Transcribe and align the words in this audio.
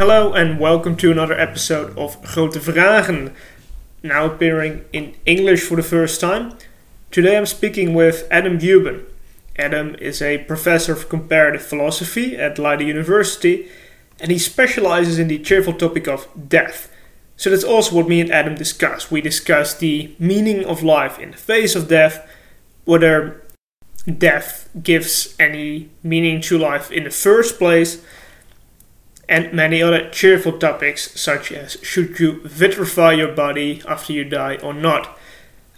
Hello 0.00 0.32
and 0.32 0.58
welcome 0.58 0.96
to 0.96 1.10
another 1.10 1.38
episode 1.38 1.90
of 1.98 2.22
Grote 2.22 2.54
Vragen. 2.54 3.34
Now 4.02 4.24
appearing 4.24 4.86
in 4.94 5.14
English 5.26 5.62
for 5.62 5.76
the 5.76 5.82
first 5.82 6.22
time. 6.22 6.56
Today 7.10 7.36
I'm 7.36 7.44
speaking 7.44 7.92
with 7.92 8.26
Adam 8.30 8.58
Buben. 8.58 9.04
Adam 9.58 9.94
is 9.96 10.22
a 10.22 10.38
professor 10.44 10.94
of 10.94 11.10
comparative 11.10 11.60
philosophy 11.60 12.34
at 12.34 12.58
Leiden 12.58 12.86
University 12.86 13.68
and 14.18 14.30
he 14.30 14.38
specializes 14.38 15.18
in 15.18 15.28
the 15.28 15.38
cheerful 15.38 15.74
topic 15.74 16.08
of 16.08 16.26
death. 16.48 16.90
So 17.36 17.50
that's 17.50 17.62
also 17.62 17.96
what 17.96 18.08
me 18.08 18.22
and 18.22 18.32
Adam 18.32 18.54
discuss. 18.54 19.10
We 19.10 19.20
discuss 19.20 19.74
the 19.74 20.14
meaning 20.18 20.64
of 20.64 20.82
life 20.82 21.18
in 21.18 21.32
the 21.32 21.36
face 21.36 21.76
of 21.76 21.88
death, 21.88 22.26
whether 22.86 23.44
death 24.16 24.70
gives 24.82 25.34
any 25.38 25.90
meaning 26.02 26.40
to 26.40 26.56
life 26.56 26.90
in 26.90 27.04
the 27.04 27.10
first 27.10 27.58
place, 27.58 28.02
and 29.30 29.52
many 29.52 29.80
other 29.80 30.10
cheerful 30.10 30.58
topics 30.58 31.18
such 31.18 31.52
as 31.52 31.78
should 31.82 32.18
you 32.18 32.40
vitrify 32.44 33.16
your 33.16 33.32
body 33.32 33.80
after 33.86 34.12
you 34.12 34.24
die 34.24 34.56
or 34.56 34.74
not. 34.74 35.16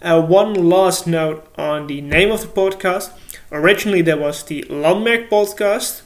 Uh, 0.01 0.19
one 0.21 0.55
last 0.55 1.05
note 1.05 1.47
on 1.55 1.85
the 1.87 2.01
name 2.01 2.31
of 2.31 2.41
the 2.41 2.47
podcast. 2.47 3.11
Originally, 3.51 4.01
there 4.01 4.17
was 4.17 4.43
the 4.43 4.63
Landmerk 4.63 5.29
podcast. 5.29 6.01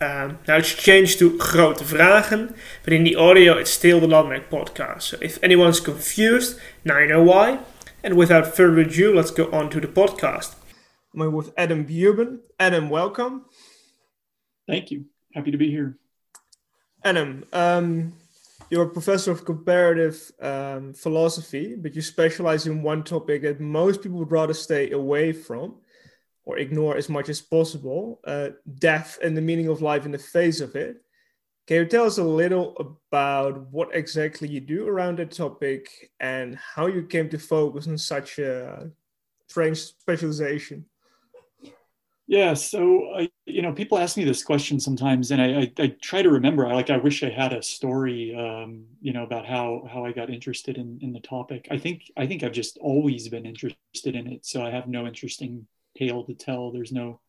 Um, 0.00 0.38
now 0.46 0.58
it's 0.58 0.74
changed 0.74 1.18
to 1.18 1.36
Grote 1.36 1.78
Vragen, 1.78 2.56
but 2.84 2.92
in 2.92 3.02
the 3.02 3.16
audio, 3.16 3.54
it's 3.58 3.70
still 3.70 3.98
the 3.98 4.06
Landmerk 4.06 4.48
podcast. 4.48 5.02
So 5.02 5.18
if 5.20 5.42
anyone's 5.42 5.80
confused, 5.80 6.58
now 6.84 6.98
you 7.00 7.08
know 7.08 7.22
why. 7.22 7.58
And 8.04 8.16
without 8.16 8.54
further 8.54 8.82
ado, 8.82 9.12
let's 9.12 9.32
go 9.32 9.50
on 9.50 9.70
to 9.70 9.80
the 9.80 9.88
podcast. 9.88 10.54
I'm 11.12 11.32
with 11.32 11.52
Adam 11.58 11.84
Buben. 11.84 12.40
Adam, 12.60 12.90
welcome. 12.90 13.46
Thank 14.68 14.92
you. 14.92 15.06
Happy 15.34 15.50
to 15.50 15.58
be 15.58 15.70
here. 15.70 15.98
Adam, 17.06 17.44
um, 17.52 18.12
you're 18.68 18.82
a 18.82 18.90
professor 18.90 19.30
of 19.30 19.44
comparative 19.44 20.32
um, 20.40 20.92
philosophy, 20.92 21.76
but 21.76 21.94
you 21.94 22.02
specialize 22.02 22.66
in 22.66 22.82
one 22.82 23.04
topic 23.04 23.42
that 23.42 23.60
most 23.60 24.02
people 24.02 24.18
would 24.18 24.32
rather 24.32 24.52
stay 24.52 24.90
away 24.90 25.30
from 25.30 25.76
or 26.44 26.58
ignore 26.58 26.96
as 26.96 27.08
much 27.08 27.28
as 27.28 27.40
possible 27.40 28.18
uh, 28.26 28.48
death 28.80 29.20
and 29.22 29.36
the 29.36 29.40
meaning 29.40 29.68
of 29.68 29.82
life 29.82 30.04
in 30.04 30.10
the 30.10 30.18
face 30.18 30.60
of 30.60 30.74
it. 30.74 30.96
Can 31.68 31.76
you 31.76 31.84
tell 31.86 32.06
us 32.06 32.18
a 32.18 32.24
little 32.24 32.98
about 33.12 33.70
what 33.70 33.94
exactly 33.94 34.48
you 34.48 34.60
do 34.60 34.88
around 34.88 35.20
that 35.20 35.30
topic 35.30 36.10
and 36.18 36.56
how 36.56 36.86
you 36.86 37.04
came 37.04 37.28
to 37.28 37.38
focus 37.38 37.86
on 37.86 37.98
such 37.98 38.40
a 38.40 38.90
strange 39.46 39.78
specialization? 39.78 40.84
Yeah, 42.28 42.54
so 42.54 43.12
I, 43.14 43.30
you 43.44 43.62
know, 43.62 43.72
people 43.72 43.98
ask 43.98 44.16
me 44.16 44.24
this 44.24 44.42
question 44.42 44.80
sometimes, 44.80 45.30
and 45.30 45.40
I, 45.40 45.46
I, 45.60 45.72
I 45.78 45.96
try 46.02 46.22
to 46.22 46.30
remember. 46.30 46.66
I 46.66 46.74
like, 46.74 46.90
I 46.90 46.96
wish 46.96 47.22
I 47.22 47.30
had 47.30 47.52
a 47.52 47.62
story, 47.62 48.34
um, 48.34 48.86
you 49.00 49.12
know, 49.12 49.22
about 49.22 49.46
how 49.46 49.88
how 49.90 50.04
I 50.04 50.10
got 50.10 50.28
interested 50.28 50.76
in 50.76 50.98
in 51.02 51.12
the 51.12 51.20
topic. 51.20 51.68
I 51.70 51.78
think 51.78 52.10
I 52.16 52.26
think 52.26 52.42
I've 52.42 52.52
just 52.52 52.78
always 52.78 53.28
been 53.28 53.46
interested 53.46 54.16
in 54.16 54.26
it, 54.26 54.44
so 54.44 54.64
I 54.64 54.70
have 54.70 54.88
no 54.88 55.06
interesting 55.06 55.68
tale 55.96 56.24
to 56.24 56.34
tell. 56.34 56.72
There's 56.72 56.90
no, 56.90 57.20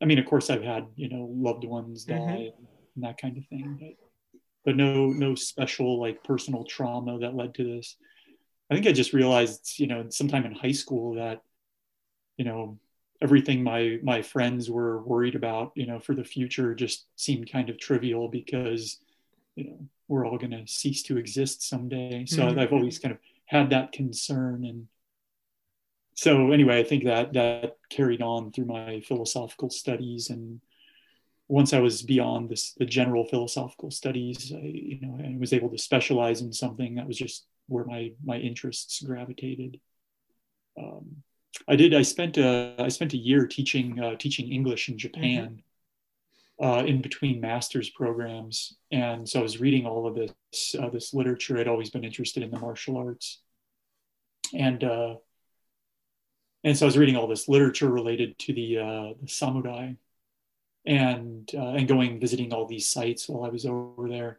I 0.00 0.04
mean, 0.04 0.20
of 0.20 0.26
course, 0.26 0.48
I've 0.48 0.62
had 0.62 0.86
you 0.94 1.08
know 1.08 1.28
loved 1.32 1.64
ones 1.64 2.04
die 2.04 2.14
mm-hmm. 2.14 2.64
and 2.94 3.04
that 3.04 3.20
kind 3.20 3.36
of 3.36 3.44
thing, 3.46 3.78
but 3.80 4.40
but 4.64 4.76
no 4.76 5.08
no 5.08 5.34
special 5.34 6.00
like 6.00 6.22
personal 6.22 6.64
trauma 6.64 7.18
that 7.18 7.34
led 7.34 7.54
to 7.54 7.64
this. 7.64 7.96
I 8.70 8.74
think 8.74 8.86
I 8.86 8.92
just 8.92 9.12
realized, 9.12 9.80
you 9.80 9.88
know, 9.88 10.06
sometime 10.10 10.46
in 10.46 10.52
high 10.52 10.70
school 10.70 11.14
that, 11.16 11.42
you 12.36 12.44
know, 12.44 12.78
everything 13.22 13.62
my 13.62 13.98
my 14.02 14.22
friends 14.22 14.70
were 14.70 15.02
worried 15.02 15.34
about 15.34 15.72
you 15.74 15.86
know 15.86 16.00
for 16.00 16.14
the 16.14 16.24
future 16.24 16.74
just 16.74 17.06
seemed 17.16 17.50
kind 17.50 17.68
of 17.68 17.78
trivial 17.78 18.28
because 18.28 18.98
you 19.56 19.64
know 19.64 19.78
we're 20.08 20.26
all 20.26 20.38
going 20.38 20.50
to 20.50 20.66
cease 20.66 21.02
to 21.04 21.16
exist 21.16 21.68
someday. 21.68 22.24
So 22.26 22.42
mm-hmm. 22.42 22.58
i've 22.58 22.72
always 22.72 22.98
kind 22.98 23.12
of 23.12 23.18
had 23.46 23.70
that 23.70 23.92
concern. 23.92 24.64
And 24.64 24.86
so 26.14 26.50
anyway 26.50 26.80
i 26.80 26.84
think 26.84 27.04
that 27.04 27.32
that 27.32 27.76
carried 27.88 28.22
on 28.22 28.52
through 28.52 28.66
my 28.66 29.00
philosophical 29.00 29.70
studies. 29.70 30.30
And 30.30 30.60
once 31.48 31.72
i 31.72 31.80
was 31.80 32.02
beyond 32.02 32.48
this 32.48 32.74
the 32.74 32.86
general 32.86 33.24
philosophical 33.24 33.90
studies 33.90 34.52
i 34.54 34.60
you 34.62 35.00
know 35.00 35.18
i 35.18 35.36
was 35.36 35.52
able 35.52 35.68
to 35.68 35.78
specialize 35.78 36.42
in 36.42 36.52
something 36.52 36.94
that 36.94 37.08
was 37.08 37.18
just 37.18 37.46
where 37.70 37.84
my 37.84 38.12
my 38.22 38.36
interests 38.36 39.00
gravitated. 39.02 39.80
Um, 40.78 41.22
I 41.68 41.76
did. 41.76 41.94
I 41.94 42.02
spent 42.02 42.38
a 42.38 42.74
I 42.78 42.88
spent 42.88 43.12
a 43.12 43.18
year 43.18 43.46
teaching 43.46 43.98
uh, 44.00 44.16
teaching 44.16 44.52
English 44.52 44.88
in 44.88 44.98
Japan, 44.98 45.62
mm-hmm. 46.60 46.64
uh, 46.64 46.82
in 46.82 47.02
between 47.02 47.40
master's 47.40 47.90
programs, 47.90 48.76
and 48.90 49.28
so 49.28 49.40
I 49.40 49.42
was 49.42 49.60
reading 49.60 49.86
all 49.86 50.06
of 50.06 50.14
this 50.14 50.74
uh, 50.78 50.88
this 50.90 51.12
literature. 51.12 51.58
I'd 51.58 51.68
always 51.68 51.90
been 51.90 52.04
interested 52.04 52.42
in 52.42 52.50
the 52.50 52.58
martial 52.58 52.96
arts, 52.96 53.40
and 54.54 54.82
uh, 54.82 55.16
and 56.64 56.76
so 56.76 56.86
I 56.86 56.88
was 56.88 56.98
reading 56.98 57.16
all 57.16 57.26
this 57.26 57.48
literature 57.48 57.90
related 57.90 58.38
to 58.40 58.52
the 58.52 58.78
uh, 58.78 59.12
the 59.20 59.28
samurai, 59.28 59.92
and 60.86 61.50
uh, 61.54 61.70
and 61.70 61.88
going 61.88 62.20
visiting 62.20 62.52
all 62.52 62.66
these 62.66 62.88
sites 62.88 63.28
while 63.28 63.44
I 63.44 63.50
was 63.50 63.66
over 63.66 64.08
there. 64.08 64.38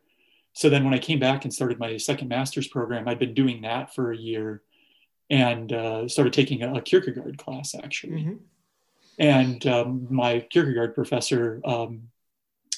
So 0.54 0.70
then 0.70 0.84
when 0.84 0.94
I 0.94 1.00
came 1.00 1.20
back 1.20 1.46
and 1.46 1.54
started 1.54 1.80
my 1.80 1.96
second 1.98 2.28
master's 2.28 2.68
program, 2.68 3.08
I'd 3.08 3.20
been 3.20 3.34
doing 3.34 3.62
that 3.62 3.96
for 3.96 4.12
a 4.12 4.18
year 4.18 4.64
and 5.32 5.72
uh, 5.72 6.08
started 6.10 6.34
taking 6.34 6.62
a, 6.62 6.74
a, 6.76 6.82
Kierkegaard 6.82 7.38
class 7.38 7.74
actually. 7.74 8.24
Mm-hmm. 8.24 8.36
And 9.18 9.66
um, 9.66 10.08
my 10.10 10.42
Kierkegaard 10.42 10.94
professor 10.94 11.62
um, 11.64 12.04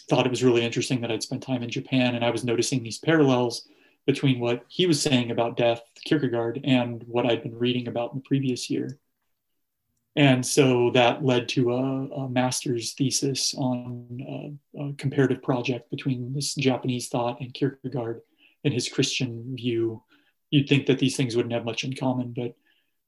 thought 0.10 0.26
it 0.26 0.30
was 0.30 0.44
really 0.44 0.64
interesting 0.64 1.02
that 1.02 1.12
I'd 1.12 1.24
spent 1.24 1.42
time 1.42 1.64
in 1.64 1.70
Japan, 1.70 2.16
and 2.16 2.24
I 2.24 2.30
was 2.30 2.44
noticing 2.44 2.84
these 2.84 3.00
parallels 3.00 3.68
between 4.06 4.40
what 4.40 4.66
he 4.68 4.86
was 4.86 5.02
saying 5.02 5.32
about 5.32 5.58
death, 5.58 5.82
Kierkegaard, 6.06 6.62
and 6.64 7.04
what 7.08 7.26
I'd 7.26 7.44
been 7.44 7.58
reading 7.58 7.88
about 7.88 8.14
in 8.14 8.20
the 8.20 8.28
previous 8.28 8.70
year. 8.70 9.00
And 10.16 10.46
so 10.46 10.92
that 10.92 11.26
led 11.26 11.50
to 11.50 11.72
a, 11.72 12.08
a 12.14 12.30
master's 12.30 12.94
thesis 12.94 13.56
on 13.58 14.58
a, 14.78 14.84
a 14.84 14.94
comparative 14.94 15.42
project 15.42 15.90
between 15.90 16.34
this 16.34 16.54
Japanese 16.54 17.08
thought 17.08 17.40
and 17.42 17.54
Kierkegaard 17.54 18.22
and 18.64 18.74
his 18.74 18.90
Christian 18.90 19.56
view 19.56 20.04
you'd 20.54 20.70
think 20.70 20.86
that 20.86 21.00
these 21.00 21.18
things 21.18 21.36
wouldn't 21.36 21.54
have 21.54 21.66
much 21.66 21.84
in 21.84 21.96
common, 21.96 22.32
but 22.32 22.54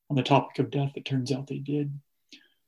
on 0.09 0.15
the 0.15 0.23
topic 0.23 0.57
of 0.57 0.71
death, 0.71 0.93
it 0.95 1.05
turns 1.05 1.31
out 1.31 1.45
they 1.45 1.59
did. 1.59 1.99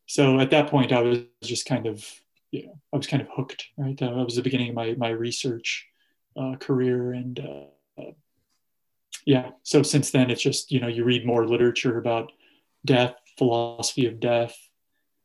So 0.06 0.40
at 0.40 0.52
that 0.52 0.70
point, 0.70 0.92
I 0.92 1.02
was 1.02 1.22
just 1.42 1.66
kind 1.66 1.88
of, 1.88 2.06
you 2.52 2.68
know, 2.68 2.80
I 2.94 2.98
was 2.98 3.08
kind 3.08 3.24
of 3.24 3.28
hooked, 3.36 3.66
right? 3.76 3.98
That 3.98 4.14
was 4.14 4.36
the 4.36 4.44
beginning 4.44 4.70
of 4.70 4.76
my, 4.76 4.94
my 4.94 5.10
research 5.10 5.88
uh, 6.40 6.58
career. 6.60 7.14
And 7.14 7.40
uh, 7.40 8.12
yeah, 9.26 9.50
so 9.64 9.82
since 9.82 10.12
then, 10.12 10.30
it's 10.30 10.44
just, 10.44 10.72
you 10.72 10.80
know, 10.80 10.88
you 10.88 11.04
read 11.04 11.26
more 11.26 11.48
literature 11.48 11.98
about 11.98 12.32
death, 12.86 13.16
philosophy 13.36 14.06
of 14.06 14.20
death, 14.20 14.56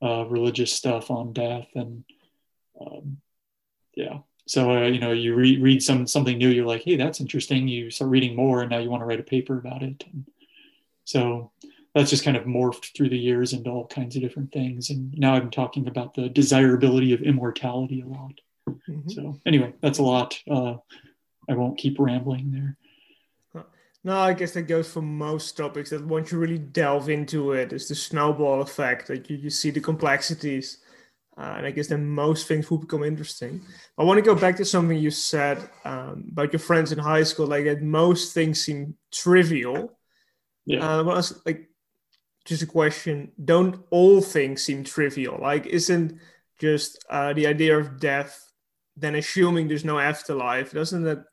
uh, 0.03 0.25
religious 0.25 0.73
stuff 0.73 1.11
on 1.11 1.35
death. 1.35 1.69
And 1.75 2.05
um, 2.81 3.19
yeah, 3.95 4.21
so 4.47 4.71
uh, 4.71 4.87
you 4.87 4.99
know 4.99 5.13
you 5.13 5.35
re- 5.35 5.61
read 5.61 5.83
some 5.83 6.07
something 6.07 6.39
new 6.39 6.49
you're 6.49 6.67
like 6.67 6.83
hey 6.83 6.97
that's 6.97 7.21
interesting 7.21 7.69
you 7.69 7.91
start 7.91 8.11
reading 8.11 8.35
more 8.35 8.63
and 8.63 8.71
now 8.71 8.79
you 8.79 8.91
want 8.91 9.01
to 9.01 9.07
write 9.07 9.21
a 9.21 9.25
paper 9.25 9.59
about 9.59 9.83
it 9.83 10.05
and 10.13 10.25
so 11.05 11.51
that's 11.95 12.11
just 12.11 12.25
kind 12.25 12.37
of 12.37 12.45
morphed 12.45 12.97
through 12.97 13.09
the 13.09 13.19
years 13.19 13.53
into 13.53 13.71
all 13.71 13.87
kinds 13.87 14.17
of 14.17 14.23
different 14.23 14.53
things 14.53 14.91
and 14.91 15.17
now 15.19 15.35
i'm 15.35 15.51
talking 15.51 15.87
about 15.89 16.15
the 16.15 16.29
desirability 16.29 17.13
of 17.13 17.23
immortality 17.23 18.01
a 18.01 18.07
lot 18.07 18.41
mm-hmm. 18.69 19.09
so 19.09 19.39
anyway 19.47 19.73
that's 19.81 19.99
a 19.99 20.03
lot 20.03 20.39
uh, 20.51 20.75
i 21.49 21.55
won't 21.55 21.79
keep 21.79 21.99
rambling 21.99 22.51
there 22.51 22.77
no, 24.05 24.19
I 24.19 24.33
guess 24.33 24.53
that 24.55 24.63
goes 24.63 24.93
for 24.93 25.01
most 25.01 25.57
topics. 25.57 25.91
That 25.91 26.05
once 26.05 26.33
you 26.33 26.39
really 26.39 26.59
delve 26.59 27.09
into 27.09 27.53
it, 27.53 27.73
it's 27.73 27.89
the 27.89 27.95
snowball 27.95 28.61
effect 28.61 29.07
that 29.07 29.31
you, 29.31 29.37
you 29.37 29.49
see 29.51 29.71
the 29.71 29.81
complexities 29.81 30.79
uh, 31.37 31.55
and 31.57 31.67
I 31.67 31.71
guess 31.71 31.89
then 31.89 32.07
most 32.07 32.47
things 32.47 32.71
will 32.71 32.79
become 32.79 33.03
interesting. 33.03 33.63
I 33.99 34.05
want 34.05 34.19
to 34.19 34.23
go 34.23 34.35
back 34.35 34.57
to 34.57 34.65
something 34.65 34.99
you 34.99 35.11
said 35.11 35.59
um, 35.85 36.27
about 36.31 36.53
your 36.53 36.61
friends 36.61 36.93
in 36.93 36.99
high 36.99 37.23
school, 37.23 37.47
like 37.47 37.65
that 37.65 37.83
most 37.83 38.35
things 38.35 38.61
seem 38.61 38.97
trivial. 39.11 39.99
Yeah. 40.67 40.99
Uh, 40.99 41.05
well, 41.05 41.25
like, 41.47 41.71
just 42.45 42.63
a 42.63 42.67
question: 42.67 43.33
Don't 43.43 43.83
all 43.91 44.21
things 44.21 44.63
seem 44.63 44.85
trivial? 44.85 45.39
Like, 45.41 45.67
isn't 45.67 46.19
just 46.61 47.03
uh, 47.09 47.33
the 47.33 47.47
idea 47.47 47.79
of 47.79 47.99
death, 47.99 48.53
then 48.97 49.15
assuming 49.15 49.69
there's 49.69 49.85
no 49.85 49.99
afterlife, 49.99 50.73
doesn't 50.73 51.03
that 51.05 51.25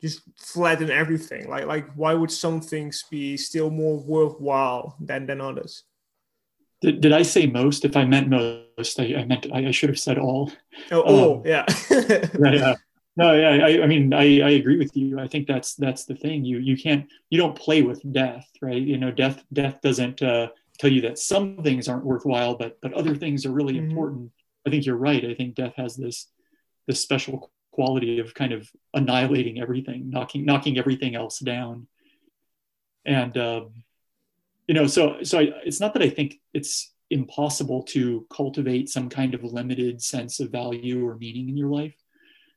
just 0.00 0.20
flatten 0.38 0.90
everything? 0.90 1.50
Like, 1.50 1.66
like 1.66 1.92
why 1.94 2.14
would 2.14 2.30
some 2.30 2.60
things 2.60 3.04
be 3.10 3.36
still 3.36 3.70
more 3.70 3.98
worthwhile 3.98 4.96
than 5.00 5.26
than 5.26 5.40
others? 5.40 5.84
Did, 6.84 7.00
did 7.00 7.12
I 7.12 7.22
say 7.22 7.46
most? 7.46 7.86
If 7.86 7.96
I 7.96 8.04
meant 8.04 8.28
most, 8.28 9.00
I, 9.00 9.14
I 9.14 9.24
meant 9.24 9.46
I, 9.50 9.68
I, 9.68 9.70
should 9.70 9.88
have 9.88 9.98
said 9.98 10.18
all. 10.18 10.52
Oh, 10.90 11.00
all, 11.00 11.34
um, 11.36 11.42
yeah. 11.46 11.64
yeah. 11.90 12.74
No, 13.16 13.32
yeah. 13.32 13.64
I, 13.64 13.82
I 13.84 13.86
mean, 13.86 14.12
I, 14.12 14.40
I 14.42 14.50
agree 14.50 14.76
with 14.76 14.94
you. 14.94 15.18
I 15.18 15.26
think 15.26 15.46
that's 15.46 15.76
that's 15.76 16.04
the 16.04 16.14
thing. 16.14 16.44
You 16.44 16.58
you 16.58 16.76
can't 16.76 17.06
you 17.30 17.38
don't 17.38 17.56
play 17.56 17.80
with 17.80 18.02
death, 18.12 18.46
right? 18.60 18.82
You 18.82 18.98
know, 18.98 19.10
death 19.10 19.42
death 19.50 19.80
doesn't 19.80 20.20
uh, 20.20 20.48
tell 20.78 20.92
you 20.92 21.00
that 21.02 21.18
some 21.18 21.62
things 21.62 21.88
aren't 21.88 22.04
worthwhile, 22.04 22.54
but 22.54 22.78
but 22.82 22.92
other 22.92 23.14
things 23.16 23.46
are 23.46 23.52
really 23.52 23.74
mm-hmm. 23.74 23.88
important. 23.88 24.32
I 24.66 24.70
think 24.70 24.84
you're 24.84 24.96
right. 24.96 25.24
I 25.24 25.32
think 25.32 25.54
death 25.54 25.74
has 25.76 25.96
this 25.96 26.28
this 26.86 27.00
special 27.00 27.50
quality 27.72 28.18
of 28.18 28.34
kind 28.34 28.52
of 28.52 28.68
annihilating 28.92 29.58
everything, 29.58 30.10
knocking 30.10 30.44
knocking 30.44 30.76
everything 30.76 31.14
else 31.14 31.38
down. 31.38 31.86
And 33.06 33.36
um, 33.38 33.83
you 34.66 34.74
know, 34.74 34.86
so 34.86 35.22
so 35.22 35.38
I, 35.40 35.48
it's 35.64 35.80
not 35.80 35.92
that 35.94 36.02
I 36.02 36.10
think 36.10 36.40
it's 36.52 36.92
impossible 37.10 37.82
to 37.82 38.26
cultivate 38.32 38.88
some 38.88 39.08
kind 39.08 39.34
of 39.34 39.44
limited 39.44 40.02
sense 40.02 40.40
of 40.40 40.50
value 40.50 41.06
or 41.06 41.16
meaning 41.16 41.48
in 41.48 41.56
your 41.56 41.68
life, 41.68 41.94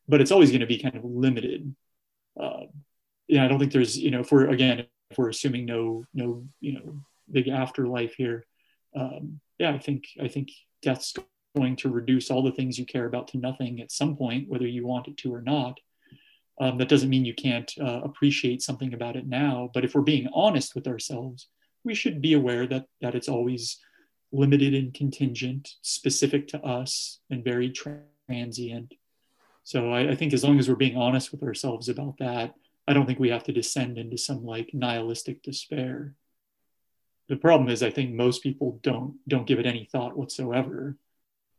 but 0.08 0.22
it's 0.22 0.32
always 0.32 0.50
going 0.50 0.62
to 0.62 0.68
be 0.68 0.82
kind 0.82 0.96
of 0.96 1.04
limited. 1.04 1.76
Uh, 2.40 2.66
yeah, 3.28 3.44
I 3.44 3.48
don't 3.48 3.60
think 3.60 3.72
there's 3.72 3.98
you 3.98 4.12
know 4.12 4.22
if 4.22 4.32
we're 4.32 4.50
again 4.50 4.86
if 5.12 5.18
we're 5.18 5.30
assuming 5.30 5.66
no 5.66 6.06
no 6.14 6.46
you 6.60 6.74
know 6.74 7.02
big 7.30 7.50
afterlife 7.50 8.16
here, 8.16 8.46
um, 8.96 9.40
yeah, 9.60 9.72
I 9.72 9.80
think 9.80 10.06
I 10.22 10.28
think 10.28 10.50
death's 10.82 11.14
going 11.56 11.76
to 11.78 11.90
reduce 11.90 12.32
all 12.32 12.44
the 12.44 12.52
things 12.52 12.78
you 12.78 12.86
care 12.86 13.06
about 13.06 13.28
to 13.30 13.38
nothing 13.38 13.82
at 13.82 13.92
some 13.92 14.16
point, 14.16 14.48
whether 14.48 14.68
you 14.68 14.86
want 14.86 15.08
it 15.08 15.18
to 15.18 15.34
or 15.34 15.42
not. 15.42 15.80
Um, 16.60 16.78
that 16.80 16.90
doesn't 16.90 17.10
mean 17.10 17.26
you 17.26 17.36
can't 17.36 17.72
uh, 17.80 18.02
appreciate 18.04 18.64
something 18.64 18.94
about 18.94 19.16
it 19.16 19.28
now. 19.28 19.70
But 19.74 19.86
if 19.86 19.94
we're 19.94 20.02
being 20.02 20.28
honest 20.34 20.74
with 20.74 20.88
ourselves, 20.88 21.48
we 21.88 21.96
should 21.96 22.22
be 22.22 22.34
aware 22.34 22.68
that 22.68 22.86
that 23.02 23.16
it's 23.16 23.30
always 23.30 23.80
limited 24.32 24.74
and 24.76 24.94
contingent, 24.94 25.76
specific 25.82 26.50
to 26.50 26.62
us, 26.62 27.20
and 27.30 27.44
very 27.44 27.72
transient. 27.72 28.94
So 29.64 29.92
I, 29.92 30.12
I 30.12 30.16
think 30.16 30.34
as 30.34 30.44
long 30.44 30.60
as 30.60 30.68
we're 30.68 30.76
being 30.76 30.98
honest 30.98 31.32
with 31.32 31.44
ourselves 31.44 31.90
about 31.90 32.18
that, 32.20 32.54
I 32.88 32.94
don't 32.94 33.06
think 33.06 33.20
we 33.20 33.30
have 33.30 33.46
to 33.46 33.54
descend 33.54 33.98
into 33.98 34.18
some 34.18 34.46
like 34.46 34.70
nihilistic 34.74 35.42
despair. 35.42 36.14
The 37.30 37.38
problem 37.38 37.70
is, 37.70 37.82
I 37.82 37.90
think 37.90 38.14
most 38.14 38.44
people 38.44 38.80
don't 38.84 39.16
don't 39.28 39.48
give 39.48 39.60
it 39.60 39.66
any 39.66 39.86
thought 39.92 40.18
whatsoever 40.18 40.98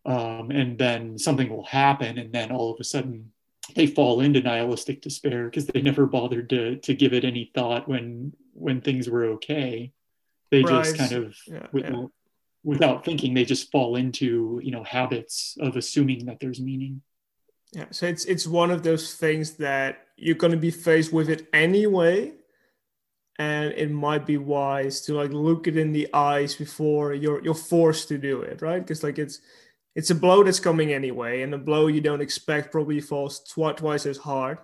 um, 0.09 0.51
and 0.51 0.79
then 0.79 1.19
something 1.19 1.49
will 1.51 1.65
happen 1.65 2.19
and 2.19 2.33
then 2.33 2.51
all 2.51 2.73
of 2.73 2.81
a 2.81 2.85
sudden 2.85 3.33
they 3.75 3.87
fall 3.87 4.21
into 4.21 4.41
nihilistic 4.41 5.03
despair 5.03 5.45
because 5.45 5.67
they 5.67 5.83
never 5.83 6.07
bothered 6.07 6.49
to 6.49 6.77
to 6.77 6.95
give 6.95 7.13
it 7.13 7.25
any 7.25 7.51
thought 7.55 7.87
when 7.89 8.33
when 8.55 8.81
things 8.81 9.09
were 9.09 9.25
okay 9.25 9.93
they 10.51 10.63
just 10.63 10.97
kind 10.97 11.13
of 11.13 11.37
yeah, 11.47 11.67
without, 11.73 11.93
yeah. 11.93 12.07
without 12.65 13.05
thinking 13.05 13.35
they 13.35 13.45
just 13.45 13.71
fall 13.71 13.97
into 13.97 14.61
you 14.63 14.71
know 14.71 14.85
habits 14.85 15.57
of 15.61 15.77
assuming 15.77 16.27
that 16.27 16.39
there's 16.41 16.61
meaning 16.61 17.03
yeah 17.73 17.87
so 17.91 18.07
it's 18.07 18.25
it's 18.25 18.47
one 18.47 18.71
of 18.71 18.83
those 18.83 19.15
things 19.15 19.55
that 19.55 20.07
you're 20.17 20.35
going 20.35 20.53
to 20.53 20.57
be 20.57 20.71
faced 20.71 21.13
with 21.13 21.29
it 21.29 21.47
anyway 21.53 22.33
and 23.39 23.73
it 23.75 23.91
might 23.91 24.27
be 24.27 24.37
wise 24.37 25.01
to 25.03 25.15
like 25.15 25.33
look 25.33 25.67
it 25.67 25.77
in 25.77 25.93
the 25.93 26.09
eyes 26.13 26.55
before 26.55 27.15
you're 27.15 27.43
you're 27.45 27.55
forced 27.55 28.09
to 28.09 28.19
do 28.19 28.43
it 28.43 28.61
right 28.63 28.81
because 28.81 29.03
like 29.03 29.19
it's 29.19 29.41
it's 29.99 30.11
a 30.11 30.15
blow 30.15 30.45
that's 30.45 30.61
coming 30.61 30.93
anyway, 30.93 31.43
and 31.43 31.53
a 31.53 31.59
blow 31.59 31.89
you 31.89 32.01
don't 32.01 32.21
expect 32.21 32.71
probably 32.71 33.01
falls 33.01 33.41
tw- 33.41 33.77
twice 33.77 34.07
as 34.07 34.17
hard. 34.17 34.59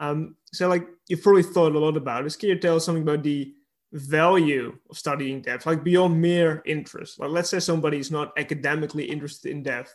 Um, 0.00 0.34
so, 0.52 0.66
like, 0.66 0.84
you've 1.08 1.22
probably 1.22 1.44
thought 1.44 1.76
a 1.76 1.78
lot 1.78 1.96
about 1.96 2.24
this. 2.24 2.34
Can 2.34 2.48
you 2.48 2.58
tell 2.58 2.74
us 2.74 2.84
something 2.84 3.04
about 3.04 3.22
the 3.22 3.54
value 3.94 4.76
of 4.90 4.98
studying 4.98 5.40
death, 5.40 5.66
like 5.66 5.84
beyond 5.84 6.20
mere 6.20 6.62
interest? 6.66 7.18
Like, 7.18 7.30
let's 7.30 7.48
say 7.48 7.60
somebody 7.60 7.98
is 7.98 8.10
not 8.10 8.32
academically 8.36 9.04
interested 9.04 9.52
in 9.52 9.62
death. 9.62 9.94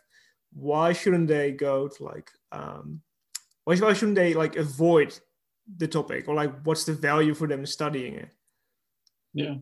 Why 0.53 0.93
shouldn't 0.93 1.27
they 1.27 1.51
go 1.51 1.87
to 1.87 2.03
like, 2.03 2.31
um, 2.51 3.01
why, 3.65 3.75
why 3.77 3.93
shouldn't 3.93 4.15
they 4.15 4.33
like 4.33 4.55
avoid 4.55 5.19
the 5.77 5.87
topic, 5.87 6.27
or 6.27 6.33
like, 6.33 6.53
what's 6.63 6.85
the 6.85 6.93
value 6.93 7.35
for 7.35 7.47
them 7.47 7.65
studying 7.65 8.15
it? 8.15 8.31
Yeah. 9.33 9.55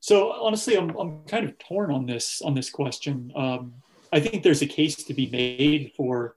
So 0.00 0.32
honestly, 0.32 0.76
I'm, 0.76 0.90
I'm 0.96 1.24
kind 1.24 1.44
of 1.48 1.56
torn 1.58 1.90
on 1.90 2.06
this 2.06 2.42
on 2.42 2.54
this 2.54 2.70
question. 2.70 3.32
Um, 3.36 3.74
I 4.12 4.20
think 4.20 4.42
there's 4.42 4.62
a 4.62 4.66
case 4.66 4.96
to 5.04 5.14
be 5.14 5.30
made 5.30 5.92
for, 5.96 6.36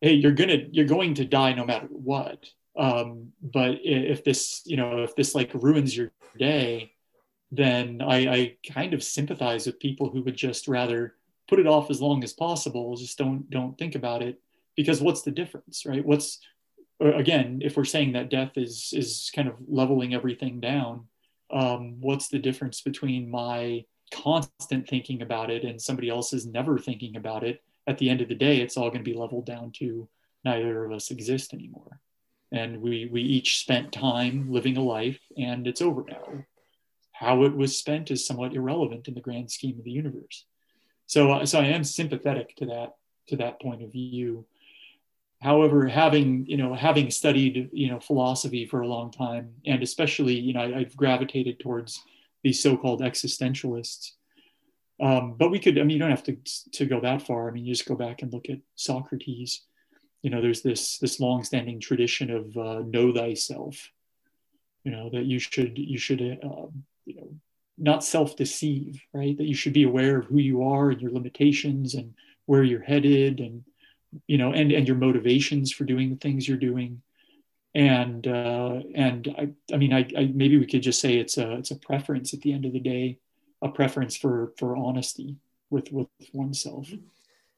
hey, 0.00 0.12
you're 0.12 0.32
gonna 0.32 0.58
you're 0.70 0.86
going 0.86 1.14
to 1.14 1.24
die 1.24 1.54
no 1.54 1.64
matter 1.64 1.88
what. 1.90 2.44
Um, 2.78 3.32
but 3.42 3.78
if 3.82 4.24
this 4.24 4.62
you 4.64 4.76
know 4.76 5.02
if 5.02 5.16
this 5.16 5.34
like 5.34 5.52
ruins 5.52 5.96
your 5.96 6.12
day, 6.38 6.92
then 7.50 8.00
I, 8.00 8.16
I 8.28 8.56
kind 8.72 8.94
of 8.94 9.02
sympathize 9.02 9.66
with 9.66 9.80
people 9.80 10.10
who 10.10 10.22
would 10.22 10.36
just 10.36 10.68
rather 10.68 11.16
put 11.48 11.58
it 11.58 11.66
off 11.66 11.90
as 11.90 12.00
long 12.00 12.22
as 12.22 12.32
possible. 12.32 12.96
Just 12.96 13.18
don't 13.18 13.50
don't 13.50 13.76
think 13.76 13.94
about 13.94 14.22
it 14.22 14.40
because 14.76 15.00
what's 15.00 15.22
the 15.22 15.32
difference, 15.32 15.84
right? 15.84 16.04
What's 16.04 16.38
again, 17.00 17.60
if 17.62 17.76
we're 17.76 17.84
saying 17.84 18.12
that 18.12 18.30
death 18.30 18.52
is 18.56 18.92
is 18.92 19.30
kind 19.34 19.48
of 19.48 19.56
leveling 19.66 20.14
everything 20.14 20.60
down, 20.60 21.06
um, 21.50 22.00
what's 22.00 22.28
the 22.28 22.38
difference 22.38 22.80
between 22.80 23.28
my 23.30 23.84
constant 24.12 24.88
thinking 24.88 25.22
about 25.22 25.50
it 25.50 25.64
and 25.64 25.80
somebody 25.80 26.08
else 26.08 26.32
is 26.32 26.46
never 26.46 26.78
thinking 26.78 27.16
about 27.16 27.44
it, 27.44 27.62
at 27.86 27.98
the 27.98 28.08
end 28.08 28.20
of 28.20 28.28
the 28.28 28.34
day, 28.34 28.60
it's 28.60 28.76
all 28.76 28.90
going 28.90 29.04
to 29.04 29.10
be 29.10 29.16
leveled 29.16 29.46
down 29.46 29.72
to 29.72 30.08
neither 30.44 30.84
of 30.84 30.92
us 30.92 31.10
exist 31.10 31.52
anymore. 31.52 32.00
And 32.50 32.80
we, 32.80 33.08
we 33.12 33.20
each 33.20 33.60
spent 33.60 33.92
time 33.92 34.50
living 34.50 34.76
a 34.76 34.82
life 34.82 35.20
and 35.36 35.66
it's 35.66 35.82
over 35.82 36.04
now. 36.08 36.44
How 37.12 37.44
it 37.44 37.54
was 37.54 37.76
spent 37.76 38.10
is 38.10 38.26
somewhat 38.26 38.54
irrelevant 38.54 39.08
in 39.08 39.14
the 39.14 39.20
grand 39.20 39.50
scheme 39.50 39.78
of 39.78 39.84
the 39.84 39.90
universe. 39.90 40.44
So, 41.06 41.32
uh, 41.32 41.46
so 41.46 41.58
I 41.60 41.66
am 41.66 41.84
sympathetic 41.84 42.56
to 42.56 42.66
that, 42.66 42.94
to 43.28 43.36
that 43.36 43.60
point 43.60 43.82
of 43.82 43.92
view. 43.92 44.46
However, 45.40 45.86
having, 45.86 46.46
you 46.46 46.56
know, 46.56 46.74
having 46.74 47.10
studied, 47.10 47.70
you 47.72 47.90
know, 47.90 48.00
philosophy 48.00 48.66
for 48.66 48.80
a 48.80 48.88
long 48.88 49.10
time, 49.10 49.54
and 49.66 49.82
especially, 49.82 50.34
you 50.34 50.52
know, 50.52 50.60
I, 50.60 50.78
I've 50.78 50.96
gravitated 50.96 51.60
towards 51.60 52.02
these 52.42 52.62
so-called 52.62 53.02
existentialists. 53.02 54.12
Um, 55.00 55.34
but 55.38 55.50
we 55.50 55.58
could, 55.58 55.78
I 55.78 55.82
mean, 55.82 55.90
you 55.90 55.98
don't 55.98 56.10
have 56.10 56.24
to, 56.24 56.36
to 56.72 56.86
go 56.86 57.00
that 57.00 57.22
far. 57.22 57.48
I 57.48 57.52
mean, 57.52 57.64
you 57.64 57.74
just 57.74 57.86
go 57.86 57.94
back 57.94 58.22
and 58.22 58.32
look 58.32 58.48
at 58.50 58.58
Socrates. 58.74 59.62
You 60.22 60.30
know, 60.30 60.40
there's 60.40 60.62
this, 60.62 60.98
this 60.98 61.20
long-standing 61.20 61.80
tradition 61.80 62.30
of 62.30 62.56
uh, 62.56 62.82
know 62.86 63.12
thyself, 63.12 63.90
you 64.84 64.90
know, 64.90 65.10
that 65.10 65.24
you 65.24 65.38
should, 65.38 65.78
you 65.78 65.98
should, 65.98 66.20
uh, 66.20 66.66
you 67.04 67.14
know, 67.16 67.28
not 67.76 68.02
self-deceive, 68.02 69.00
right? 69.12 69.36
That 69.36 69.46
you 69.46 69.54
should 69.54 69.72
be 69.72 69.84
aware 69.84 70.18
of 70.18 70.26
who 70.26 70.38
you 70.38 70.64
are 70.64 70.90
and 70.90 71.00
your 71.00 71.12
limitations 71.12 71.94
and 71.94 72.14
where 72.46 72.64
you're 72.64 72.82
headed 72.82 73.40
and, 73.40 73.64
you 74.26 74.38
know, 74.38 74.52
and, 74.52 74.72
and 74.72 74.88
your 74.88 74.96
motivations 74.96 75.70
for 75.70 75.84
doing 75.84 76.10
the 76.10 76.16
things 76.16 76.48
you're 76.48 76.56
doing. 76.56 77.02
And 77.74 78.26
uh, 78.26 78.80
and 78.94 79.32
I, 79.38 79.50
I 79.72 79.76
mean 79.76 79.92
I, 79.92 80.08
I, 80.16 80.32
maybe 80.34 80.56
we 80.56 80.66
could 80.66 80.82
just 80.82 81.00
say 81.00 81.18
it's 81.18 81.36
a 81.36 81.52
it's 81.52 81.70
a 81.70 81.76
preference 81.76 82.32
at 82.32 82.40
the 82.40 82.52
end 82.52 82.64
of 82.64 82.72
the 82.72 82.80
day 82.80 83.18
a 83.60 83.68
preference 83.68 84.16
for 84.16 84.52
for 84.56 84.74
honesty 84.74 85.36
with 85.70 85.92
with 85.92 86.08
oneself 86.32 86.88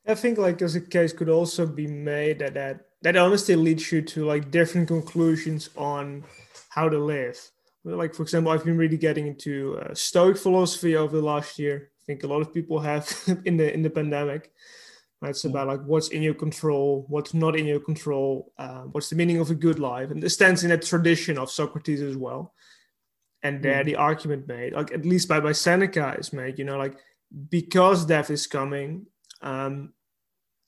i 0.07 0.15
think 0.15 0.39
like 0.39 0.61
as 0.63 0.77
a 0.77 0.81
case 0.81 1.13
could 1.13 1.29
also 1.29 1.67
be 1.67 1.87
made 1.87 2.39
that 2.39 2.55
that 2.55 2.87
that 3.03 3.17
honesty 3.17 3.57
leads 3.57 3.91
you 3.91 4.03
to 4.03 4.25
like 4.25 4.51
different 4.51 4.89
conclusions 4.89 5.71
on 5.77 6.25
how 6.69 6.89
to 6.89 6.99
live 6.99 7.39
like 7.85 8.15
for 8.15 8.23
example 8.23 8.53
i've 8.53 8.65
been 8.65 8.77
really 8.79 8.99
getting 8.99 9.27
into 9.27 9.79
uh, 9.79 9.95
stoic 9.95 10.37
philosophy 10.37 10.97
over 10.97 11.17
the 11.17 11.23
last 11.23 11.59
year 11.59 11.91
i 12.01 12.03
think 12.07 12.23
a 12.23 12.27
lot 12.27 12.41
of 12.41 12.53
people 12.53 12.79
have 12.79 13.09
in 13.45 13.57
the 13.57 13.73
in 13.73 13.83
the 13.83 13.91
pandemic 13.91 14.53
it's 15.29 15.45
about 15.45 15.69
like 15.69 15.83
what's 15.85 16.09
in 16.09 16.23
your 16.23 16.35
control, 16.35 17.05
what's 17.09 17.35
not 17.35 17.55
in 17.55 17.67
your 17.67 17.81
control, 17.81 18.53
um, 18.59 18.89
what's 18.93 19.11
the 19.11 19.17
meaning 19.17 19.39
of 19.39 19.51
a 19.51 19.55
good 19.55 19.79
life, 19.79 20.11
and 20.11 20.23
this 20.23 20.35
stands 20.35 20.65
in 20.65 20.71
a 20.71 20.79
tradition 20.79 21.37
of 21.37 21.51
Socrates 21.51 22.01
as 22.01 22.17
well. 22.17 22.55
And 23.43 23.63
there, 23.63 23.83
mm. 23.83 23.87
the 23.87 23.97
argument 23.97 24.49
made, 24.49 24.73
like 24.73 24.93
at 24.93 25.05
least 25.05 25.29
by 25.29 25.41
by 25.41 25.53
Seneca, 25.53 26.17
is 26.19 26.33
made. 26.33 26.59
You 26.59 26.65
know, 26.65 26.79
like 26.79 26.97
because 27.51 28.07
death 28.07 28.31
is 28.31 28.47
coming, 28.47 29.07
um, 29.43 29.93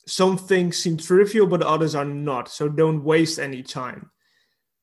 some 0.07 0.37
things 0.37 0.79
seem 0.79 0.97
trivial, 0.97 1.47
but 1.47 1.62
others 1.62 1.95
are 1.95 2.05
not. 2.05 2.49
So 2.49 2.69
don't 2.69 3.05
waste 3.05 3.38
any 3.38 3.62
time. 3.62 4.11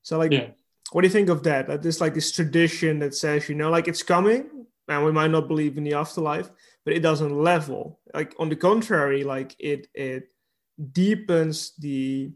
So, 0.02 0.18
like, 0.18 0.32
yeah. 0.32 0.50
what 0.92 1.02
do 1.02 1.08
you 1.08 1.14
think 1.14 1.30
of 1.30 1.44
that? 1.44 1.68
That 1.68 1.82
there's 1.82 2.02
like 2.02 2.14
this 2.14 2.32
tradition 2.32 3.00
that 3.00 3.14
says, 3.16 3.50
you 3.50 3.56
know, 3.56 3.70
like 3.70 3.88
it's 3.88 4.04
coming, 4.04 4.50
and 4.88 5.06
we 5.06 5.12
might 5.12 5.32
not 5.32 5.48
believe 5.48 5.78
in 5.78 5.84
the 5.84 5.94
afterlife, 5.94 6.50
but 6.86 6.94
it 6.94 7.02
doesn't 7.02 7.38
level. 7.38 8.00
Like 8.14 8.34
on 8.40 8.50
the 8.50 8.56
contrary, 8.56 9.24
like 9.24 9.56
it 9.60 9.88
it 9.94 10.30
deepens 10.92 11.74
the 11.78 12.32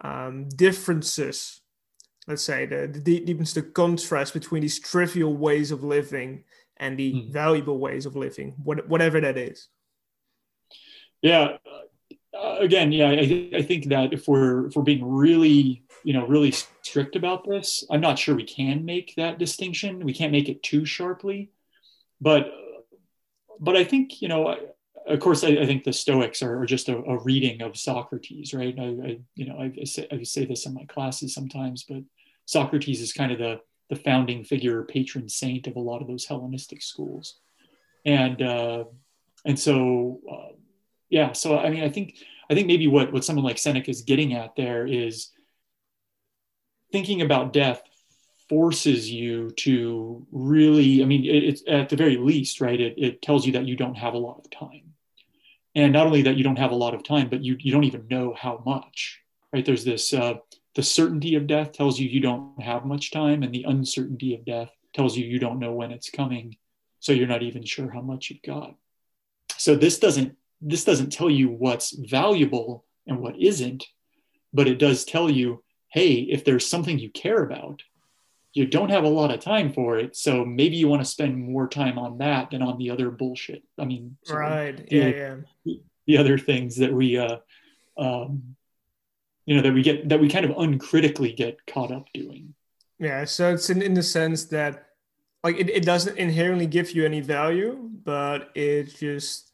um, 0.00 0.48
differences. 0.48 1.60
Let's 2.26 2.42
say 2.42 2.64
the, 2.64 2.86
the 2.86 3.20
deepens 3.20 3.52
the 3.52 3.62
contrast 3.62 4.32
between 4.32 4.62
these 4.62 4.80
trivial 4.80 5.36
ways 5.36 5.70
of 5.70 5.84
living 5.84 6.44
and 6.78 6.98
the 6.98 7.12
mm. 7.12 7.32
valuable 7.32 7.78
ways 7.78 8.06
of 8.06 8.16
living, 8.16 8.54
what, 8.62 8.88
whatever 8.88 9.20
that 9.20 9.36
is. 9.36 9.68
Yeah. 11.24 11.56
Uh, 12.38 12.56
again, 12.60 12.92
yeah, 12.92 13.08
I, 13.08 13.50
I 13.56 13.62
think 13.62 13.88
that 13.88 14.12
if 14.12 14.28
we're 14.28 14.66
if 14.66 14.76
we're 14.76 14.82
being 14.82 15.04
really 15.04 15.82
you 16.02 16.12
know 16.12 16.26
really 16.26 16.50
strict 16.50 17.16
about 17.16 17.48
this, 17.48 17.82
I'm 17.90 18.02
not 18.02 18.18
sure 18.18 18.34
we 18.34 18.44
can 18.44 18.84
make 18.84 19.14
that 19.16 19.38
distinction. 19.38 20.04
We 20.04 20.12
can't 20.12 20.32
make 20.32 20.50
it 20.50 20.62
too 20.62 20.84
sharply, 20.84 21.50
but 22.20 22.52
but 23.58 23.74
I 23.74 23.84
think 23.84 24.20
you 24.20 24.28
know, 24.28 24.54
of 25.06 25.20
course, 25.20 25.44
I, 25.44 25.48
I 25.48 25.64
think 25.64 25.84
the 25.84 25.94
Stoics 25.94 26.42
are, 26.42 26.60
are 26.60 26.66
just 26.66 26.90
a, 26.90 26.98
a, 26.98 27.18
reading 27.22 27.62
of 27.62 27.78
Socrates, 27.78 28.52
right? 28.52 28.74
I, 28.78 28.82
I 28.82 29.18
you 29.34 29.46
know, 29.46 29.56
I, 29.58 29.72
I, 29.80 29.84
say, 29.84 30.06
I 30.12 30.22
say 30.24 30.44
this 30.44 30.66
in 30.66 30.74
my 30.74 30.84
classes 30.84 31.32
sometimes, 31.32 31.84
but 31.88 32.02
Socrates 32.44 33.00
is 33.00 33.14
kind 33.14 33.32
of 33.32 33.38
the 33.38 33.60
the 33.88 33.96
founding 33.96 34.44
figure, 34.44 34.82
patron 34.82 35.30
saint 35.30 35.68
of 35.68 35.76
a 35.76 35.80
lot 35.80 36.02
of 36.02 36.08
those 36.08 36.26
Hellenistic 36.26 36.82
schools, 36.82 37.38
and 38.04 38.42
uh, 38.42 38.84
and 39.46 39.58
so 39.58 40.20
uh, 40.30 40.54
yeah, 41.10 41.32
so 41.32 41.58
I 41.58 41.70
mean, 41.70 41.84
I 41.84 41.88
think 41.88 42.16
I 42.50 42.54
think 42.54 42.66
maybe 42.66 42.86
what 42.88 43.12
what 43.12 43.24
someone 43.24 43.44
like 43.44 43.58
Seneca 43.58 43.90
is 43.90 44.02
getting 44.02 44.34
at 44.34 44.56
there 44.56 44.86
is 44.86 45.30
thinking 46.92 47.22
about 47.22 47.52
death 47.52 47.82
forces 48.48 49.10
you 49.10 49.50
to 49.52 50.26
really 50.30 51.02
i 51.02 51.06
mean 51.06 51.24
it, 51.24 51.42
it's 51.44 51.62
at 51.66 51.88
the 51.88 51.96
very 51.96 52.18
least 52.18 52.60
right 52.60 52.78
it, 52.78 52.94
it 52.98 53.22
tells 53.22 53.46
you 53.46 53.52
that 53.52 53.64
you 53.64 53.74
don't 53.74 53.94
have 53.94 54.12
a 54.12 54.18
lot 54.18 54.38
of 54.38 54.50
time. 54.50 54.92
And 55.74 55.94
not 55.94 56.06
only 56.06 56.22
that 56.22 56.36
you 56.36 56.44
don't 56.44 56.58
have 56.58 56.70
a 56.70 56.76
lot 56.76 56.94
of 56.94 57.02
time 57.02 57.28
but 57.30 57.42
you, 57.42 57.56
you 57.58 57.72
don't 57.72 57.84
even 57.84 58.06
know 58.08 58.34
how 58.38 58.62
much 58.66 59.24
right? 59.54 59.64
There's 59.64 59.84
this 59.84 60.12
uh, 60.12 60.34
the 60.74 60.82
certainty 60.82 61.36
of 61.36 61.46
death 61.46 61.72
tells 61.72 61.98
you 61.98 62.08
you 62.08 62.20
don't 62.20 62.60
have 62.60 62.84
much 62.84 63.12
time 63.12 63.44
and 63.44 63.54
the 63.54 63.62
uncertainty 63.62 64.34
of 64.34 64.44
death 64.44 64.70
tells 64.92 65.16
you 65.16 65.24
you 65.24 65.38
don't 65.38 65.60
know 65.60 65.72
when 65.72 65.92
it's 65.92 66.10
coming 66.10 66.56
so 66.98 67.12
you're 67.12 67.28
not 67.28 67.42
even 67.42 67.64
sure 67.64 67.90
how 67.90 68.00
much 68.00 68.30
you've 68.30 68.42
got. 68.42 68.74
So 69.56 69.76
this 69.76 70.00
doesn't 70.00 70.36
this 70.60 70.84
doesn't 70.84 71.12
tell 71.12 71.30
you 71.30 71.48
what's 71.48 71.92
valuable 71.92 72.84
and 73.06 73.18
what 73.18 73.38
isn't 73.40 73.84
but 74.52 74.68
it 74.68 74.78
does 74.78 75.04
tell 75.04 75.30
you 75.30 75.62
hey 75.88 76.14
if 76.14 76.44
there's 76.44 76.66
something 76.66 76.98
you 76.98 77.10
care 77.10 77.42
about 77.42 77.82
you 78.54 78.64
don't 78.64 78.90
have 78.90 79.02
a 79.02 79.08
lot 79.08 79.32
of 79.32 79.40
time 79.40 79.72
for 79.72 79.98
it. 79.98 80.16
So 80.16 80.44
maybe 80.44 80.76
you 80.76 80.86
want 80.86 81.02
to 81.02 81.10
spend 81.10 81.36
more 81.36 81.68
time 81.68 81.98
on 81.98 82.18
that 82.18 82.52
than 82.52 82.62
on 82.62 82.78
the 82.78 82.90
other 82.90 83.10
bullshit. 83.10 83.64
I 83.78 83.84
mean 83.84 84.16
right. 84.30 84.80
Yeah 84.90 85.36
yeah. 85.64 85.74
the 86.06 86.18
other 86.18 86.38
things 86.38 86.76
that 86.76 86.92
we 86.92 87.18
uh 87.18 87.38
um 87.98 88.56
you 89.44 89.56
know 89.56 89.62
that 89.62 89.74
we 89.74 89.82
get 89.82 90.08
that 90.08 90.20
we 90.20 90.28
kind 90.28 90.44
of 90.44 90.56
uncritically 90.56 91.32
get 91.32 91.66
caught 91.66 91.90
up 91.90 92.06
doing. 92.14 92.54
Yeah 92.98 93.24
so 93.24 93.52
it's 93.52 93.68
in, 93.70 93.82
in 93.82 93.92
the 93.92 94.02
sense 94.02 94.44
that 94.46 94.86
like 95.42 95.58
it, 95.58 95.68
it 95.68 95.84
doesn't 95.84 96.16
inherently 96.16 96.66
give 96.66 96.92
you 96.92 97.04
any 97.04 97.20
value 97.20 97.90
but 98.04 98.50
it 98.54 98.94
just 98.96 99.50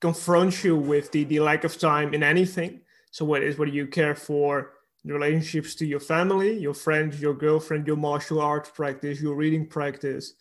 confronts 0.00 0.64
you 0.64 0.76
with 0.76 1.10
the, 1.12 1.24
the 1.24 1.40
lack 1.40 1.64
of 1.64 1.78
time 1.78 2.12
in 2.14 2.22
anything 2.22 2.80
so 3.10 3.24
what 3.24 3.42
is 3.42 3.58
what 3.58 3.68
do 3.68 3.74
you 3.74 3.86
care 3.86 4.14
for 4.14 4.72
relationships 5.04 5.74
to 5.74 5.86
your 5.86 6.00
family 6.00 6.58
your 6.58 6.74
friends 6.74 7.20
your 7.20 7.34
girlfriend 7.34 7.86
your 7.86 7.96
martial 7.96 8.40
arts 8.40 8.70
practice 8.70 9.20
your 9.20 9.34
reading 9.34 9.66
practice 9.66 10.34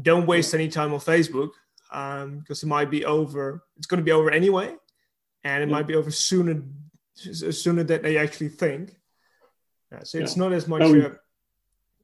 don't 0.00 0.26
waste 0.26 0.54
any 0.54 0.68
time 0.68 0.92
on 0.92 1.00
facebook 1.00 1.50
because 1.90 2.62
um, 2.62 2.68
it 2.68 2.70
might 2.70 2.90
be 2.90 3.04
over 3.04 3.64
it's 3.76 3.86
going 3.86 3.98
to 3.98 4.04
be 4.04 4.12
over 4.12 4.30
anyway 4.30 4.74
and 5.44 5.62
it 5.62 5.68
yeah. 5.68 5.74
might 5.74 5.86
be 5.86 5.94
over 5.94 6.10
sooner 6.10 6.62
sooner 7.14 7.84
than 7.84 8.02
they 8.02 8.16
actually 8.16 8.48
think. 8.48 8.96
Yeah, 9.90 10.00
so 10.02 10.18
it's 10.18 10.36
yeah. 10.36 10.42
not 10.42 10.52
as 10.52 10.66
much 10.66 10.82
oh, 10.82 10.98
a 10.98 11.12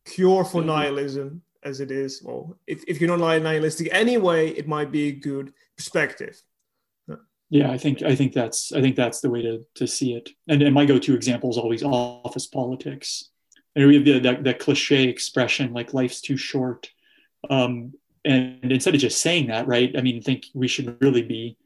cure 0.04 0.44
for 0.44 0.62
nihilism 0.62 1.42
as 1.62 1.80
it 1.80 1.90
is. 1.90 2.22
Well, 2.22 2.56
if, 2.66 2.84
if 2.86 3.00
you're 3.00 3.16
not 3.16 3.42
nihilistic 3.42 3.88
anyway, 3.92 4.50
it 4.50 4.68
might 4.68 4.92
be 4.92 5.08
a 5.08 5.12
good 5.12 5.52
perspective. 5.76 6.40
Yeah, 7.50 7.70
I 7.70 7.78
think 7.78 8.02
I 8.02 8.14
think 8.14 8.32
that's 8.32 8.72
I 8.72 8.80
think 8.80 8.96
that's 8.96 9.20
the 9.20 9.30
way 9.30 9.42
to, 9.42 9.64
to 9.76 9.86
see 9.86 10.14
it. 10.14 10.30
And, 10.48 10.62
and 10.62 10.74
my 10.74 10.84
go-to 10.84 11.14
example 11.14 11.50
is 11.50 11.58
always 11.58 11.82
office 11.82 12.46
politics. 12.46 13.30
And 13.74 13.86
we 13.86 13.94
have 13.94 14.04
the, 14.04 14.18
that, 14.20 14.44
that 14.44 14.58
cliche 14.58 15.04
expression 15.04 15.72
like 15.72 15.94
life's 15.94 16.20
too 16.20 16.36
short. 16.36 16.90
Um, 17.48 17.94
and 18.24 18.72
instead 18.72 18.94
of 18.94 19.00
just 19.00 19.20
saying 19.20 19.46
that, 19.46 19.66
right? 19.66 19.94
I 19.96 20.02
mean, 20.02 20.20
think 20.20 20.46
we 20.52 20.68
should 20.68 21.00
really 21.00 21.22
be 21.22 21.56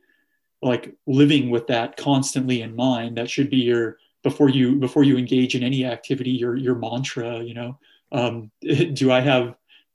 like 0.62 0.94
living 1.06 1.50
with 1.50 1.66
that 1.66 1.96
constantly 1.96 2.62
in 2.62 2.74
mind 2.74 3.18
that 3.18 3.28
should 3.28 3.50
be 3.50 3.58
your 3.58 3.98
before 4.22 4.48
you 4.48 4.76
before 4.76 5.02
you 5.02 5.18
engage 5.18 5.54
in 5.54 5.62
any 5.62 5.84
activity 5.84 6.30
your 6.30 6.56
your 6.56 6.76
mantra 6.76 7.42
you 7.42 7.52
know 7.52 7.78
um, 8.12 8.50
do 8.92 9.10
i 9.10 9.20
have 9.20 9.54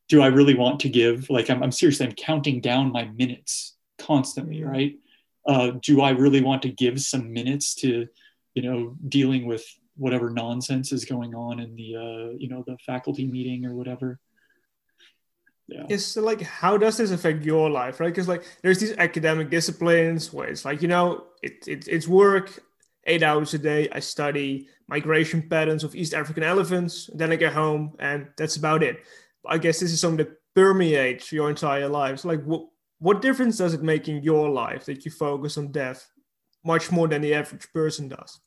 do 0.09 0.21
i 0.21 0.27
really 0.27 0.55
want 0.55 0.79
to 0.81 0.89
give 0.89 1.29
like 1.29 1.49
i'm, 1.49 1.63
I'm 1.63 1.71
seriously 1.71 2.05
i'm 2.05 2.13
counting 2.13 2.59
down 2.59 2.91
my 2.91 3.05
minutes 3.05 3.75
constantly 3.97 4.57
mm-hmm. 4.57 4.69
right 4.69 4.95
uh, 5.47 5.71
do 5.81 6.01
i 6.01 6.09
really 6.09 6.41
want 6.41 6.61
to 6.61 6.69
give 6.69 6.99
some 7.01 7.31
minutes 7.31 7.75
to 7.75 8.07
you 8.53 8.61
know 8.61 8.95
dealing 9.07 9.45
with 9.45 9.63
whatever 9.95 10.29
nonsense 10.29 10.91
is 10.91 11.05
going 11.05 11.33
on 11.35 11.59
in 11.59 11.75
the 11.75 11.95
uh, 11.95 12.37
you 12.37 12.47
know 12.47 12.63
the 12.65 12.77
faculty 12.85 13.27
meeting 13.27 13.65
or 13.65 13.75
whatever? 13.75 14.19
Yeah. 15.69 15.83
it's 15.89 16.15
like 16.15 16.41
how 16.41 16.77
does 16.77 16.95
this 16.95 17.11
affect 17.11 17.43
your 17.43 17.69
life 17.69 17.99
right? 17.99 18.07
Because 18.07 18.29
like 18.29 18.45
there's 18.61 18.79
these 18.79 18.93
academic 18.97 19.49
disciplines 19.49 20.31
where 20.31 20.47
it's 20.47 20.63
like 20.63 20.81
you 20.81 20.87
know 20.87 21.25
it, 21.43 21.67
it, 21.67 21.89
it's 21.89 22.07
work 22.07 22.63
eight 23.05 23.21
hours 23.21 23.53
a 23.53 23.57
day 23.57 23.89
i 23.91 23.99
study 23.99 24.67
migration 24.87 25.41
patterns 25.41 25.83
of 25.83 25.93
east 25.93 26.13
african 26.13 26.43
elephants 26.43 27.09
then 27.13 27.31
i 27.33 27.35
get 27.35 27.51
home 27.53 27.95
and 27.99 28.27
that's 28.37 28.55
about 28.55 28.81
it. 28.81 29.03
I 29.45 29.57
guess 29.57 29.79
this 29.79 29.91
is 29.91 29.99
something 29.99 30.25
that 30.25 30.37
permeates 30.55 31.31
your 31.31 31.49
entire 31.49 31.87
life. 31.87 32.19
So 32.19 32.29
like 32.29 32.43
what, 32.43 32.67
what 32.99 33.21
difference 33.21 33.57
does 33.57 33.73
it 33.73 33.83
make 33.83 34.07
in 34.07 34.23
your 34.23 34.49
life 34.49 34.85
that 34.85 35.05
you 35.05 35.11
focus 35.11 35.57
on 35.57 35.71
death 35.71 36.09
much 36.63 36.91
more 36.91 37.07
than 37.07 37.21
the 37.21 37.33
average 37.33 37.71
person 37.73 38.07
does? 38.07 38.39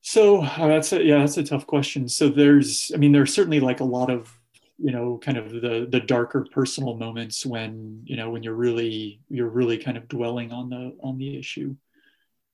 So 0.00 0.42
uh, 0.42 0.68
that's 0.68 0.92
a, 0.92 1.02
yeah 1.02 1.18
that's 1.18 1.36
a 1.36 1.44
tough 1.44 1.66
question. 1.66 2.08
So 2.08 2.28
there's 2.28 2.92
i 2.94 2.96
mean 2.96 3.12
there's 3.12 3.34
certainly 3.34 3.60
like 3.60 3.80
a 3.80 3.84
lot 3.84 4.10
of 4.10 4.32
you 4.78 4.92
know 4.92 5.18
kind 5.18 5.38
of 5.38 5.50
the 5.50 5.86
the 5.90 6.00
darker 6.00 6.46
personal 6.52 6.96
moments 6.96 7.46
when 7.46 8.02
you 8.04 8.16
know 8.16 8.30
when 8.30 8.42
you're 8.42 8.54
really 8.54 9.20
you're 9.28 9.48
really 9.48 9.78
kind 9.78 9.96
of 9.96 10.08
dwelling 10.08 10.52
on 10.52 10.70
the 10.70 10.96
on 11.02 11.18
the 11.18 11.38
issue. 11.38 11.74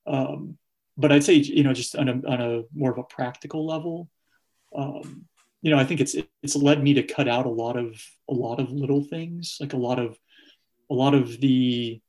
Um, 0.07 0.59
but 0.97 1.13
i'd 1.13 1.25
say 1.25 1.35
you 1.35 1.63
know 1.63 1.73
just 1.73 1.97
on 1.97 2.09
a, 2.09 2.13
on 2.13 2.41
a 2.41 2.63
more 2.75 2.91
of 2.91 2.99
a 2.99 3.05
practical 3.05 3.67
level 3.67 4.09
um, 4.75 5.25
you 5.63 5.71
know 5.71 5.79
i 5.79 5.85
think 5.85 6.01
it's 6.01 6.15
it's 6.43 6.57
led 6.57 6.83
me 6.83 6.95
to 6.95 7.03
cut 7.03 7.29
out 7.29 7.47
a 7.47 7.51
lot 7.51 7.77
of 7.77 8.01
a 8.29 8.35
lot 8.35 8.61
of 8.61 8.71
little 8.71 9.03
things 9.03 9.57
like 9.61 9.73
a 9.73 9.79
lot 9.79 9.99
of 9.99 10.19
a 10.91 10.95
lot 10.95 11.15
of 11.15 11.41
the 11.41 12.01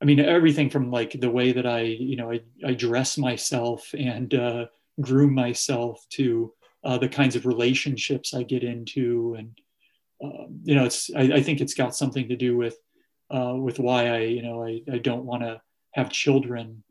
i 0.00 0.04
mean 0.04 0.20
everything 0.20 0.70
from 0.70 0.90
like 0.90 1.12
the 1.20 1.30
way 1.30 1.52
that 1.52 1.66
i 1.66 1.80
you 1.80 2.16
know 2.16 2.30
i, 2.30 2.40
I 2.64 2.74
dress 2.74 3.18
myself 3.18 3.92
and 3.98 4.32
uh, 4.34 4.66
groom 5.00 5.34
myself 5.34 6.04
to 6.10 6.52
uh, 6.84 6.98
the 6.98 7.08
kinds 7.08 7.36
of 7.36 7.46
relationships 7.46 8.34
I 8.34 8.42
get 8.44 8.62
into, 8.62 9.36
and 9.38 9.60
um, 10.22 10.60
you 10.62 10.74
know, 10.74 10.84
it's 10.84 11.10
I, 11.14 11.22
I, 11.22 11.42
think 11.42 11.60
it's 11.60 11.74
got 11.74 11.94
something 11.94 12.28
to 12.28 12.36
do 12.36 12.56
with 12.56 12.76
uh, 13.30 13.54
with 13.56 13.78
why 13.78 14.08
I 14.08 14.18
you 14.20 14.42
know 14.42 14.64
I, 14.64 14.82
I 14.92 14.98
don't 14.98 15.24
want 15.24 15.42
to 15.42 15.60
have 15.92 16.10
children. 16.10 16.82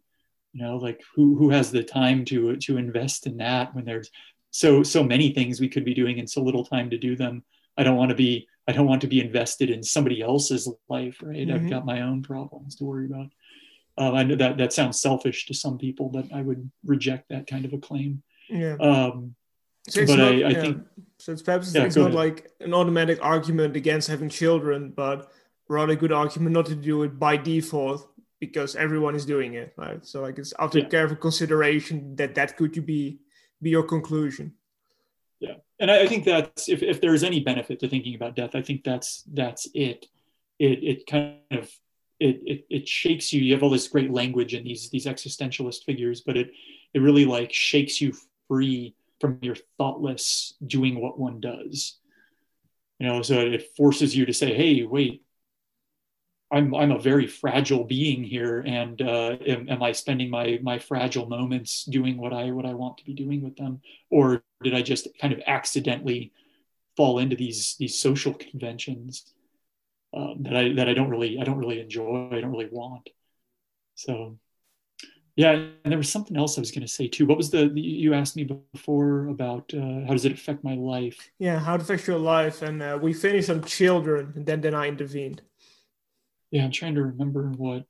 You 0.53 0.63
know, 0.63 0.77
like 0.77 1.01
who 1.15 1.35
who 1.37 1.49
has 1.49 1.71
the 1.71 1.83
time 1.83 2.25
to 2.25 2.57
to 2.57 2.77
invest 2.77 3.27
in 3.27 3.37
that 3.37 3.73
when 3.75 3.85
there's 3.85 4.09
so 4.57 4.81
so 4.81 5.03
many 5.03 5.31
things 5.33 5.61
we 5.61 5.69
could 5.69 5.85
be 5.85 5.93
doing 5.93 6.17
and 6.17 6.27
so 6.27 6.41
little 6.41 6.65
time 6.65 6.89
to 6.89 6.97
do 6.97 7.15
them. 7.15 7.43
I 7.77 7.83
don't 7.83 7.95
want 7.95 8.09
to 8.09 8.15
be 8.15 8.47
I 8.67 8.71
don't 8.71 8.87
want 8.87 9.01
to 9.01 9.07
be 9.07 9.21
invested 9.21 9.69
in 9.69 9.83
somebody 9.83 10.19
else's 10.23 10.67
life, 10.89 11.19
right? 11.21 11.47
Mm-hmm. 11.47 11.53
I've 11.53 11.69
got 11.69 11.85
my 11.85 12.01
own 12.01 12.23
problems 12.23 12.75
to 12.77 12.83
worry 12.83 13.05
about. 13.05 13.29
Um, 13.99 14.15
I 14.15 14.23
know 14.23 14.35
that 14.35 14.57
that 14.57 14.73
sounds 14.73 14.99
selfish 14.99 15.45
to 15.45 15.53
some 15.53 15.77
people, 15.77 16.09
but 16.09 16.25
I 16.33 16.41
would 16.41 16.71
reject 16.83 17.29
that 17.29 17.45
kind 17.45 17.65
of 17.65 17.73
a 17.73 17.77
claim. 17.77 18.23
Yeah. 18.49 18.77
Um, 18.79 19.35
so 19.89 20.07
but 20.07 20.17
not, 20.17 20.27
I, 20.27 20.31
I 20.31 20.49
yeah. 20.49 20.61
think 20.61 20.77
so. 21.19 21.33
It's 21.33 21.43
perhaps 21.43 21.75
yeah, 21.75 21.83
it's 21.83 21.95
not 21.95 22.07
ahead. 22.07 22.15
like 22.15 22.51
an 22.59 22.73
automatic 22.73 23.19
argument 23.21 23.75
against 23.75 24.07
having 24.07 24.27
children, 24.27 24.89
but 24.89 25.31
rather 25.69 25.93
a 25.93 25.95
good 25.95 26.11
argument 26.11 26.53
not 26.53 26.65
to 26.65 26.75
do 26.75 27.03
it 27.03 27.19
by 27.19 27.37
default 27.37 28.09
because 28.39 28.75
everyone 28.75 29.13
is 29.13 29.23
doing 29.23 29.53
it, 29.53 29.73
right? 29.77 30.03
So 30.03 30.21
like 30.21 30.39
it's 30.39 30.53
after 30.57 30.79
yeah. 30.79 30.89
careful 30.89 31.17
consideration 31.17 32.15
that 32.15 32.33
that 32.33 32.57
could 32.57 32.83
be 32.87 33.19
be 33.61 33.69
your 33.69 33.83
conclusion. 33.83 34.53
Yeah, 35.39 35.55
and 35.79 35.91
I, 35.91 36.01
I 36.01 36.07
think 36.07 36.25
that's 36.25 36.69
if 36.69 36.81
if 36.81 37.01
there 37.01 37.13
is 37.13 37.23
any 37.23 37.39
benefit 37.39 37.79
to 37.79 37.87
thinking 37.87 38.15
about 38.15 38.35
death, 38.35 38.55
I 38.55 38.61
think 38.61 38.83
that's 38.83 39.23
that's 39.33 39.67
it. 39.73 40.07
It 40.59 40.83
it 40.83 41.07
kind 41.07 41.37
of 41.51 41.69
it, 42.19 42.41
it 42.45 42.65
it 42.69 42.87
shakes 42.87 43.31
you. 43.31 43.41
You 43.41 43.53
have 43.53 43.63
all 43.63 43.69
this 43.69 43.87
great 43.87 44.11
language 44.11 44.53
and 44.53 44.65
these 44.65 44.89
these 44.89 45.05
existentialist 45.05 45.83
figures, 45.85 46.21
but 46.21 46.37
it 46.37 46.51
it 46.93 47.01
really 47.01 47.25
like 47.25 47.53
shakes 47.53 48.01
you 48.01 48.13
free 48.47 48.95
from 49.19 49.39
your 49.41 49.55
thoughtless 49.77 50.53
doing 50.65 50.99
what 51.01 51.19
one 51.19 51.39
does. 51.39 51.97
You 52.99 53.07
know, 53.07 53.21
so 53.21 53.39
it 53.39 53.75
forces 53.75 54.15
you 54.15 54.25
to 54.25 54.33
say, 54.33 54.55
hey, 54.55 54.83
wait, 54.83 55.23
I'm, 56.51 56.73
I'm 56.73 56.91
a 56.91 56.99
very 56.99 57.27
fragile 57.27 57.83
being 57.83 58.23
here. 58.23 58.59
And 58.59 59.01
uh, 59.01 59.37
am, 59.45 59.69
am 59.69 59.83
I 59.83 59.91
spending 59.91 60.29
my, 60.29 60.59
my 60.61 60.79
fragile 60.79 61.27
moments 61.27 61.83
doing 61.83 62.17
what 62.17 62.33
I, 62.33 62.51
what 62.51 62.65
I 62.65 62.73
want 62.73 62.97
to 62.99 63.05
be 63.05 63.13
doing 63.13 63.41
with 63.41 63.57
them? 63.57 63.81
Or 64.09 64.43
did 64.63 64.73
I 64.73 64.81
just 64.81 65.07
kind 65.19 65.33
of 65.33 65.41
accidentally 65.45 66.31
fall 66.95 67.19
into 67.19 67.35
these, 67.35 67.75
these 67.79 67.99
social 67.99 68.33
conventions 68.33 69.33
um, 70.15 70.37
that 70.41 70.55
I, 70.55 70.73
that 70.73 70.89
I 70.89 70.93
don't 70.93 71.09
really, 71.09 71.37
I 71.39 71.43
don't 71.43 71.57
really 71.57 71.81
enjoy. 71.81 72.29
I 72.31 72.39
don't 72.39 72.51
really 72.51 72.69
want. 72.71 73.09
So 73.95 74.37
yeah, 75.37 75.51
and 75.51 75.91
there 75.91 75.99
was 75.99 76.11
something 76.11 76.35
else 76.35 76.57
I 76.57 76.61
was 76.61 76.71
going 76.71 76.81
to 76.81 76.91
say 76.91 77.07
too. 77.07 77.27
What 77.27 77.37
was 77.37 77.51
the 77.51 77.71
you 77.75 78.15
asked 78.15 78.35
me 78.35 78.49
before 78.73 79.27
about 79.27 79.71
uh, 79.71 80.01
how 80.07 80.13
does 80.13 80.25
it 80.25 80.31
affect 80.31 80.63
my 80.63 80.73
life? 80.73 81.29
Yeah, 81.37 81.59
how 81.59 81.75
it 81.75 81.81
affects 81.81 82.07
your 82.07 82.17
life, 82.17 82.63
and 82.63 82.81
uh, 82.81 82.97
we 82.99 83.13
finished 83.13 83.51
on 83.51 83.63
children, 83.63 84.33
and 84.35 84.47
then 84.47 84.61
then 84.61 84.73
I 84.73 84.87
intervened. 84.87 85.43
Yeah, 86.51 86.65
I'm 86.65 86.71
trying 86.71 86.95
to 86.95 87.03
remember 87.03 87.49
what. 87.57 87.83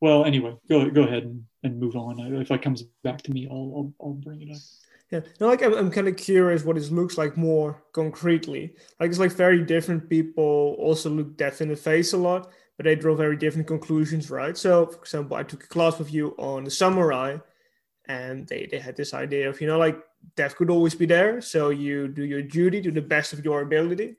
Well, 0.00 0.24
anyway, 0.24 0.56
go 0.68 0.90
go 0.90 1.02
ahead 1.02 1.24
and, 1.24 1.44
and 1.62 1.80
move 1.80 1.96
on. 1.96 2.20
If 2.20 2.50
it 2.50 2.62
comes 2.62 2.82
back 3.02 3.22
to 3.22 3.32
me, 3.32 3.48
I'll 3.50 3.92
I'll, 4.00 4.06
I'll 4.06 4.14
bring 4.14 4.42
it 4.42 4.50
up. 4.50 4.62
Yeah, 5.10 5.20
no, 5.38 5.48
like 5.48 5.62
I'm, 5.62 5.74
I'm 5.74 5.90
kind 5.90 6.08
of 6.08 6.16
curious 6.16 6.64
what 6.64 6.76
it 6.76 6.90
looks 6.90 7.16
like 7.18 7.36
more 7.36 7.82
concretely. 7.92 8.74
Like 8.98 9.10
it's 9.10 9.18
like 9.18 9.32
very 9.32 9.64
different 9.64 10.08
people 10.08 10.76
also 10.78 11.10
look 11.10 11.36
death 11.36 11.60
in 11.60 11.68
the 11.68 11.76
face 11.76 12.14
a 12.14 12.16
lot, 12.16 12.50
but 12.76 12.84
they 12.84 12.96
draw 12.96 13.14
very 13.14 13.36
different 13.36 13.66
conclusions, 13.66 14.30
right? 14.30 14.56
So, 14.56 14.86
for 14.86 14.98
example, 14.98 15.36
I 15.36 15.42
took 15.42 15.64
a 15.64 15.68
class 15.68 15.98
with 15.98 16.12
you 16.12 16.34
on 16.38 16.64
the 16.64 16.70
samurai, 16.70 17.36
and 18.08 18.46
they, 18.48 18.66
they 18.70 18.78
had 18.78 18.96
this 18.96 19.14
idea 19.14 19.48
of, 19.48 19.60
you 19.60 19.66
know, 19.66 19.78
like 19.78 19.98
death 20.36 20.56
could 20.56 20.70
always 20.70 20.94
be 20.94 21.06
there. 21.06 21.40
So 21.40 21.70
you 21.70 22.08
do 22.08 22.24
your 22.24 22.42
duty 22.42 22.82
to 22.82 22.90
the 22.90 23.02
best 23.02 23.32
of 23.32 23.44
your 23.44 23.62
ability. 23.62 24.16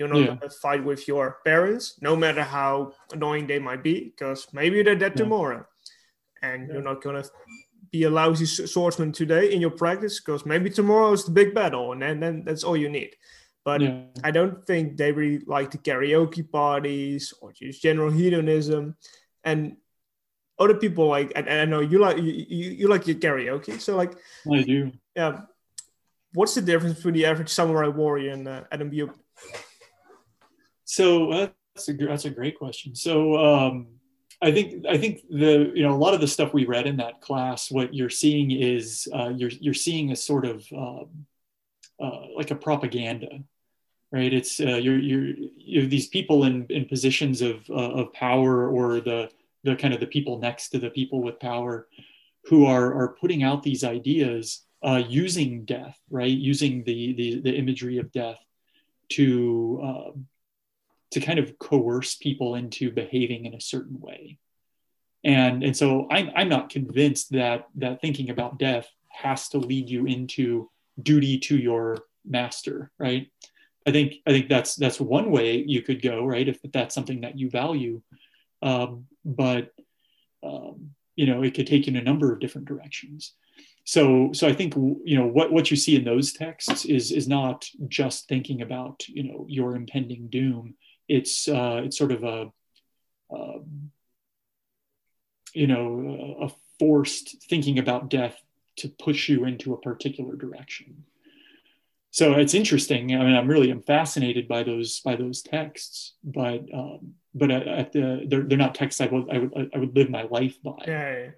You're 0.00 0.08
not 0.08 0.42
yeah. 0.42 0.48
fight 0.62 0.82
with 0.82 1.06
your 1.06 1.40
parents, 1.44 1.98
no 2.00 2.16
matter 2.16 2.42
how 2.42 2.94
annoying 3.12 3.46
they 3.46 3.58
might 3.58 3.82
be, 3.82 3.96
because 4.04 4.48
maybe 4.50 4.82
they're 4.82 4.94
dead 4.94 5.12
yeah. 5.12 5.22
tomorrow. 5.24 5.66
And 6.40 6.66
yeah. 6.66 6.72
you're 6.72 6.82
not 6.82 7.02
going 7.02 7.22
to 7.22 7.28
be 7.92 8.04
a 8.04 8.10
lousy 8.10 8.46
swordsman 8.46 9.12
today 9.12 9.52
in 9.52 9.60
your 9.60 9.72
practice, 9.72 10.18
because 10.18 10.46
maybe 10.46 10.70
tomorrow 10.70 11.12
is 11.12 11.26
the 11.26 11.32
big 11.32 11.54
battle, 11.54 11.92
and 11.92 12.00
then, 12.00 12.18
then 12.18 12.44
that's 12.46 12.64
all 12.64 12.78
you 12.78 12.88
need. 12.88 13.10
But 13.62 13.82
yeah. 13.82 14.04
I 14.24 14.30
don't 14.30 14.66
think 14.66 14.96
they 14.96 15.12
really 15.12 15.44
like 15.46 15.70
the 15.70 15.76
karaoke 15.76 16.50
parties 16.50 17.34
or 17.42 17.52
just 17.52 17.82
general 17.82 18.10
hedonism. 18.10 18.96
And 19.44 19.76
other 20.58 20.76
people 20.76 21.08
like, 21.08 21.32
and, 21.36 21.46
and 21.46 21.60
I 21.60 21.64
know 21.66 21.80
you 21.80 21.98
like 21.98 22.16
you, 22.16 22.32
you, 22.48 22.70
you 22.70 22.88
like 22.88 23.06
your 23.06 23.16
karaoke, 23.16 23.78
so 23.78 23.96
like 23.96 24.14
I 24.50 24.62
do. 24.62 24.92
Yeah. 25.14 25.40
What's 26.32 26.54
the 26.54 26.62
difference 26.62 26.96
between 26.96 27.14
the 27.14 27.26
average 27.26 27.50
samurai 27.50 27.88
warrior 27.88 28.32
and 28.32 28.48
uh, 28.48 28.64
Adam 28.72 28.90
Buben? 28.90 29.12
So 30.90 31.30
uh, 31.30 31.48
that's 31.76 31.88
a 31.88 31.92
that's 31.92 32.24
a 32.24 32.30
great 32.30 32.58
question. 32.58 32.96
So 32.96 33.38
um, 33.38 33.86
I 34.42 34.50
think 34.50 34.84
I 34.86 34.98
think 34.98 35.20
the 35.30 35.70
you 35.72 35.84
know 35.84 35.94
a 35.94 36.02
lot 36.04 36.14
of 36.14 36.20
the 36.20 36.26
stuff 36.26 36.52
we 36.52 36.66
read 36.66 36.88
in 36.88 36.96
that 36.96 37.20
class, 37.20 37.70
what 37.70 37.94
you're 37.94 38.10
seeing 38.10 38.50
is 38.50 39.06
uh, 39.14 39.28
you're 39.28 39.52
you're 39.60 39.72
seeing 39.72 40.10
a 40.10 40.16
sort 40.16 40.44
of 40.44 40.66
um, 40.76 41.26
uh, 42.02 42.34
like 42.36 42.50
a 42.50 42.56
propaganda, 42.56 43.38
right? 44.10 44.32
It's 44.32 44.58
uh, 44.58 44.80
you're, 44.82 44.98
you're 44.98 45.34
you 45.56 45.82
have 45.82 45.90
these 45.90 46.08
people 46.08 46.42
in 46.42 46.66
in 46.70 46.86
positions 46.86 47.40
of 47.40 47.70
uh, 47.70 47.92
of 48.00 48.12
power 48.12 48.68
or 48.68 49.00
the 49.00 49.30
the 49.62 49.76
kind 49.76 49.94
of 49.94 50.00
the 50.00 50.08
people 50.08 50.40
next 50.40 50.70
to 50.70 50.80
the 50.80 50.90
people 50.90 51.22
with 51.22 51.38
power 51.38 51.86
who 52.46 52.66
are 52.66 52.92
are 53.00 53.16
putting 53.20 53.44
out 53.44 53.62
these 53.62 53.84
ideas 53.84 54.66
uh, 54.82 55.00
using 55.08 55.64
death, 55.64 56.00
right? 56.10 56.36
Using 56.36 56.82
the 56.82 57.12
the, 57.12 57.40
the 57.42 57.54
imagery 57.54 57.98
of 57.98 58.10
death 58.10 58.44
to 59.10 59.80
uh, 59.84 60.10
to 61.12 61.20
kind 61.20 61.38
of 61.38 61.58
coerce 61.58 62.14
people 62.14 62.54
into 62.54 62.90
behaving 62.90 63.44
in 63.46 63.54
a 63.54 63.60
certain 63.60 64.00
way. 64.00 64.38
And 65.24 65.62
and 65.62 65.76
so 65.76 66.06
I'm 66.10 66.30
I'm 66.34 66.48
not 66.48 66.70
convinced 66.70 67.32
that 67.32 67.66
that 67.76 68.00
thinking 68.00 68.30
about 68.30 68.58
death 68.58 68.88
has 69.08 69.48
to 69.50 69.58
lead 69.58 69.90
you 69.90 70.06
into 70.06 70.70
duty 71.02 71.38
to 71.38 71.56
your 71.56 71.98
master, 72.24 72.90
right? 72.98 73.30
I 73.86 73.92
think 73.92 74.14
I 74.26 74.30
think 74.30 74.48
that's 74.48 74.76
that's 74.76 75.00
one 75.00 75.30
way 75.30 75.64
you 75.66 75.82
could 75.82 76.02
go, 76.02 76.24
right? 76.24 76.48
If 76.48 76.58
that's 76.72 76.94
something 76.94 77.22
that 77.22 77.38
you 77.38 77.50
value, 77.50 78.02
um, 78.62 79.06
but 79.24 79.72
um, 80.42 80.90
you 81.16 81.26
know 81.26 81.42
it 81.42 81.54
could 81.54 81.66
take 81.66 81.86
you 81.86 81.92
in 81.92 81.96
a 81.98 82.02
number 82.02 82.32
of 82.32 82.40
different 82.40 82.68
directions. 82.68 83.34
So 83.84 84.30
so 84.32 84.46
I 84.46 84.52
think 84.52 84.74
you 84.76 85.18
know 85.18 85.26
what 85.26 85.52
what 85.52 85.70
you 85.70 85.76
see 85.76 85.96
in 85.96 86.04
those 86.04 86.32
texts 86.32 86.84
is 86.84 87.10
is 87.10 87.26
not 87.26 87.68
just 87.88 88.28
thinking 88.28 88.62
about 88.62 89.06
you 89.08 89.24
know 89.24 89.46
your 89.48 89.76
impending 89.76 90.28
doom. 90.28 90.74
It's 91.10 91.48
uh, 91.48 91.82
it's 91.84 91.98
sort 91.98 92.12
of 92.12 92.24
a 92.24 92.52
um, 93.34 93.90
you 95.52 95.66
know 95.66 96.36
a 96.42 96.48
forced 96.78 97.42
thinking 97.48 97.78
about 97.78 98.08
death 98.08 98.40
to 98.76 98.88
push 98.88 99.28
you 99.28 99.44
into 99.44 99.74
a 99.74 99.80
particular 99.80 100.36
direction 100.36 101.04
so 102.12 102.34
it's 102.34 102.54
interesting. 102.54 103.14
I 103.14 103.24
mean, 103.24 103.36
I'm 103.36 103.46
really 103.46 103.70
I'm 103.70 103.82
fascinated 103.82 104.48
by 104.48 104.64
those 104.64 105.00
by 105.00 105.14
those 105.14 105.42
texts, 105.42 106.14
but 106.24 106.62
um, 106.74 107.14
but 107.34 107.50
at, 107.50 107.68
at, 107.68 107.92
the 107.92 108.26
they're, 108.26 108.42
they're 108.42 108.58
not 108.58 108.74
texts 108.74 109.00
I 109.00 109.06
would 109.06 109.30
I 109.30 109.38
would 109.38 109.70
I 109.74 109.78
would 109.78 109.94
live 109.94 110.10
my 110.10 110.24
life 110.24 110.60
by. 110.62 110.84
Yeah, 110.86 111.28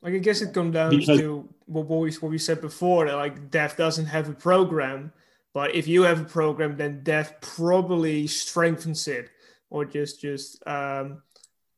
like 0.00 0.14
I 0.14 0.18
guess 0.18 0.40
it 0.40 0.54
comes 0.54 0.72
down 0.72 0.90
because, 0.90 1.18
to 1.18 1.46
what 1.66 1.86
we 1.86 2.10
what 2.12 2.30
we 2.30 2.38
said 2.38 2.62
before 2.62 3.06
that 3.06 3.16
like 3.16 3.50
death 3.50 3.76
doesn't 3.76 4.06
have 4.06 4.30
a 4.30 4.32
program, 4.32 5.12
but 5.52 5.74
if 5.74 5.88
you 5.88 6.02
have 6.02 6.20
a 6.20 6.24
program, 6.24 6.76
then 6.76 7.02
death 7.02 7.34
probably 7.40 8.26
strengthens 8.26 9.08
it 9.08 9.30
or 9.68 9.84
just 9.84 10.20
just 10.20 10.66
um, 10.66 11.22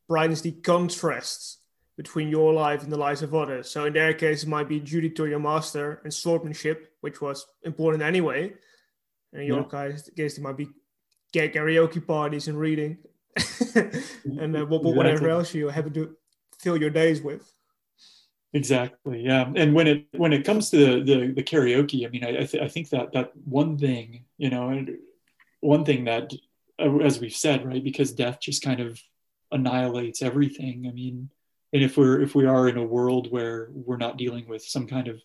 brightens 0.08 0.42
the 0.42 0.52
contrasts 0.52 1.58
between 1.96 2.28
your 2.28 2.52
life 2.52 2.82
and 2.82 2.90
the 2.90 2.98
lives 2.98 3.22
of 3.22 3.34
others. 3.34 3.70
So 3.70 3.84
in 3.84 3.92
their 3.92 4.14
case, 4.14 4.42
it 4.42 4.48
might 4.48 4.68
be 4.68 4.80
duty 4.80 5.10
to 5.10 5.26
your 5.26 5.38
master 5.38 6.00
and 6.04 6.12
swordsmanship, 6.12 6.92
which 7.00 7.20
was 7.20 7.46
important 7.62 8.02
anyway. 8.02 8.52
And 9.32 9.42
in 9.42 9.48
your 9.48 9.66
yeah. 9.72 9.88
case, 10.16 10.38
it 10.38 10.42
might 10.42 10.56
be 10.56 10.68
karaoke 11.34 12.06
parties 12.06 12.48
and 12.48 12.58
reading, 12.58 12.98
and 13.74 14.56
uh, 14.56 14.66
whatever 14.66 15.10
exactly. 15.10 15.30
else 15.30 15.54
you 15.54 15.68
have 15.68 15.92
to 15.92 16.16
fill 16.58 16.76
your 16.76 16.90
days 16.90 17.22
with. 17.22 17.50
Exactly. 18.54 19.22
Yeah. 19.22 19.50
And 19.56 19.74
when 19.74 19.86
it 19.86 20.06
when 20.12 20.32
it 20.32 20.44
comes 20.44 20.68
to 20.70 20.76
the 20.76 21.02
the, 21.04 21.32
the 21.32 21.42
karaoke, 21.42 22.06
I 22.06 22.10
mean, 22.10 22.24
I 22.24 22.42
I, 22.42 22.44
th- 22.44 22.62
I 22.62 22.68
think 22.68 22.90
that 22.90 23.12
that 23.12 23.32
one 23.44 23.78
thing, 23.78 24.24
you 24.36 24.50
know, 24.50 24.84
one 25.60 25.84
thing 25.84 26.04
that, 26.04 26.32
uh, 26.78 26.98
as 26.98 27.18
we've 27.18 27.34
said, 27.34 27.64
right, 27.64 27.82
because 27.82 28.12
death 28.12 28.40
just 28.40 28.62
kind 28.62 28.80
of 28.80 29.00
annihilates 29.52 30.20
everything. 30.22 30.86
I 30.86 30.92
mean, 30.92 31.30
and 31.72 31.82
if 31.82 31.96
we're 31.96 32.20
if 32.20 32.34
we 32.34 32.44
are 32.46 32.68
in 32.68 32.76
a 32.76 32.84
world 32.84 33.30
where 33.30 33.70
we're 33.72 33.96
not 33.96 34.18
dealing 34.18 34.46
with 34.48 34.62
some 34.62 34.86
kind 34.86 35.08
of 35.08 35.22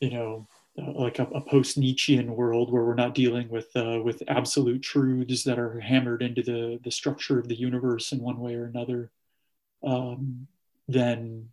you 0.00 0.10
know 0.10 0.46
uh, 0.80 0.92
like 0.92 1.18
a, 1.18 1.24
a 1.24 1.40
post 1.40 1.78
Nietzschean 1.78 2.34
world 2.36 2.70
where 2.72 2.84
we're 2.84 2.94
not 2.94 3.14
dealing 3.14 3.48
with 3.48 3.74
uh, 3.76 4.00
with 4.04 4.22
absolute 4.28 4.82
truths 4.82 5.42
that 5.44 5.58
are 5.58 5.80
hammered 5.80 6.22
into 6.22 6.42
the 6.42 6.78
the 6.84 6.92
structure 6.92 7.40
of 7.40 7.48
the 7.48 7.58
universe 7.58 8.12
in 8.12 8.20
one 8.20 8.38
way 8.38 8.54
or 8.54 8.66
another, 8.66 9.10
um, 9.82 10.46
then 10.88 11.48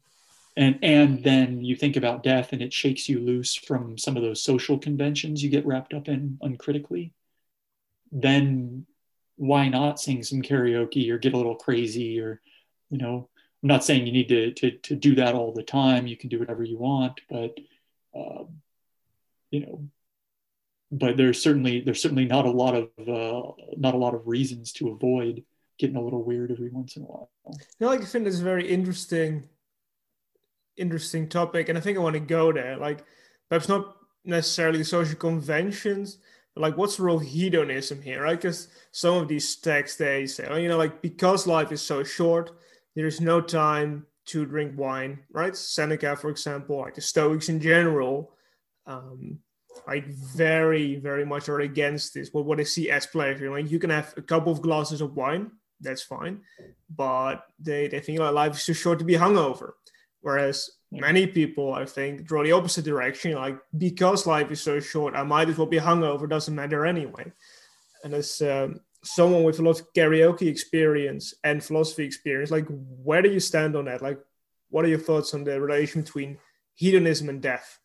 and 0.58 0.80
and 0.82 1.24
then 1.24 1.63
you 1.63 1.76
think 1.76 1.96
about 1.96 2.24
death 2.24 2.52
and 2.52 2.62
it 2.62 2.74
shakes 2.74 3.08
you 3.08 3.20
loose 3.20 3.56
from 3.56 3.98
some 3.98 4.17
of 4.17 4.24
those 4.24 4.43
social 4.43 4.78
conventions 4.78 5.41
you 5.41 5.50
get 5.50 5.65
wrapped 5.65 5.93
up 5.93 6.08
in 6.10 6.38
uncritically. 6.41 7.13
Then 8.12 8.86
why 9.36 9.70
not 9.70 10.00
sing 10.00 10.24
some 10.24 10.41
karaoke 10.41 11.10
or 11.12 11.20
get 11.20 11.34
a 11.34 11.38
little 11.38 11.56
crazy 11.56 12.20
or 12.20 12.41
you 12.89 12.98
know 12.98 13.30
I'm 13.63 13.70
not 13.70 13.84
saying 13.84 14.06
you 14.06 14.13
need 14.13 14.30
to, 14.30 14.52
to, 14.54 14.72
to 14.72 14.96
do 14.96 15.15
that 15.15 15.34
all 15.34 15.52
the 15.52 15.63
time. 15.63 16.06
You 16.06 16.15
can 16.15 16.30
do 16.30 16.39
whatever 16.39 16.63
you 16.63 16.78
want, 16.78 17.22
but 17.30 17.58
um, 18.15 18.62
you 19.50 19.62
know, 19.62 19.88
but 20.91 21.17
there's 21.17 21.41
certainly 21.41 21.82
there's 21.82 22.02
certainly 22.02 22.26
not 22.26 22.46
a 22.46 22.52
lot 22.52 22.76
of 22.76 22.89
uh, 23.00 23.52
not 23.76 23.93
a 23.93 23.98
lot 23.98 24.13
of 24.13 24.28
reasons 24.28 24.72
to 24.74 24.89
avoid 24.89 25.43
getting 25.80 25.96
a 25.96 26.02
little 26.02 26.24
weird 26.24 26.52
every 26.52 26.70
once 26.70 26.96
in 26.96 27.04
a 27.04 27.06
while. 27.06 27.30
You 27.48 27.58
know, 27.80 27.88
like 27.88 28.02
I 28.02 28.06
think 28.06 28.28
it's 28.28 28.39
very 28.39 28.67
interesting, 28.67 29.48
interesting 30.78 31.28
topic, 31.28 31.70
and 31.70 31.78
I 31.78 31.82
think 31.82 31.98
I 31.98 32.02
want 32.02 32.16
to 32.16 32.20
go 32.20 32.52
there. 32.52 32.78
Like 32.78 33.04
perhaps 33.50 33.70
not 33.70 33.96
necessarily 34.26 34.84
social 34.84 35.16
conventions, 35.16 36.18
but 36.54 36.62
like 36.62 36.78
what's 36.78 36.98
the 36.98 37.04
role 37.04 37.20
hedonism 37.20 38.02
here, 38.02 38.24
right? 38.24 38.40
Because 38.40 38.70
some 38.92 39.16
of 39.16 39.28
these 39.28 39.56
texts 39.56 39.98
they 39.98 40.26
say, 40.28 40.48
oh, 40.50 40.58
you 40.58 40.68
know, 40.68 40.78
like 40.78 41.02
because 41.02 41.48
life 41.48 41.72
is 41.72 41.82
so 41.82 42.04
short 42.04 42.52
there's 42.98 43.22
no 43.22 43.40
time 43.40 44.08
to 44.26 44.44
drink 44.44 44.74
wine, 44.76 45.20
right? 45.32 45.56
Seneca, 45.56 46.16
for 46.16 46.32
example, 46.32 46.80
like 46.80 46.96
the 46.96 47.02
Stoics 47.02 47.48
in 47.48 47.62
general, 47.62 48.34
um, 48.88 49.38
like 49.86 50.08
very, 50.08 50.96
very 50.96 51.24
much 51.24 51.48
are 51.48 51.60
against 51.60 52.16
this. 52.16 52.34
What 52.34 52.46
what 52.46 52.58
they 52.58 52.63
see 52.63 52.90
as 52.90 53.06
pleasure, 53.06 53.52
like 53.52 53.70
you 53.70 53.78
can 53.78 53.92
have 53.92 54.16
a 54.18 54.24
couple 54.24 54.52
of 54.52 54.63
glasses 54.63 55.02
of 55.02 55.16
wine, 55.16 55.52
that's 55.80 56.02
fine, 56.02 56.42
but 56.90 57.46
they 57.60 57.88
they 57.88 58.00
think 58.00 58.20
like 58.20 58.34
life 58.34 58.56
is 58.56 58.66
too 58.66 58.74
short 58.74 58.98
to 58.98 59.06
be 59.06 59.13
hungover. 59.13 59.74
Whereas 60.22 60.70
many 60.92 61.28
people, 61.28 61.74
I 61.74 61.86
think, 61.86 62.24
draw 62.24 62.44
the 62.44 62.52
opposite 62.52 62.86
direction. 62.86 63.34
Like 63.34 63.58
because 63.78 64.28
life 64.28 64.52
is 64.52 64.62
so 64.62 64.80
short, 64.80 65.16
I 65.16 65.24
might 65.24 65.50
as 65.50 65.58
well 65.58 65.68
be 65.68 65.80
hungover. 65.80 66.30
Doesn't 66.30 66.56
matter 66.56 66.86
anyway. 66.86 67.32
And 68.04 68.14
as 68.14 68.42
um, 68.42 68.80
someone 69.04 69.44
with 69.44 69.60
a 69.60 69.64
lot 69.64 69.80
of 69.80 69.94
karaoke 69.94 70.48
experience 70.48 71.34
and 71.44 71.64
philosophy 71.64 72.04
experience, 72.04 72.52
like 72.52 72.68
where 72.70 73.22
do 73.22 73.30
you 73.30 73.40
stand 73.40 73.76
on 73.76 73.86
that? 73.86 74.02
Like, 74.02 74.20
what 74.70 74.86
are 74.86 74.90
your 74.90 75.00
thoughts 75.00 75.34
on 75.34 75.44
the 75.44 75.60
relation 75.60 76.02
between 76.02 76.38
hedonism 76.76 77.30
and 77.30 77.42
death? 77.42 77.80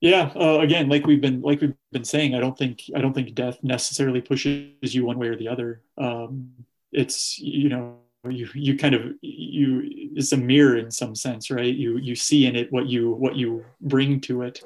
Yeah, 0.00 0.30
uh, 0.36 0.58
again, 0.58 0.90
like 0.90 1.06
we've 1.06 1.20
been 1.20 1.40
like 1.40 1.62
we've 1.62 1.74
been 1.90 2.04
saying, 2.04 2.34
I 2.34 2.40
don't 2.40 2.58
think 2.58 2.82
I 2.94 3.00
don't 3.00 3.14
think 3.14 3.34
death 3.34 3.58
necessarily 3.62 4.20
pushes 4.20 4.94
you 4.94 5.06
one 5.06 5.18
way 5.18 5.28
or 5.28 5.36
the 5.36 5.48
other. 5.48 5.80
Um, 5.96 6.52
it's 6.92 7.38
you 7.38 7.70
know 7.70 8.00
you 8.30 8.48
you 8.54 8.76
kind 8.76 8.94
of 8.94 9.02
you 9.20 9.82
it's 10.16 10.32
a 10.32 10.36
mirror 10.36 10.76
in 10.76 10.90
some 10.90 11.14
sense, 11.14 11.50
right? 11.50 11.74
You 11.74 11.98
you 11.98 12.14
see 12.14 12.46
in 12.46 12.56
it 12.56 12.72
what 12.72 12.86
you 12.86 13.12
what 13.12 13.36
you 13.36 13.64
bring 13.80 14.20
to 14.22 14.42
it. 14.42 14.62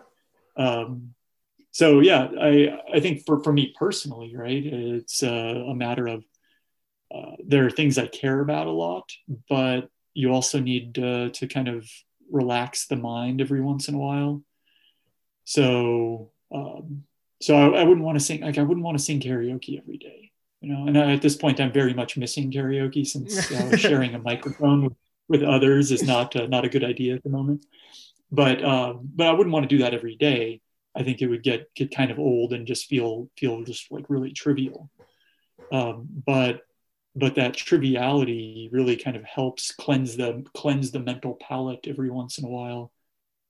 Um, 0.57 1.15
so 1.71 2.01
yeah, 2.01 2.29
I 2.41 2.81
I 2.93 3.01
think 3.01 3.25
for 3.27 3.43
for 3.43 3.53
me 3.53 3.75
personally, 3.79 4.35
right, 4.37 4.65
it's 4.65 5.23
uh, 5.23 5.65
a 5.69 5.75
matter 5.75 6.07
of 6.07 6.25
uh, 7.15 7.37
there 7.45 7.67
are 7.67 7.71
things 7.71 7.99
I 7.99 8.07
care 8.07 8.41
about 8.41 8.67
a 8.67 8.73
lot, 8.73 9.11
but 9.49 9.89
you 10.15 10.33
also 10.33 10.61
need 10.61 10.99
uh, 10.99 11.31
to 11.31 11.47
kind 11.47 11.69
of 11.69 11.89
relax 12.31 12.87
the 12.87 12.97
mind 12.97 13.41
every 13.41 13.61
once 13.61 13.89
in 13.89 13.95
a 13.95 13.99
while. 13.99 14.43
So 15.45 16.33
um, 16.53 17.05
so 17.41 17.57
I, 17.57 17.81
I 17.81 17.85
wouldn't 17.85 18.05
want 18.05 18.19
to 18.19 18.25
sing 18.25 18.41
like 18.41 18.59
I 18.59 18.63
wouldn't 18.63 18.85
want 18.85 18.99
to 18.99 19.05
sing 19.05 19.21
karaoke 19.21 19.79
every 19.79 19.99
day. 19.99 20.33
You 20.61 20.73
know, 20.73 20.87
and 20.87 20.97
at 20.97 21.23
this 21.23 21.37
point, 21.37 21.61
I'm 21.61 21.73
very 21.73 21.95
much 21.95 22.17
missing 22.17 22.51
karaoke 22.51 23.07
since 23.07 23.51
uh, 23.53 23.77
sharing 23.77 24.15
a 24.15 24.19
microphone 24.31 24.85
with, 24.85 24.97
with 25.29 25.43
others 25.43 25.93
is 25.93 26.03
not 26.03 26.35
uh, 26.35 26.47
not 26.47 26.65
a 26.65 26.69
good 26.69 26.85
idea 26.85 27.15
at 27.15 27.23
the 27.23 27.31
moment. 27.31 27.65
But 28.31 28.65
um, 28.65 29.09
but 29.15 29.29
I 29.29 29.33
wouldn't 29.33 29.53
want 29.53 29.69
to 29.69 29.77
do 29.77 29.83
that 29.83 29.95
every 29.95 30.17
day. 30.17 30.61
I 30.97 31.05
think 31.05 31.23
it 31.23 31.29
would 31.29 31.43
get 31.43 31.73
get 31.75 31.95
kind 31.95 32.11
of 32.11 32.19
old 32.19 32.53
and 32.53 32.67
just 32.67 32.87
feel 32.87 33.31
feel 33.37 33.63
just 33.63 33.91
like 33.93 34.07
really 34.09 34.33
trivial. 34.33 34.91
Um, 35.71 36.09
but 36.27 36.63
but 37.15 37.37
that 37.37 37.55
triviality 37.55 38.69
really 38.73 38.97
kind 38.97 39.17
of 39.17 39.25
helps 39.25 39.73
cleanse 39.73 40.17
the 40.17 40.45
cleanse 40.55 40.91
the 40.91 41.01
mental 41.01 41.35
palate 41.41 41.87
every 41.87 42.11
once 42.11 42.39
in 42.39 42.45
a 42.45 42.49
while. 42.49 42.93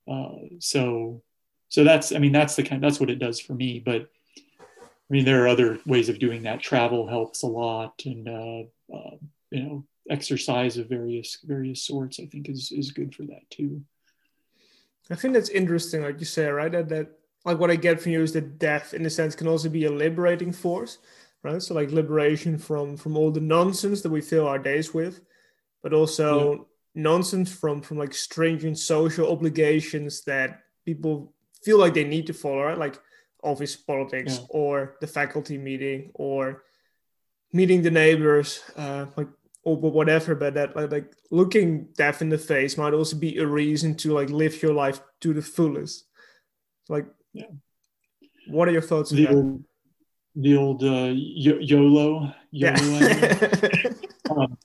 Uh, 0.07 0.57
so 0.59 1.23
so 1.69 1.83
that's 1.83 2.11
I 2.11 2.19
mean 2.19 2.31
that's 2.31 2.55
the 2.55 2.63
kind 2.63 2.83
that's 2.83 2.99
what 2.99 3.09
it 3.09 3.19
does 3.19 3.39
for 3.39 3.53
me. 3.53 3.79
But 3.83 4.09
I 5.09 5.13
mean 5.13 5.25
there 5.25 5.43
are 5.43 5.47
other 5.47 5.79
ways 5.85 6.09
of 6.09 6.19
doing 6.19 6.43
that. 6.43 6.61
Travel 6.61 7.07
helps 7.07 7.43
a 7.43 7.47
lot, 7.47 8.01
and 8.05 8.27
uh, 8.27 8.95
uh, 8.95 9.15
you 9.51 9.63
know 9.63 9.85
exercise 10.09 10.77
of 10.77 10.89
various 10.89 11.39
various 11.43 11.83
sorts 11.83 12.19
I 12.19 12.25
think 12.25 12.49
is 12.49 12.71
is 12.71 12.91
good 12.91 13.13
for 13.15 13.23
that 13.23 13.49
too. 13.49 13.81
I 15.11 15.15
think 15.15 15.33
that's 15.33 15.49
interesting, 15.49 16.03
like 16.03 16.19
you 16.19 16.25
say, 16.25 16.47
right? 16.49 16.71
That 16.71 16.89
that 16.89 17.09
like 17.45 17.59
what 17.59 17.71
I 17.71 17.75
get 17.75 18.01
from 18.01 18.11
you 18.11 18.21
is 18.21 18.33
that 18.33 18.59
death, 18.59 18.93
in 18.93 19.05
a 19.05 19.09
sense, 19.09 19.35
can 19.35 19.47
also 19.47 19.69
be 19.69 19.85
a 19.85 19.91
liberating 19.91 20.51
force 20.51 20.99
right? 21.43 21.61
So 21.61 21.73
like 21.73 21.91
liberation 21.91 22.57
from 22.57 22.97
from 22.97 23.17
all 23.17 23.31
the 23.31 23.39
nonsense 23.39 24.01
that 24.01 24.09
we 24.09 24.21
fill 24.21 24.47
our 24.47 24.59
days 24.59 24.93
with, 24.93 25.21
but 25.81 25.93
also 25.93 26.51
yeah. 26.51 26.59
nonsense 26.95 27.51
from 27.51 27.81
from 27.81 27.97
like 27.97 28.13
stringent 28.13 28.77
social 28.77 29.31
obligations 29.31 30.23
that 30.23 30.61
people 30.85 31.33
feel 31.63 31.77
like 31.77 31.93
they 31.93 32.03
need 32.03 32.27
to 32.27 32.33
follow, 32.33 32.63
right? 32.63 32.77
Like 32.77 32.99
office 33.43 33.75
politics 33.75 34.37
yeah. 34.37 34.45
or 34.49 34.95
the 35.01 35.07
faculty 35.07 35.57
meeting 35.57 36.11
or 36.13 36.63
meeting 37.53 37.81
the 37.81 37.91
neighbors, 37.91 38.61
uh, 38.75 39.05
like 39.15 39.27
or 39.63 39.77
whatever. 39.77 40.35
But 40.35 40.55
that 40.55 40.75
like, 40.75 40.91
like 40.91 41.13
looking 41.31 41.87
death 41.97 42.21
in 42.21 42.29
the 42.29 42.37
face 42.37 42.77
might 42.77 42.93
also 42.93 43.15
be 43.15 43.37
a 43.37 43.45
reason 43.45 43.95
to 43.97 44.13
like 44.13 44.29
live 44.29 44.61
your 44.61 44.73
life 44.73 45.01
to 45.21 45.33
the 45.33 45.41
fullest. 45.41 46.05
Like, 46.87 47.05
yeah. 47.33 47.45
what 48.47 48.67
are 48.67 48.71
your 48.71 48.81
thoughts 48.81 49.11
the, 49.11 49.27
on 49.27 49.35
that? 49.35 49.63
the 50.35 50.57
old 50.57 50.83
uh, 50.83 51.13
YOLO. 51.13 51.61
YOLO 51.61 52.33
yeah. 52.51 53.49
um, 54.31 54.57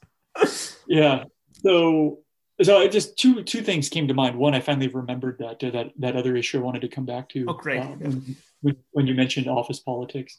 yeah. 0.87 1.25
So, 1.53 2.24
so 2.65 2.87
just 2.89 3.19
two 3.19 3.43
two 3.43 3.63
things 3.63 3.89
came 3.89 4.09
to 4.09 4.15
mind. 4.15 4.37
One, 4.37 4.55
I 4.55 4.61
finally 4.61 4.89
remembered 4.89 5.39
that 5.39 5.63
uh, 5.63 5.71
that 5.71 5.93
that 5.99 6.17
other 6.17 6.37
issue 6.37 6.59
I 6.59 6.63
wanted 6.63 6.83
to 6.83 6.89
come 6.89 7.07
back 7.07 7.29
to. 7.31 7.45
Oh, 7.49 7.55
great! 7.55 7.81
Um, 7.81 8.37
when, 8.61 8.77
when, 8.93 9.07
you 9.07 9.15
mentioned 9.15 9.49
office 9.49 9.81
politics, 9.81 10.39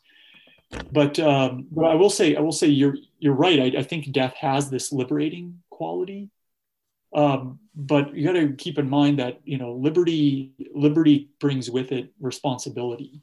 but 0.92 1.20
um, 1.20 1.68
but 1.72 1.86
I 1.86 1.96
will 1.96 2.10
say 2.10 2.36
I 2.36 2.42
will 2.42 2.52
say 2.52 2.68
you're 2.68 2.96
you're 3.20 3.34
right. 3.34 3.60
I, 3.60 3.80
I 3.80 3.84
think 3.84 4.12
death 4.12 4.36
has 4.36 4.70
this 4.70 4.92
liberating 4.92 5.62
quality. 5.70 6.30
Um, 7.14 7.60
but 7.74 8.14
you 8.14 8.26
got 8.26 8.34
to 8.34 8.54
keep 8.54 8.78
in 8.78 8.90
mind 8.90 9.20
that 9.20 9.40
you 9.46 9.58
know 9.58 9.74
liberty 9.74 10.52
liberty 10.74 11.30
brings 11.40 11.72
with 11.72 11.92
it 11.94 12.12
responsibility 12.20 13.22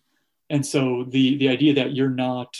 and 0.52 0.64
so 0.64 1.04
the 1.08 1.38
the 1.38 1.48
idea 1.48 1.74
that 1.74 1.96
you're 1.96 2.10
not 2.10 2.56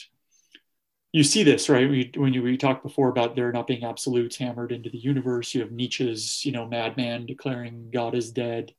you 1.13 1.23
see 1.23 1.43
this 1.43 1.69
right? 1.69 1.89
We, 1.89 2.11
when 2.17 2.33
you 2.33 2.43
we 2.43 2.57
talked 2.57 2.83
before 2.83 3.11
about 3.11 3.37
there 3.37 3.53
not 3.53 3.67
being 3.67 3.85
absolutes 3.85 4.37
hammered 4.37 4.73
into 4.73 4.91
the 4.91 4.99
universe. 4.99 5.55
You 5.55 5.61
have 5.61 5.71
nietzsche's 5.71 6.45
you 6.45 6.53
know 6.53 6.67
madman 6.67 7.27
declaring 7.27 7.91
god 7.93 8.15
is 8.15 8.31
dead. 8.33 8.73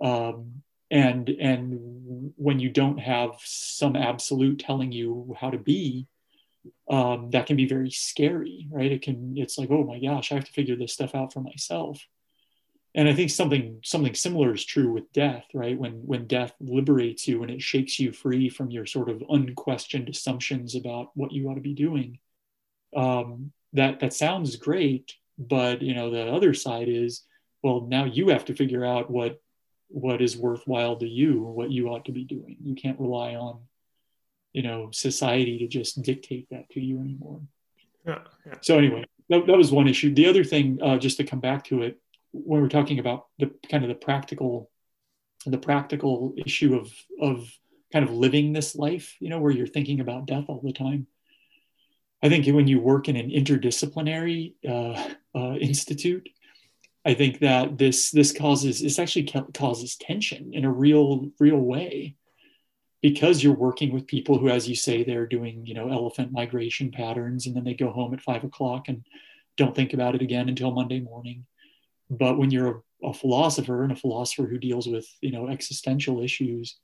Um, 0.00 0.62
and 0.90 1.28
and 1.30 2.32
when 2.36 2.60
you 2.60 2.68
don't 2.68 2.98
have 2.98 3.30
some 3.42 3.96
absolute 3.96 4.58
telling 4.58 4.92
you 4.92 5.34
how 5.40 5.50
to 5.50 5.58
be 5.58 6.06
um, 6.90 7.30
that 7.30 7.46
can 7.46 7.56
be 7.56 7.66
very 7.66 7.90
scary 7.90 8.68
right? 8.70 8.92
It 8.92 9.02
can 9.02 9.34
it's 9.36 9.58
like 9.58 9.70
oh 9.70 9.84
my 9.84 9.98
gosh 9.98 10.30
i 10.30 10.34
have 10.36 10.44
to 10.44 10.52
figure 10.52 10.76
this 10.76 10.92
stuff 10.92 11.14
out 11.14 11.32
for 11.32 11.40
myself 11.40 12.06
and 12.94 13.08
i 13.08 13.14
think 13.14 13.30
something 13.30 13.78
something 13.82 14.14
similar 14.14 14.52
is 14.52 14.64
true 14.64 14.92
with 14.92 15.12
death 15.12 15.44
right? 15.54 15.78
When 15.78 16.06
when 16.06 16.26
death 16.26 16.52
liberates 16.60 17.26
you 17.28 17.42
and 17.42 17.50
it 17.50 17.62
shakes 17.62 17.98
you 17.98 18.12
free 18.12 18.48
from 18.48 18.70
your 18.70 18.86
sort 18.86 19.08
of 19.08 19.22
unquestioned 19.28 20.08
assumptions 20.08 20.74
about 20.74 21.10
what 21.14 21.32
you 21.32 21.48
ought 21.48 21.54
to 21.54 21.60
be 21.60 21.74
doing 21.74 22.18
um, 22.96 23.52
that 23.72 24.00
that 24.00 24.12
sounds 24.12 24.56
great. 24.56 25.14
But 25.38 25.82
you 25.82 25.94
know 25.94 26.10
the 26.10 26.30
other 26.30 26.54
side 26.54 26.88
is 26.88 27.24
well 27.62 27.86
now 27.88 28.04
you 28.04 28.28
have 28.28 28.44
to 28.46 28.54
figure 28.54 28.84
out 28.84 29.10
what 29.10 29.40
what 29.88 30.22
is 30.22 30.36
worthwhile 30.36 30.96
to 30.96 31.06
you 31.06 31.42
what 31.42 31.70
you 31.70 31.88
ought 31.88 32.04
to 32.06 32.12
be 32.12 32.24
doing. 32.24 32.56
You 32.62 32.74
can't 32.74 33.00
rely 33.00 33.34
on 33.34 33.60
you 34.52 34.62
know 34.62 34.90
society 34.92 35.58
to 35.58 35.66
just 35.66 36.02
dictate 36.02 36.48
that 36.50 36.68
to 36.70 36.80
you 36.80 37.00
anymore. 37.00 37.40
Yeah, 38.06 38.18
yeah. 38.46 38.54
so 38.60 38.78
anyway 38.78 39.04
that, 39.30 39.46
that 39.46 39.56
was 39.56 39.72
one 39.72 39.88
issue. 39.88 40.14
The 40.14 40.26
other 40.26 40.44
thing 40.44 40.78
uh, 40.82 40.98
just 40.98 41.16
to 41.16 41.24
come 41.24 41.40
back 41.40 41.64
to 41.64 41.82
it 41.82 41.98
when 42.32 42.60
we're 42.60 42.68
talking 42.68 42.98
about 42.98 43.26
the 43.38 43.50
kind 43.70 43.84
of 43.84 43.88
the 43.88 43.94
practical 43.94 44.70
the 45.46 45.58
practical 45.58 46.34
issue 46.36 46.74
of 46.74 46.92
of 47.20 47.50
kind 47.92 48.04
of 48.04 48.14
living 48.14 48.52
this 48.52 48.74
life 48.74 49.16
you 49.20 49.28
know 49.28 49.38
where 49.38 49.52
you're 49.52 49.66
thinking 49.66 50.00
about 50.00 50.26
death 50.26 50.44
all 50.48 50.60
the 50.62 50.72
time 50.72 51.06
i 52.22 52.28
think 52.28 52.46
when 52.46 52.68
you 52.68 52.80
work 52.80 53.08
in 53.08 53.16
an 53.16 53.30
interdisciplinary 53.30 54.54
uh, 54.68 55.08
uh, 55.34 55.54
institute 55.56 56.28
i 57.04 57.12
think 57.12 57.40
that 57.40 57.76
this 57.76 58.10
this 58.10 58.32
causes 58.32 58.80
this 58.80 58.98
actually 58.98 59.28
causes 59.52 59.96
tension 59.96 60.50
in 60.54 60.64
a 60.64 60.72
real 60.72 61.30
real 61.38 61.58
way 61.58 62.14
because 63.02 63.42
you're 63.42 63.52
working 63.52 63.92
with 63.92 64.06
people 64.06 64.38
who 64.38 64.48
as 64.48 64.68
you 64.68 64.76
say 64.76 65.02
they're 65.02 65.26
doing 65.26 65.66
you 65.66 65.74
know 65.74 65.90
elephant 65.90 66.32
migration 66.32 66.90
patterns 66.90 67.46
and 67.46 67.56
then 67.56 67.64
they 67.64 67.74
go 67.74 67.90
home 67.90 68.14
at 68.14 68.20
five 68.20 68.44
o'clock 68.44 68.88
and 68.88 69.04
don't 69.56 69.74
think 69.74 69.92
about 69.92 70.14
it 70.14 70.22
again 70.22 70.48
until 70.48 70.70
monday 70.70 71.00
morning 71.00 71.44
but 72.18 72.38
when 72.38 72.50
you're 72.50 72.82
a, 73.02 73.08
a, 73.08 73.14
philosopher 73.14 73.82
and 73.82 73.92
a 73.92 73.96
philosopher 73.96 74.46
who 74.46 74.58
deals 74.58 74.86
with 74.86 75.06
you 75.20 75.32
know 75.32 75.48
existential 75.48 76.22
issues 76.22 76.76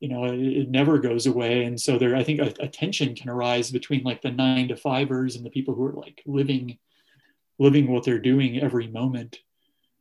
you 0.00 0.08
know 0.08 0.24
it, 0.24 0.40
it 0.40 0.70
never 0.70 0.98
goes 0.98 1.26
away. 1.26 1.64
And 1.64 1.80
so 1.80 1.98
there 1.98 2.16
i 2.16 2.24
think 2.24 2.40
a, 2.40 2.52
a, 2.60 2.68
tension 2.68 3.14
can 3.14 3.28
arise 3.28 3.70
between 3.70 4.02
like 4.02 4.22
the 4.22 4.30
nine 4.30 4.68
to 4.68 4.76
fivers 4.76 5.36
and 5.36 5.44
the 5.44 5.50
people 5.50 5.74
who 5.74 5.86
are 5.86 5.92
like 5.92 6.22
living 6.26 6.78
living 7.58 7.90
what 7.90 8.04
they're 8.04 8.20
doing 8.20 8.60
every 8.60 8.88
moment. 8.88 9.40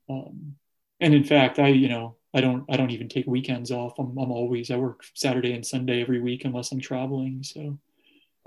Um, 0.10 0.56
and 1.00 1.14
in 1.14 1.24
fact 1.24 1.60
i 1.60 1.68
you 1.68 1.90
know 1.90 2.16
i 2.34 2.42
don't 2.42 2.66
i 2.70 2.78
don't 2.78 2.92
even 2.92 3.10
take 3.10 3.28
weekends 3.28 3.72
off. 3.72 4.00
I'm, 4.00 4.18
I'm 4.18 4.32
always 4.32 4.72
i 4.72 4.78
work 4.78 5.04
saturday 5.14 5.54
and 5.54 5.66
sunday 5.66 6.02
every 6.02 6.22
week 6.22 6.46
unless 6.46 6.72
i'm 6.72 6.82
traveling. 6.82 7.44
So 7.44 7.78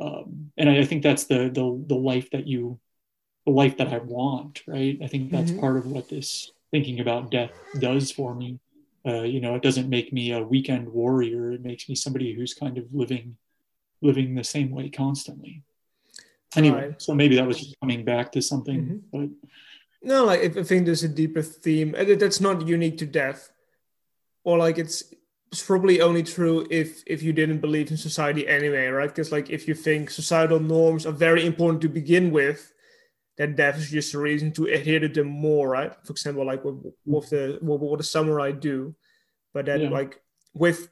um, 0.00 0.50
and 0.56 0.70
I, 0.70 0.78
I 0.78 0.84
think 0.84 1.02
that's 1.02 1.24
the, 1.24 1.50
the 1.50 1.84
the 1.86 1.94
life 1.94 2.30
that 2.30 2.46
you 2.46 2.78
the 3.46 3.52
life 3.52 3.76
that 3.78 3.88
I 3.88 3.98
want, 3.98 4.62
right? 4.66 4.98
I 5.02 5.06
think 5.06 5.30
that's 5.30 5.50
mm-hmm. 5.50 5.60
part 5.60 5.76
of 5.76 5.86
what 5.86 6.08
this 6.08 6.52
thinking 6.70 7.00
about 7.00 7.30
death 7.30 7.52
does 7.78 8.10
for 8.10 8.34
me. 8.34 8.58
Uh, 9.06 9.22
you 9.22 9.40
know, 9.40 9.54
it 9.54 9.62
doesn't 9.62 9.88
make 9.88 10.12
me 10.12 10.32
a 10.32 10.42
weekend 10.42 10.88
warrior. 10.88 11.52
It 11.52 11.64
makes 11.64 11.88
me 11.88 11.94
somebody 11.94 12.34
who's 12.34 12.54
kind 12.54 12.76
of 12.76 12.84
living, 12.92 13.36
living 14.02 14.34
the 14.34 14.44
same 14.44 14.70
way 14.70 14.90
constantly. 14.90 15.62
Anyway, 16.56 16.88
right. 16.88 17.02
so 17.02 17.14
maybe 17.14 17.36
that 17.36 17.46
was 17.46 17.58
just 17.58 17.78
coming 17.80 18.04
back 18.04 18.32
to 18.32 18.42
something, 18.42 18.80
mm-hmm. 18.82 19.18
but 19.18 19.48
no, 20.02 20.24
like 20.24 20.56
I 20.56 20.62
think 20.62 20.86
there's 20.86 21.04
a 21.04 21.08
deeper 21.08 21.42
theme 21.42 21.94
that's 22.18 22.40
not 22.40 22.66
unique 22.66 22.98
to 22.98 23.06
death, 23.06 23.50
or 24.44 24.58
like 24.58 24.78
it's 24.78 25.14
it's 25.52 25.62
probably 25.62 26.00
only 26.00 26.22
true 26.22 26.66
if 26.70 27.02
if 27.06 27.22
you 27.22 27.32
didn't 27.32 27.60
believe 27.60 27.90
in 27.90 27.96
society 27.96 28.48
anyway, 28.48 28.86
right? 28.88 29.08
Because 29.08 29.30
like 29.30 29.50
if 29.50 29.68
you 29.68 29.74
think 29.74 30.10
societal 30.10 30.58
norms 30.58 31.06
are 31.06 31.12
very 31.12 31.46
important 31.46 31.82
to 31.82 31.88
begin 31.88 32.30
with, 32.30 32.72
that 33.40 33.56
death 33.56 33.78
is 33.78 33.88
just 33.88 34.12
a 34.12 34.18
reason 34.18 34.52
to 34.52 34.66
adhere 34.66 35.00
to 35.00 35.08
them 35.08 35.26
more, 35.26 35.70
right? 35.70 35.94
For 36.04 36.12
example, 36.12 36.44
like 36.44 36.62
with, 36.62 36.76
with 37.06 37.30
the 37.30 37.56
what, 37.62 37.80
what 37.80 37.96
the 37.96 38.04
samurai 38.04 38.52
do, 38.52 38.94
but 39.54 39.64
then 39.64 39.80
yeah. 39.80 39.88
like 39.88 40.20
with 40.52 40.90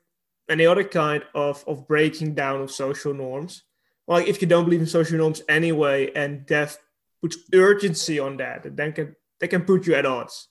any 0.49 0.65
other 0.65 0.83
kind 0.83 1.23
of 1.35 1.63
of 1.67 1.87
breaking 1.87 2.35
down 2.35 2.63
of 2.63 2.71
social 2.71 3.13
norms, 3.13 3.65
like 4.07 4.29
if 4.29 4.41
you 4.41 4.49
don't 4.49 4.65
believe 4.65 4.81
in 4.81 4.87
social 4.87 5.19
norms 5.19 5.43
anyway, 5.47 6.11
and 6.17 6.47
death 6.47 6.79
puts 7.21 7.37
urgency 7.53 8.19
on 8.19 8.39
that, 8.39 8.75
then 8.75 8.93
can 8.95 9.15
they 9.41 9.49
can 9.49 9.67
put 9.67 9.87
you 9.87 9.95
at 9.95 10.07
odds. 10.07 10.49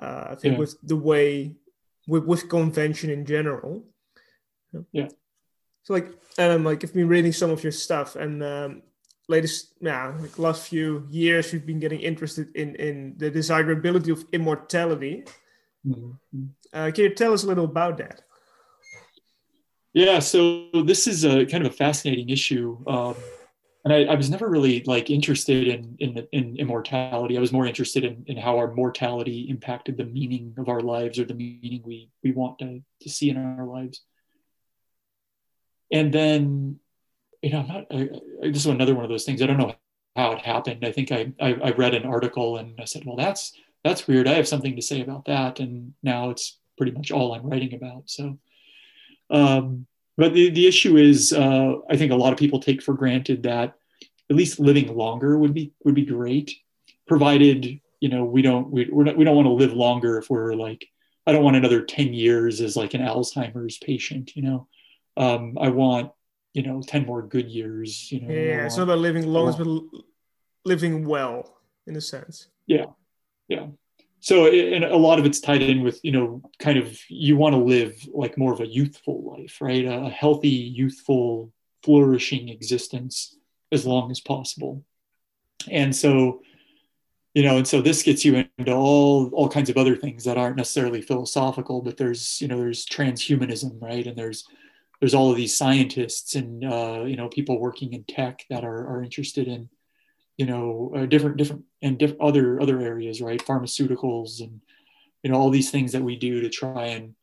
Uh, 0.00 0.28
I 0.30 0.34
think 0.34 0.54
yeah. 0.54 0.60
with 0.60 0.78
the 0.82 0.96
way 0.96 1.56
with 2.06 2.24
with 2.24 2.48
convention 2.48 3.10
in 3.10 3.26
general. 3.26 3.84
Yeah. 4.92 5.08
So 5.82 5.92
like, 5.92 6.08
um, 6.38 6.64
like 6.64 6.82
I've 6.84 6.94
been 6.94 7.06
reading 7.08 7.32
some 7.32 7.50
of 7.50 7.62
your 7.62 7.72
stuff, 7.72 8.16
and 8.16 8.42
um, 8.42 8.82
latest 9.28 9.74
yeah 9.80 10.12
like 10.18 10.38
last 10.38 10.68
few 10.68 11.06
years 11.10 11.52
we've 11.52 11.66
been 11.66 11.78
getting 11.78 12.00
interested 12.00 12.54
in 12.56 12.74
in 12.76 13.14
the 13.18 13.30
desirability 13.30 14.10
of 14.10 14.24
immortality. 14.32 15.24
Mm-hmm. 15.86 16.44
uh, 16.72 16.90
can 16.90 17.04
you 17.04 17.14
tell 17.14 17.32
us 17.32 17.44
a 17.44 17.46
little 17.46 17.64
about 17.64 17.98
that? 17.98 18.22
Yeah 19.92 20.18
so 20.18 20.70
this 20.84 21.06
is 21.06 21.24
a 21.24 21.46
kind 21.46 21.64
of 21.64 21.72
a 21.72 21.76
fascinating 21.76 22.30
issue 22.30 22.78
um, 22.86 23.14
and 23.84 23.92
I, 23.92 24.12
I, 24.12 24.16
was 24.16 24.28
never 24.28 24.48
really 24.48 24.82
like 24.84 25.08
interested 25.08 25.68
in, 25.68 25.96
in 25.98 26.26
in 26.32 26.56
immortality. 26.56 27.38
I 27.38 27.40
was 27.40 27.52
more 27.52 27.66
interested 27.66 28.04
in, 28.04 28.24
in 28.26 28.36
how 28.36 28.58
our 28.58 28.74
mortality 28.74 29.46
impacted 29.48 29.96
the 29.96 30.04
meaning 30.04 30.54
of 30.58 30.68
our 30.68 30.80
lives 30.80 31.18
or 31.18 31.24
the 31.24 31.34
meaning 31.34 31.80
we 31.84 32.10
we 32.22 32.32
want 32.32 32.58
to, 32.58 32.82
to 33.02 33.08
see 33.08 33.30
in 33.30 33.36
our 33.36 33.64
lives. 33.64 34.02
And 35.90 36.12
then 36.12 36.80
you 37.42 37.50
know, 37.50 37.60
I'm 37.60 37.68
not, 37.68 37.84
I, 37.90 38.08
I, 38.42 38.50
this 38.50 38.58
is 38.58 38.66
another 38.66 38.94
one 38.94 39.04
of 39.04 39.10
those 39.10 39.24
things. 39.24 39.42
I 39.42 39.46
don't 39.46 39.58
know 39.58 39.74
how 40.16 40.32
it 40.32 40.40
happened. 40.40 40.84
I 40.84 40.92
think 40.92 41.12
I, 41.12 41.32
I, 41.40 41.54
I 41.54 41.70
read 41.70 41.94
an 41.94 42.04
article 42.04 42.56
and 42.56 42.74
I 42.80 42.84
said, 42.84 43.04
well, 43.04 43.16
that's 43.16 43.52
that's 43.84 44.08
weird. 44.08 44.26
I 44.26 44.34
have 44.34 44.48
something 44.48 44.76
to 44.76 44.82
say 44.82 45.00
about 45.00 45.26
that, 45.26 45.60
and 45.60 45.94
now 46.02 46.30
it's 46.30 46.58
pretty 46.76 46.92
much 46.92 47.10
all 47.10 47.32
I'm 47.32 47.48
writing 47.48 47.74
about. 47.74 48.04
So, 48.06 48.38
um, 49.30 49.86
but 50.16 50.34
the 50.34 50.50
the 50.50 50.66
issue 50.66 50.96
is, 50.96 51.32
uh, 51.32 51.74
I 51.88 51.96
think 51.96 52.12
a 52.12 52.16
lot 52.16 52.32
of 52.32 52.38
people 52.38 52.60
take 52.60 52.82
for 52.82 52.94
granted 52.94 53.44
that 53.44 53.74
at 54.30 54.36
least 54.36 54.58
living 54.58 54.94
longer 54.94 55.38
would 55.38 55.54
be 55.54 55.72
would 55.84 55.94
be 55.94 56.04
great, 56.04 56.56
provided 57.06 57.80
you 58.00 58.08
know 58.08 58.24
we 58.24 58.42
don't 58.42 58.70
we 58.70 58.88
we're 58.90 59.04
not, 59.04 59.16
we 59.16 59.24
don't 59.24 59.36
want 59.36 59.46
to 59.46 59.52
live 59.52 59.72
longer 59.72 60.18
if 60.18 60.28
we're 60.28 60.54
like 60.54 60.84
I 61.26 61.32
don't 61.32 61.44
want 61.44 61.56
another 61.56 61.82
ten 61.82 62.12
years 62.12 62.60
as 62.60 62.76
like 62.76 62.94
an 62.94 63.00
Alzheimer's 63.00 63.78
patient. 63.78 64.34
You 64.34 64.42
know, 64.42 64.68
um, 65.16 65.56
I 65.60 65.68
want 65.68 66.10
you 66.54 66.62
know 66.62 66.82
10 66.82 67.06
more 67.06 67.22
good 67.22 67.48
years 67.48 68.10
you 68.10 68.20
know 68.20 68.32
yeah 68.32 68.66
it's 68.66 68.76
not 68.76 68.84
about 68.84 68.98
living 68.98 69.26
long 69.26 69.48
as 69.48 69.56
but 69.56 69.66
living 70.64 71.06
well 71.06 71.58
in 71.86 71.96
a 71.96 72.00
sense. 72.00 72.48
Yeah 72.66 72.86
yeah. 73.48 73.66
So 74.20 74.46
and 74.46 74.84
a 74.84 74.96
lot 74.96 75.18
of 75.18 75.26
it's 75.26 75.40
tied 75.40 75.62
in 75.62 75.82
with 75.82 76.00
you 76.02 76.12
know 76.12 76.42
kind 76.58 76.78
of 76.78 76.98
you 77.08 77.36
want 77.36 77.54
to 77.54 77.58
live 77.58 77.94
like 78.12 78.36
more 78.36 78.52
of 78.52 78.60
a 78.60 78.66
youthful 78.66 79.36
life 79.38 79.58
right? 79.60 79.84
A 79.84 80.08
healthy 80.08 80.48
youthful 80.48 81.52
flourishing 81.82 82.48
existence 82.48 83.36
as 83.72 83.86
long 83.86 84.10
as 84.10 84.20
possible. 84.20 84.84
And 85.70 85.94
so 85.94 86.42
you 87.34 87.42
know 87.42 87.56
and 87.56 87.66
so 87.66 87.80
this 87.80 88.02
gets 88.02 88.24
you 88.24 88.44
into 88.58 88.74
all 88.74 89.30
all 89.30 89.48
kinds 89.48 89.70
of 89.70 89.76
other 89.76 89.96
things 89.96 90.24
that 90.24 90.38
aren't 90.38 90.56
necessarily 90.56 91.00
philosophical 91.00 91.82
but 91.82 91.96
there's 91.96 92.40
you 92.40 92.48
know 92.48 92.58
there's 92.58 92.84
transhumanism 92.86 93.80
right? 93.80 94.06
And 94.06 94.16
there's 94.16 94.44
there's 95.00 95.14
all 95.14 95.30
of 95.30 95.36
these 95.36 95.56
scientists 95.56 96.34
and 96.34 96.64
uh, 96.64 97.04
you 97.06 97.16
know 97.16 97.28
people 97.28 97.60
working 97.60 97.92
in 97.92 98.04
tech 98.04 98.44
that 98.50 98.64
are, 98.64 98.86
are 98.86 99.02
interested 99.02 99.48
in 99.48 99.68
you 100.36 100.46
know 100.46 100.92
uh, 100.96 101.06
different 101.06 101.36
different 101.36 101.64
and 101.82 101.98
diff- 101.98 102.20
other 102.20 102.60
other 102.60 102.80
areas 102.80 103.20
right? 103.20 103.44
Pharmaceuticals 103.44 104.40
and 104.40 104.60
you 105.22 105.30
know 105.30 105.36
all 105.36 105.50
these 105.50 105.70
things 105.70 105.92
that 105.92 106.02
we 106.02 106.16
do 106.16 106.40
to 106.40 106.48
try 106.48 106.86
and 106.86 107.14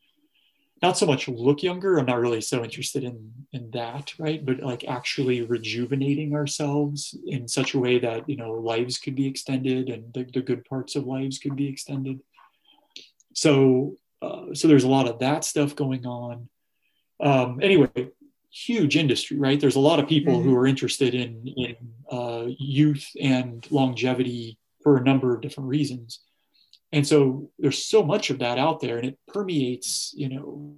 not 0.81 0.97
so 0.97 1.05
much 1.05 1.27
look 1.29 1.63
younger 1.63 1.97
i'm 1.97 2.05
not 2.05 2.19
really 2.19 2.41
so 2.41 2.61
interested 2.63 3.03
in 3.03 3.31
in 3.53 3.71
that 3.71 4.13
right? 4.19 4.45
But 4.45 4.59
like 4.61 4.85
actually 4.85 5.41
rejuvenating 5.41 6.35
ourselves 6.35 7.17
in 7.25 7.47
such 7.47 7.73
a 7.73 7.79
way 7.79 7.99
that 7.99 8.27
you 8.29 8.35
know 8.35 8.53
lives 8.53 8.97
could 8.97 9.15
be 9.15 9.27
extended 9.27 9.89
and 9.89 10.13
the, 10.13 10.25
the 10.33 10.41
good 10.41 10.65
parts 10.65 10.95
of 10.95 11.05
lives 11.05 11.39
could 11.39 11.55
be 11.55 11.67
extended. 11.67 12.21
So 13.33 13.95
uh, 14.21 14.53
so 14.53 14.67
there's 14.67 14.85
a 14.85 14.89
lot 14.89 15.09
of 15.09 15.19
that 15.19 15.43
stuff 15.43 15.75
going 15.75 16.05
on 16.05 16.49
um, 17.19 17.59
anyway, 17.61 17.89
huge 18.51 18.95
industry, 18.95 19.37
right? 19.37 19.59
There's 19.59 19.75
a 19.75 19.81
lot 19.81 19.99
of 19.99 20.07
people 20.07 20.35
mm-hmm. 20.35 20.49
who 20.49 20.55
are 20.55 20.67
interested 20.67 21.13
in 21.13 21.47
in 21.47 21.75
uh, 22.11 22.45
youth 22.47 23.09
and 23.21 23.65
longevity 23.71 24.57
for 24.81 24.97
a 24.97 25.03
number 25.03 25.33
of 25.33 25.41
different 25.41 25.69
reasons, 25.69 26.21
and 26.91 27.05
so 27.05 27.49
there's 27.59 27.83
so 27.83 28.03
much 28.03 28.29
of 28.29 28.39
that 28.39 28.57
out 28.57 28.79
there, 28.79 28.97
and 28.97 29.07
it 29.07 29.19
permeates, 29.27 30.13
you 30.15 30.29
know, 30.29 30.75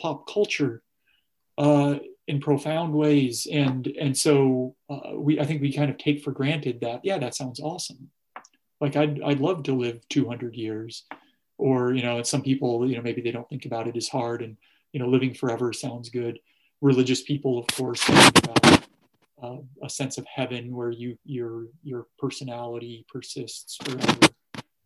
pop 0.00 0.28
culture 0.28 0.82
uh, 1.58 1.96
in 2.28 2.40
profound 2.40 2.92
ways, 2.92 3.46
and 3.50 3.86
and 4.00 4.16
so 4.16 4.76
uh, 4.88 5.14
we 5.14 5.40
I 5.40 5.44
think 5.44 5.62
we 5.62 5.72
kind 5.72 5.90
of 5.90 5.98
take 5.98 6.22
for 6.22 6.32
granted 6.32 6.80
that 6.82 7.00
yeah, 7.04 7.18
that 7.18 7.34
sounds 7.34 7.60
awesome. 7.60 8.10
Like 8.80 8.96
I'd 8.96 9.20
I'd 9.22 9.40
love 9.40 9.64
to 9.64 9.74
live 9.74 10.06
200 10.08 10.54
years, 10.54 11.04
or 11.58 11.92
you 11.92 12.02
know, 12.02 12.18
and 12.18 12.26
some 12.26 12.42
people 12.42 12.88
you 12.88 12.96
know 12.96 13.02
maybe 13.02 13.20
they 13.20 13.32
don't 13.32 13.48
think 13.48 13.66
about 13.66 13.88
it 13.88 13.96
as 13.96 14.08
hard 14.08 14.42
and 14.42 14.56
you 14.92 15.00
know, 15.00 15.08
living 15.08 15.34
forever 15.34 15.72
sounds 15.72 16.08
good. 16.08 16.38
Religious 16.80 17.22
people, 17.22 17.58
of 17.58 17.66
course, 17.68 18.06
about, 18.08 18.82
uh, 19.42 19.56
a 19.82 19.88
sense 19.88 20.18
of 20.18 20.26
heaven 20.26 20.74
where 20.74 20.90
you 20.90 21.16
your 21.24 21.66
your 21.82 22.06
personality 22.18 23.04
persists 23.08 23.76
forever. 23.76 24.18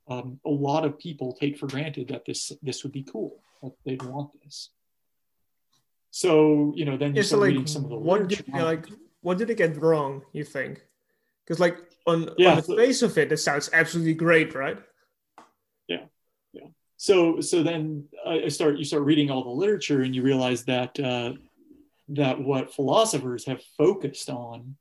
Um, 0.07 0.39
a 0.45 0.51
lot 0.51 0.85
of 0.85 0.99
people 0.99 1.37
take 1.41 1.59
for 1.59 1.67
granted 1.67 2.09
that 2.09 2.25
this 2.25 2.53
this 2.63 2.83
would 2.83 2.93
be 2.93 3.03
cool, 3.03 3.41
that 3.63 3.73
they'd 3.85 4.03
want 4.03 4.31
this. 4.43 4.71
So 6.11 6.73
you 6.77 6.85
know, 6.85 6.97
then 6.97 7.15
you 7.15 7.23
start 7.23 7.43
like, 7.43 7.49
reading 7.49 7.67
some 7.67 7.85
of 7.85 7.91
the 7.91 7.97
what 7.97 8.29
did, 8.29 8.47
like 8.53 8.87
what 9.23 9.39
did 9.39 9.51
it 9.51 9.57
get 9.57 9.77
wrong? 9.81 10.23
You 10.33 10.45
think? 10.45 10.85
Because 11.45 11.59
like 11.59 11.79
on, 12.07 12.31
yeah, 12.39 12.51
on 12.51 12.57
the 12.57 12.63
so, 12.63 12.77
face 12.77 13.03
of 13.03 13.19
it, 13.19 13.33
it 13.33 13.39
sounds 13.39 13.71
absolutely 13.73 14.15
great, 14.15 14.55
right? 14.55 14.79
So 17.05 17.39
so 17.43 17.63
then 17.63 18.09
I 18.27 18.49
start 18.49 18.79
you 18.79 18.85
start 18.85 19.03
reading 19.03 19.31
all 19.31 19.45
the 19.45 19.51
literature 19.51 20.01
and 20.01 20.17
you 20.17 20.23
realize 20.23 20.65
that 20.65 20.99
uh, 20.99 21.35
that 22.09 22.41
what 22.41 22.73
philosophers 22.73 23.45
have 23.45 23.63
focused 23.77 24.31
on 24.31 24.77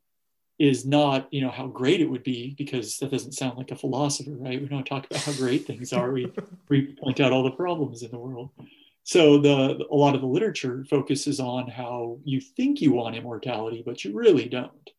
is 0.57 0.85
not 0.85 1.27
you 1.33 1.41
know 1.41 1.51
how 1.51 1.67
great 1.67 1.99
it 1.99 2.09
would 2.09 2.23
be 2.23 2.55
because 2.57 2.97
that 2.99 3.11
doesn't 3.11 3.33
sound 3.33 3.57
like 3.57 3.71
a 3.71 3.75
philosopher 3.75 4.31
right? 4.37 4.61
We 4.61 4.69
don't 4.69 4.85
talk 4.85 5.05
about 5.05 5.21
how 5.21 5.33
great 5.33 5.67
things 5.67 5.91
are. 5.91 6.13
We 6.13 6.31
we 6.69 6.95
point 7.03 7.19
out 7.19 7.33
all 7.33 7.43
the 7.43 7.51
problems 7.51 8.03
in 8.03 8.11
the 8.11 8.19
world. 8.19 8.51
So 9.03 9.37
the 9.37 9.85
a 9.91 9.95
lot 9.95 10.15
of 10.15 10.21
the 10.21 10.27
literature 10.27 10.85
focuses 10.89 11.41
on 11.41 11.67
how 11.67 12.19
you 12.23 12.39
think 12.39 12.79
you 12.79 12.93
want 12.93 13.17
immortality 13.17 13.83
but 13.85 14.05
you 14.05 14.13
really 14.13 14.47
don't 14.47 14.91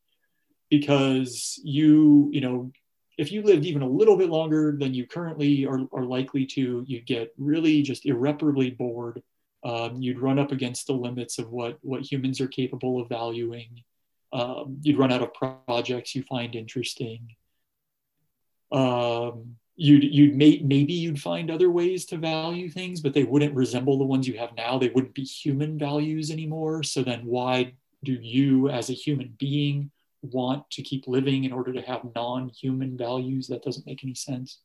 because 0.69 1.59
you 1.65 2.29
you 2.35 2.43
know 2.43 2.71
if 3.17 3.31
you 3.31 3.43
lived 3.43 3.65
even 3.65 3.83
a 3.83 3.89
little 3.89 4.17
bit 4.17 4.29
longer 4.29 4.77
than 4.79 4.95
you 4.95 5.07
currently 5.07 5.67
are, 5.67 5.87
are 5.93 6.05
likely 6.05 6.47
to, 6.47 6.85
you'd 6.87 7.07
get 7.07 7.33
really 7.39 7.83
just 7.83 8.07
irreparably 8.07 8.71
bored. 8.71 9.23
Um, 9.65 10.03
you'd 10.03 10.19
run 10.19 10.39
up 10.39 10.53
against 10.53 10.87
the 10.87 10.93
limits 10.93 11.39
of 11.39 11.51
what, 11.51 11.79
what 11.83 12.03
humans 12.03 12.41
are 12.41 12.49
capable 12.49 13.01
of 13.01 13.09
valuing. 13.09 13.83
Um, 14.33 14.79
you'd 14.83 14.99
run 14.99 15.13
out 15.13 15.23
of 15.23 15.33
projects 15.33 16.15
you 16.15 16.23
find 16.25 16.55
interesting. 16.55 17.35
Um, 18.73 19.57
you'd, 19.77 20.03
you'd 20.03 20.37
may, 20.37 20.61
maybe 20.65 20.93
you'd 20.93 21.21
find 21.21 21.51
other 21.51 21.71
ways 21.71 22.05
to 22.07 22.17
value 22.19 22.69
things, 22.69 23.01
but 23.01 23.15
they 23.15 23.25
wouldn't 23.25 23.55
resemble 23.55 23.97
the 23.97 24.05
ones 24.05 24.27
you 24.27 24.39
have 24.39 24.57
now. 24.57 24.79
They 24.79 24.91
wouldn't 24.91 25.15
be 25.15 25.25
human 25.25 25.79
values 25.79 26.31
anymore. 26.31 26.83
So 26.83 27.03
then 27.03 27.25
why 27.25 27.75
do 28.03 28.13
you 28.13 28.69
as 28.69 28.91
a 28.91 28.95
human 28.95 29.35
being 29.39 29.91
want 30.33 30.69
to 30.71 30.83
keep 30.83 31.07
living 31.07 31.45
in 31.45 31.53
order 31.53 31.73
to 31.73 31.83
have 31.83 32.03
non-human 32.15 32.97
values 32.97 33.47
that 33.49 33.63
doesn't 33.63 33.87
make 33.87 34.05
any 34.05 34.15
sense. 34.15 34.59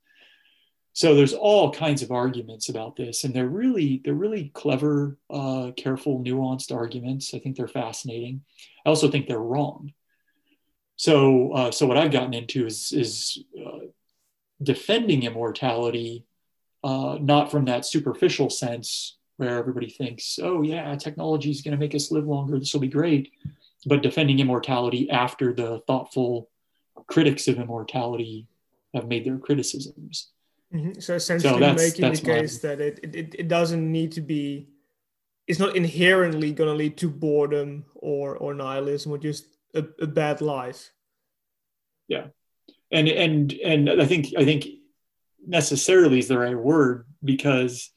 So 0.94 1.16
there's 1.16 1.34
all 1.34 1.72
kinds 1.72 2.02
of 2.02 2.12
arguments 2.12 2.70
about 2.70 2.96
this 2.96 3.24
and 3.24 3.34
they're 3.34 3.48
really 3.48 4.02
they're 4.04 4.14
really 4.14 4.52
clever 4.54 5.18
uh, 5.30 5.72
careful 5.78 6.22
nuanced 6.24 6.76
arguments. 6.76 7.34
I 7.34 7.40
think 7.40 7.56
they're 7.56 7.68
fascinating. 7.68 8.42
I 8.86 8.90
also 8.90 9.10
think 9.10 9.28
they're 9.28 9.40
wrong. 9.40 9.94
So 10.96 11.54
uh, 11.54 11.72
so 11.72 11.86
what 11.86 11.98
i've 11.98 12.12
gotten 12.12 12.34
into 12.34 12.66
is 12.66 12.92
is 12.92 13.42
uh, 13.66 13.88
defending 14.62 15.24
immortality 15.24 16.26
uh, 16.84 17.18
not 17.22 17.52
from 17.52 17.66
that 17.66 17.86
superficial 17.86 18.50
sense 18.50 19.18
where 19.38 19.58
everybody 19.58 19.90
thinks 19.90 20.38
oh 20.42 20.64
yeah 20.64 20.94
technology 20.96 21.52
is 21.52 21.62
going 21.62 21.72
to 21.72 21.80
make 21.80 21.96
us 21.96 22.12
live 22.12 22.26
longer. 22.26 22.60
This 22.60 22.74
will 22.74 22.82
be 22.82 22.90
great 22.90 23.32
but 23.86 24.02
defending 24.04 24.40
immortality 24.40 25.10
after 25.10 25.54
the 25.54 25.80
thoughtful 25.88 26.50
critics 27.08 27.48
of 27.48 27.60
immortality 27.60 28.48
have 28.94 29.08
made 29.08 29.26
their 29.26 29.38
criticisms. 29.38 30.32
Mm-hmm. 30.74 31.00
So 31.00 31.16
essentially, 31.16 31.54
so 31.54 31.60
that's, 31.60 31.82
making 31.82 32.02
that's 32.02 32.20
the 32.20 32.26
case 32.26 32.64
my... 32.64 32.70
that 32.70 32.82
it, 32.82 33.00
it 33.04 33.36
it 33.40 33.48
doesn't 33.48 33.92
need 33.92 34.12
to 34.14 34.22
be, 34.22 34.70
it's 35.48 35.60
not 35.60 35.76
inherently 35.76 36.52
going 36.52 36.70
to 36.70 36.76
lead 36.76 36.98
to 36.98 37.10
boredom 37.10 37.86
or 37.96 38.38
or 38.38 38.54
nihilism 38.54 39.12
or 39.12 39.18
just 39.18 39.48
a, 39.74 39.84
a 40.00 40.08
bad 40.08 40.42
life. 40.42 40.92
Yeah, 42.08 42.28
and 42.92 43.08
and 43.08 43.54
and 43.54 43.90
I 43.90 44.06
think 44.06 44.28
I 44.38 44.46
think 44.46 44.68
necessarily 45.48 46.20
is 46.20 46.28
the 46.28 46.38
right 46.38 46.58
word 46.58 47.06
because 47.24 47.92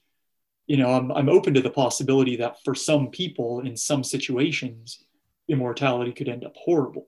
you 0.66 0.78
know 0.78 0.90
I'm 0.90 1.12
I'm 1.12 1.28
open 1.28 1.52
to 1.54 1.60
the 1.60 1.70
possibility 1.70 2.36
that 2.36 2.56
for 2.64 2.74
some 2.74 3.08
people 3.08 3.60
in 3.60 3.76
some 3.76 4.02
situations 4.02 5.04
immortality 5.52 6.12
could 6.12 6.28
end 6.28 6.44
up 6.44 6.56
horrible. 6.56 7.06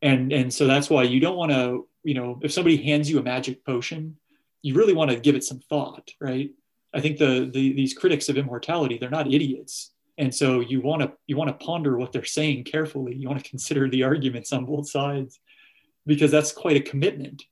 And 0.00 0.32
and 0.32 0.52
so 0.52 0.66
that's 0.66 0.88
why 0.88 1.02
you 1.04 1.20
don't 1.20 1.36
want 1.36 1.52
to, 1.52 1.86
you 2.02 2.14
know, 2.14 2.40
if 2.42 2.52
somebody 2.52 2.76
hands 2.76 3.10
you 3.10 3.18
a 3.18 3.22
magic 3.22 3.64
potion, 3.64 4.16
you 4.62 4.74
really 4.74 4.94
want 4.94 5.10
to 5.10 5.20
give 5.20 5.34
it 5.34 5.44
some 5.44 5.60
thought, 5.60 6.10
right? 6.20 6.50
I 6.94 7.00
think 7.00 7.18
the, 7.18 7.50
the 7.52 7.72
these 7.72 7.94
critics 7.94 8.28
of 8.28 8.36
immortality, 8.36 8.98
they're 8.98 9.10
not 9.10 9.32
idiots. 9.32 9.90
And 10.18 10.34
so 10.34 10.60
you 10.60 10.80
want 10.80 11.02
to 11.02 11.12
you 11.26 11.36
want 11.36 11.48
to 11.48 11.64
ponder 11.64 11.96
what 11.96 12.12
they're 12.12 12.24
saying 12.24 12.64
carefully. 12.64 13.14
You 13.14 13.28
want 13.28 13.42
to 13.42 13.50
consider 13.54 13.88
the 13.88 14.04
arguments 14.04 14.52
on 14.52 14.66
both 14.66 14.88
sides 14.88 15.40
because 16.06 16.30
that's 16.30 16.52
quite 16.52 16.76
a 16.76 16.80
commitment. 16.80 17.44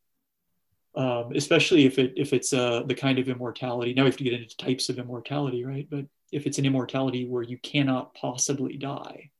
Um, 0.97 1.33
especially 1.37 1.87
if 1.87 2.01
it 2.01 2.15
if 2.17 2.33
it's 2.33 2.53
uh, 2.53 2.83
the 2.85 2.97
kind 2.97 3.21
of 3.21 3.29
immortality. 3.29 3.95
Now 3.95 4.03
we 4.03 4.09
have 4.09 4.17
to 4.17 4.25
get 4.25 4.33
into 4.33 4.57
types 4.57 4.89
of 4.89 4.99
immortality, 4.99 5.65
right? 5.65 5.87
But 5.89 6.07
if 6.33 6.47
it's 6.47 6.59
an 6.59 6.67
immortality 6.67 7.27
where 7.27 7.43
you 7.43 7.59
cannot 7.59 8.15
possibly 8.15 8.77
die, 8.77 9.31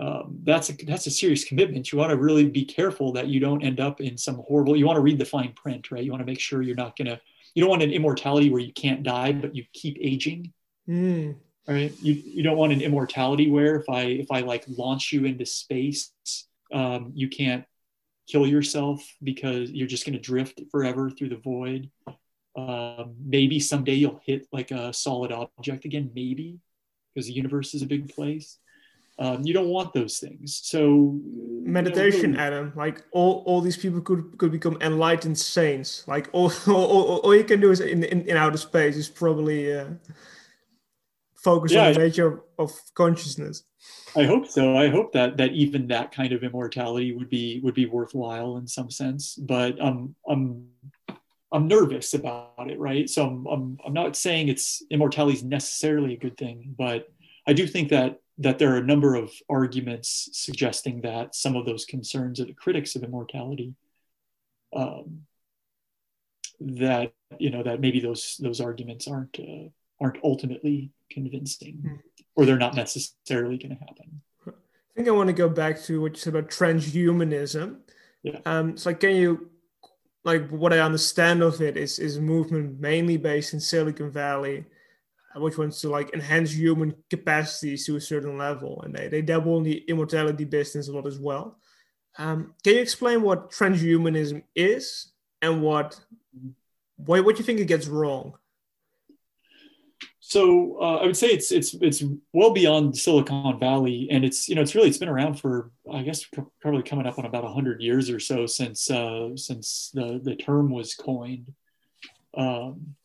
um, 0.00 0.38
that's 0.42 0.70
a, 0.70 0.72
that's 0.86 1.06
a 1.06 1.10
serious 1.10 1.44
commitment. 1.44 1.92
You 1.92 1.98
want 1.98 2.10
to 2.10 2.16
really 2.16 2.48
be 2.48 2.64
careful 2.64 3.12
that 3.12 3.28
you 3.28 3.38
don't 3.38 3.62
end 3.62 3.80
up 3.80 4.00
in 4.00 4.18
some 4.18 4.36
horrible. 4.46 4.76
You 4.76 4.86
want 4.86 4.96
to 4.96 5.02
read 5.02 5.18
the 5.18 5.24
fine 5.24 5.52
print, 5.52 5.90
right? 5.90 6.02
You 6.02 6.10
want 6.10 6.20
to 6.20 6.26
make 6.26 6.40
sure 6.40 6.62
you're 6.62 6.74
not 6.74 6.96
gonna. 6.96 7.20
You 7.54 7.62
don't 7.62 7.70
want 7.70 7.82
an 7.82 7.92
immortality 7.92 8.50
where 8.50 8.60
you 8.60 8.72
can't 8.72 9.04
die, 9.04 9.32
but 9.32 9.54
you 9.54 9.64
keep 9.72 9.96
aging. 10.00 10.52
Mm. 10.88 11.36
right? 11.68 11.92
You 12.02 12.14
you 12.14 12.42
don't 12.42 12.56
want 12.56 12.72
an 12.72 12.80
immortality 12.80 13.50
where 13.50 13.76
if 13.76 13.88
I 13.88 14.02
if 14.02 14.30
I 14.32 14.40
like 14.40 14.64
launch 14.68 15.12
you 15.12 15.24
into 15.26 15.46
space, 15.46 16.12
um, 16.72 17.12
you 17.14 17.28
can't 17.28 17.64
kill 18.26 18.46
yourself 18.46 19.06
because 19.22 19.70
you're 19.70 19.86
just 19.86 20.04
going 20.04 20.14
to 20.14 20.20
drift 20.20 20.60
forever 20.70 21.10
through 21.10 21.28
the 21.28 21.36
void. 21.36 21.90
Um, 22.56 23.14
maybe 23.24 23.60
someday 23.60 23.94
you'll 23.94 24.20
hit 24.24 24.46
like 24.52 24.70
a 24.70 24.92
solid 24.92 25.32
object 25.32 25.84
again, 25.84 26.10
maybe 26.14 26.58
because 27.14 27.26
the 27.26 27.32
universe 27.32 27.74
is 27.74 27.82
a 27.82 27.86
big 27.86 28.12
place. 28.14 28.58
Um, 29.18 29.42
you 29.44 29.54
don't 29.54 29.68
want 29.68 29.92
those 29.92 30.18
things. 30.18 30.60
So 30.64 31.20
meditation, 31.62 32.32
you 32.32 32.36
know, 32.36 32.42
Adam. 32.42 32.72
Like 32.74 33.04
all, 33.12 33.44
all 33.46 33.60
these 33.60 33.76
people 33.76 34.00
could 34.00 34.36
could 34.38 34.50
become 34.50 34.76
enlightened 34.80 35.38
saints. 35.38 36.06
Like 36.08 36.28
all 36.32 36.52
all, 36.66 37.18
all 37.18 37.34
you 37.34 37.44
can 37.44 37.60
do 37.60 37.70
is 37.70 37.80
in, 37.80 38.02
in, 38.02 38.22
in 38.22 38.36
outer 38.36 38.58
space 38.58 38.96
is 38.96 39.08
probably 39.08 39.72
uh, 39.72 39.86
focus 41.36 41.72
yeah, 41.72 41.86
on 41.86 41.92
the 41.92 41.98
nature 42.00 42.42
of 42.58 42.72
consciousness. 42.94 43.62
I 44.16 44.24
hope 44.24 44.46
so. 44.46 44.76
I 44.76 44.88
hope 44.88 45.12
that 45.12 45.36
that 45.36 45.52
even 45.52 45.86
that 45.88 46.10
kind 46.12 46.32
of 46.32 46.42
immortality 46.42 47.14
would 47.14 47.28
be 47.28 47.60
would 47.62 47.74
be 47.74 47.86
worthwhile 47.86 48.56
in 48.56 48.66
some 48.66 48.90
sense. 48.90 49.36
But 49.36 49.80
um, 49.80 50.16
I'm 50.28 50.68
I'm 51.52 51.68
nervous 51.68 52.14
about 52.14 52.68
it, 52.68 52.78
right? 52.80 53.08
So 53.08 53.26
I'm 53.26 53.46
I'm, 53.46 53.78
I'm 53.86 53.92
not 53.92 54.16
saying 54.16 54.48
it's 54.48 54.82
immortality 54.90 55.38
is 55.38 55.44
necessarily 55.44 56.14
a 56.14 56.18
good 56.18 56.36
thing, 56.36 56.74
but 56.76 57.08
I 57.46 57.52
do 57.52 57.66
think 57.66 57.90
that 57.90 58.20
that 58.38 58.58
there 58.58 58.74
are 58.74 58.78
a 58.78 58.84
number 58.84 59.14
of 59.14 59.30
arguments 59.48 60.28
suggesting 60.32 61.00
that 61.02 61.34
some 61.34 61.54
of 61.56 61.66
those 61.66 61.84
concerns 61.84 62.40
of 62.40 62.48
the 62.48 62.54
critics 62.54 62.96
of 62.96 63.04
immortality 63.04 63.74
um, 64.74 65.20
that 66.60 67.12
you 67.38 67.50
know 67.50 67.62
that 67.62 67.80
maybe 67.80 68.00
those 68.00 68.38
those 68.40 68.60
arguments 68.60 69.06
aren't 69.08 69.38
uh, 69.38 69.68
aren't 70.00 70.22
ultimately 70.24 70.90
convincing 71.10 71.78
hmm. 71.82 71.94
or 72.36 72.44
they're 72.44 72.56
not 72.56 72.74
necessarily 72.74 73.58
going 73.58 73.76
to 73.76 73.84
happen 73.84 74.20
i 74.46 74.52
think 74.96 75.08
i 75.08 75.10
want 75.10 75.28
to 75.28 75.32
go 75.32 75.48
back 75.48 75.80
to 75.80 76.00
what 76.00 76.12
you 76.12 76.18
said 76.18 76.34
about 76.34 76.50
transhumanism 76.50 77.78
yeah. 78.22 78.38
um 78.46 78.76
so 78.76 78.90
like 78.90 79.00
can 79.00 79.16
you 79.16 79.50
like 80.24 80.48
what 80.48 80.72
i 80.72 80.78
understand 80.78 81.42
of 81.42 81.60
it 81.60 81.76
is 81.76 81.98
is 81.98 82.18
movement 82.18 82.80
mainly 82.80 83.16
based 83.16 83.52
in 83.52 83.60
silicon 83.60 84.10
valley 84.10 84.64
which 85.36 85.58
wants 85.58 85.80
to 85.80 85.88
like 85.88 86.12
enhance 86.14 86.52
human 86.52 86.94
capacities 87.10 87.86
to 87.86 87.96
a 87.96 88.00
certain 88.00 88.38
level, 88.38 88.82
and 88.82 88.94
they, 88.94 89.08
they 89.08 89.22
dabble 89.22 89.58
in 89.58 89.64
the 89.64 89.84
immortality 89.88 90.44
business 90.44 90.88
a 90.88 90.92
lot 90.92 91.06
as 91.06 91.18
well. 91.18 91.58
Um, 92.18 92.54
can 92.62 92.74
you 92.74 92.80
explain 92.80 93.22
what 93.22 93.50
transhumanism 93.50 94.44
is 94.54 95.12
and 95.42 95.62
what 95.62 95.98
what, 96.96 97.24
what 97.24 97.38
you 97.38 97.44
think 97.44 97.60
it 97.60 97.66
gets 97.66 97.88
wrong? 97.88 98.34
So 100.20 100.78
uh, 100.80 100.96
I 100.96 101.06
would 101.06 101.16
say 101.16 101.28
it's 101.28 101.52
it's 101.52 101.74
it's 101.74 102.02
well 102.32 102.52
beyond 102.52 102.96
Silicon 102.96 103.58
Valley, 103.60 104.08
and 104.10 104.24
it's 104.24 104.48
you 104.48 104.54
know 104.54 104.62
it's 104.62 104.74
really 104.74 104.88
it's 104.88 104.98
been 104.98 105.08
around 105.08 105.38
for 105.38 105.70
I 105.92 106.02
guess 106.02 106.24
probably 106.62 106.82
coming 106.82 107.06
up 107.06 107.18
on 107.18 107.26
about 107.26 107.44
hundred 107.52 107.82
years 107.82 108.08
or 108.08 108.18
so 108.18 108.46
since 108.46 108.90
uh, 108.90 109.36
since 109.36 109.90
the 109.92 110.20
the 110.22 110.34
term 110.34 110.70
was 110.70 110.94
coined. 110.94 111.52
Um, 112.36 112.96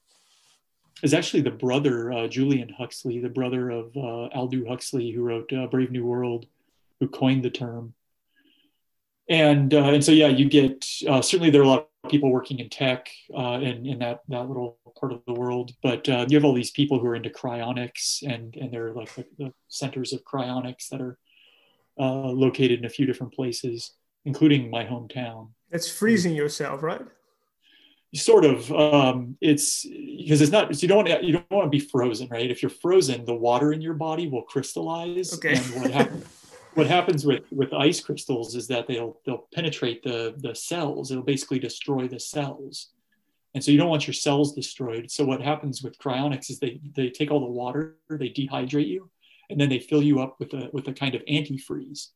is 1.03 1.13
actually 1.13 1.41
the 1.41 1.51
brother, 1.51 2.11
uh, 2.11 2.27
Julian 2.27 2.69
Huxley, 2.69 3.19
the 3.19 3.29
brother 3.29 3.69
of 3.69 3.95
uh, 3.95 4.27
Aldous 4.33 4.67
Huxley, 4.67 5.11
who 5.11 5.23
wrote 5.23 5.51
uh, 5.53 5.67
Brave 5.67 5.91
New 5.91 6.05
World, 6.05 6.47
who 6.99 7.07
coined 7.07 7.43
the 7.43 7.49
term. 7.49 7.93
And 9.29 9.73
uh, 9.73 9.83
and 9.83 10.03
so 10.03 10.11
yeah, 10.11 10.27
you 10.27 10.49
get 10.49 10.85
uh, 11.07 11.21
certainly 11.21 11.51
there 11.51 11.61
are 11.61 11.65
a 11.65 11.67
lot 11.67 11.89
of 12.03 12.09
people 12.09 12.31
working 12.31 12.59
in 12.59 12.69
tech 12.69 13.09
uh, 13.37 13.59
in 13.61 13.85
in 13.85 13.99
that 13.99 14.21
that 14.29 14.47
little 14.47 14.79
part 14.99 15.13
of 15.13 15.21
the 15.27 15.33
world, 15.33 15.71
but 15.83 16.07
you 16.07 16.35
have 16.35 16.43
all 16.43 16.53
these 16.53 16.71
people 16.71 16.99
who 16.99 17.05
are 17.07 17.15
into 17.15 17.29
cryonics, 17.29 18.23
and 18.23 18.55
and 18.55 18.73
they're 18.73 18.91
like 18.93 19.13
the, 19.13 19.25
the 19.37 19.53
centers 19.67 20.13
of 20.13 20.23
cryonics 20.23 20.89
that 20.89 20.99
are 20.99 21.17
located 21.97 22.79
in 22.79 22.85
a 22.85 22.89
few 22.89 23.05
different 23.05 23.33
places, 23.33 23.93
including 24.25 24.71
my 24.71 24.83
hometown. 24.83 25.49
It's 25.69 25.91
freezing 25.91 26.33
yourself, 26.33 26.81
right? 26.81 27.05
Sort 28.15 28.43
of 28.43 28.71
um, 28.71 29.37
it's 29.39 29.85
because 29.85 30.41
it's 30.41 30.51
not 30.51 30.81
you 30.81 30.87
don't 30.87 30.97
want 30.97 31.07
to, 31.07 31.25
you 31.25 31.33
don't 31.33 31.51
want 31.51 31.65
to 31.65 31.69
be 31.69 31.79
frozen 31.79 32.27
right? 32.29 32.49
If 32.49 32.61
you're 32.63 32.69
frozen 32.69 33.25
the 33.25 33.35
water 33.35 33.71
in 33.71 33.81
your 33.81 33.93
body 33.93 34.27
will 34.27 34.43
crystallize. 34.43 35.33
Okay. 35.35 35.55
and 35.55 35.65
what, 35.75 35.91
happens, 35.91 36.25
what 36.73 36.87
happens 36.87 37.25
with 37.25 37.43
with 37.51 37.73
ice 37.73 37.99
crystals 37.99 38.55
is 38.55 38.67
that 38.67 38.87
they'll 38.87 39.19
they'll 39.25 39.47
penetrate 39.53 40.03
the 40.03 40.33
the 40.37 40.55
cells. 40.55 41.11
It'll 41.11 41.23
basically 41.23 41.59
destroy 41.59 42.07
the 42.07 42.19
cells. 42.19 42.89
And 43.55 43.63
so 43.63 43.71
you 43.71 43.77
don't 43.77 43.89
want 43.89 44.05
your 44.05 44.13
cells 44.13 44.53
destroyed. 44.53 45.09
So 45.09 45.25
what 45.25 45.41
happens 45.41 45.81
with 45.81 45.97
cryonics 45.99 46.49
is 46.49 46.59
they 46.59 46.79
they 46.95 47.09
take 47.09 47.29
all 47.29 47.39
the 47.39 47.45
water 47.45 47.97
they 48.09 48.29
dehydrate 48.29 48.87
you 48.87 49.09
and 49.49 49.59
then 49.59 49.69
they 49.69 49.79
fill 49.79 50.01
you 50.01 50.19
up 50.19 50.39
with 50.39 50.53
a 50.53 50.69
with 50.73 50.87
a 50.87 50.93
kind 50.93 51.15
of 51.15 51.23
antifreeze 51.25 52.07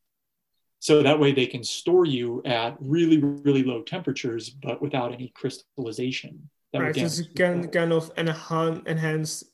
so 0.83 1.01
that 1.01 1.17
way 1.17 1.31
they 1.31 1.45
can 1.45 1.63
store 1.63 2.05
you 2.05 2.41
at 2.43 2.75
really, 2.81 3.17
really 3.17 3.63
low 3.63 3.83
temperatures, 3.83 4.49
but 4.49 4.81
without 4.81 5.13
any 5.13 5.31
crystallization. 5.33 6.49
right, 6.73 6.93
so 6.93 7.03
it's 7.03 7.21
kind, 7.37 7.93
of 7.93 8.11
enhance, 8.17 8.81
enhanced 8.85 9.45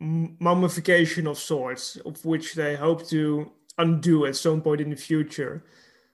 mummification 0.00 1.26
of 1.26 1.36
sorts, 1.36 1.96
of 1.96 2.24
which 2.24 2.54
they 2.54 2.76
hope 2.76 3.06
to 3.08 3.52
undo 3.76 4.24
at 4.24 4.36
some 4.36 4.62
point 4.62 4.80
in 4.80 4.88
the 4.88 4.96
future. 4.96 5.64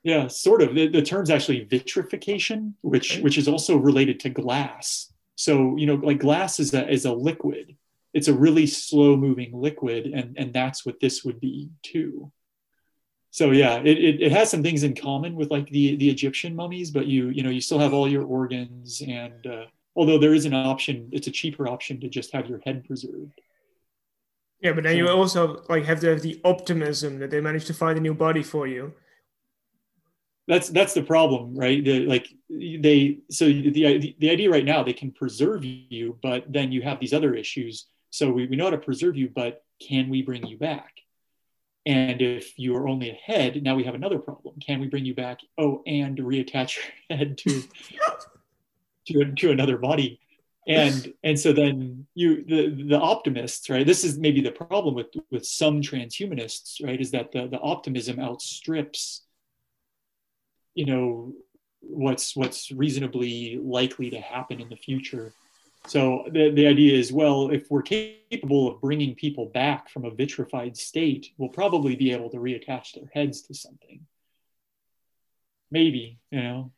Yeah, 0.03 0.27
sort 0.27 0.63
of. 0.63 0.75
The, 0.75 0.89
the 0.89 1.01
term's 1.03 1.31
actually 1.31 1.63
vitrification, 1.63 2.75
which 2.81 3.13
okay. 3.13 3.23
which 3.23 3.39
is 3.39 3.47
also 3.47 3.77
related 3.77 4.19
to 4.21 4.31
glass. 4.31 5.13
So 5.37 5.77
you 5.77 5.87
know, 5.87 5.95
like 5.95 6.19
glass 6.19 6.59
is 6.59 6.75
a 6.75 6.91
is 6.91 7.05
a 7.05 7.13
liquid. 7.13 7.77
It's 8.15 8.27
a 8.27 8.35
really 8.35 8.67
slow 8.67 9.17
moving 9.17 9.53
liquid, 9.53 10.07
and 10.07 10.37
and 10.37 10.53
that's 10.53 10.85
what 10.85 10.99
this 10.99 11.23
would 11.23 11.39
be 11.39 11.71
too 11.85 12.33
so 13.37 13.51
yeah, 13.51 13.81
it, 13.81 13.99
it, 13.99 14.23
it, 14.23 14.33
has 14.33 14.51
some 14.51 14.63
things 14.63 14.83
in 14.83 14.95
common 14.95 15.37
with 15.37 15.51
like 15.51 15.69
the 15.69 15.95
the 15.97 16.09
Egyptian 16.09 16.57
mummies, 16.57 16.91
but 16.91 17.07
you 17.07 17.29
you 17.29 17.43
know 17.43 17.51
you 17.51 17.61
still 17.61 17.79
have 17.79 17.93
all 17.93 18.09
your 18.09 18.25
organs, 18.25 19.03
and 19.07 19.47
uh, 19.47 19.67
although 19.95 20.17
there 20.17 20.33
is 20.33 20.47
an 20.47 20.55
option, 20.55 21.11
it's 21.13 21.27
a 21.27 21.31
cheaper 21.31 21.69
option 21.69 22.01
to 22.01 22.09
just 22.09 22.33
have 22.33 22.49
your 22.49 22.61
head 22.65 22.87
preserved. 22.87 23.39
Yeah, 24.63 24.73
but 24.73 24.85
then 24.85 24.95
so, 24.95 24.97
you 24.97 25.09
also 25.11 25.63
like 25.69 25.85
have 25.85 26.01
to 26.01 26.09
have 26.09 26.23
the 26.23 26.41
optimism 26.47 27.19
that 27.19 27.31
they 27.31 27.43
managed 27.43 27.67
to 27.67 27.75
find 27.75 27.99
a 27.99 28.01
new 28.01 28.15
body 28.15 28.43
for 28.43 28.67
you. 28.67 28.95
That's 30.49 30.71
that's 30.71 30.95
the 30.95 31.03
problem, 31.03 31.55
right? 31.55 31.85
The, 31.85 32.07
like 32.07 32.29
they 32.49 33.19
so 33.31 33.45
the, 33.45 33.69
the 33.69 34.17
the 34.19 34.31
idea 34.31 34.49
right 34.49 34.65
now 34.65 34.83
they 34.83 34.95
can 34.95 35.13
preserve 35.13 35.63
you, 35.63 36.19
but 36.23 36.51
then 36.51 36.73
you 36.73 36.81
have 36.81 37.01
these 37.01 37.13
other 37.13 37.35
issues. 37.35 37.85
So 38.09 38.31
we, 38.31 38.47
we 38.47 38.57
know 38.57 38.65
how 38.65 38.71
to 38.71 38.79
preserve 38.79 39.15
you, 39.15 39.29
but 39.29 39.63
can 39.87 40.09
we 40.09 40.23
bring 40.23 40.47
you 40.47 40.57
back? 40.57 41.03
And 41.87 42.21
if 42.21 42.59
you 42.59 42.77
are 42.77 42.89
only 42.89 43.11
a 43.11 43.15
head, 43.15 43.63
now 43.63 43.77
we 43.77 43.85
have 43.85 43.95
another 43.95 44.19
problem. 44.19 44.57
Can 44.61 44.81
we 44.81 44.89
bring 44.89 45.05
you 45.05 45.15
back? 45.15 45.39
Oh, 45.57 45.83
and 45.87 46.19
reattach 46.19 46.77
your 46.77 46.85
head 47.19 47.39
to 47.39 47.63
to, 49.07 49.33
to 49.33 49.51
another 49.53 49.79
body. 49.79 50.21
And 50.67 51.13
and 51.23 51.39
so 51.39 51.53
then 51.53 52.09
you 52.15 52.45
the 52.45 52.71
the 52.89 52.99
optimists, 52.99 53.71
right? 53.71 53.87
This 53.87 54.03
is 54.03 54.19
maybe 54.19 54.41
the 54.41 54.51
problem 54.51 54.97
with 54.97 55.07
with 55.31 55.47
some 55.47 55.81
transhumanists, 55.81 56.85
right? 56.85 57.01
Is 57.01 57.13
that 57.13 57.31
the 57.31 57.47
the 57.47 57.61
optimism 57.61 58.19
outstrips, 58.19 59.23
you 60.75 60.87
know, 60.87 61.33
what's 61.81 62.35
what's 62.35 62.73
reasonably 62.73 63.61
likely 63.63 64.11
to 64.11 64.21
happen 64.21 64.61
in 64.61 64.69
the 64.69 64.77
future 64.77 65.33
so 65.87 66.25
the, 66.31 66.51
the 66.51 66.67
idea 66.67 66.99
is, 66.99 67.13
well, 67.13 67.51
if 67.51 67.71
we're 67.71 67.83
capable 67.83 68.71
of 68.71 68.81
bringing 68.81 69.15
people 69.15 69.47
back 69.47 69.89
from 69.89 70.05
a 70.05 70.11
vitrified 70.11 70.77
state, 70.77 71.31
we'll 71.39 71.49
probably 71.49 71.97
be 71.97 72.13
able 72.13 72.31
to 72.31 72.39
reattach 72.39 72.95
their 72.95 73.11
heads 73.13 73.43
to 73.43 73.55
something. 73.55 74.01
Maybe, 75.71 76.19
you 76.31 76.43
know. 76.43 76.73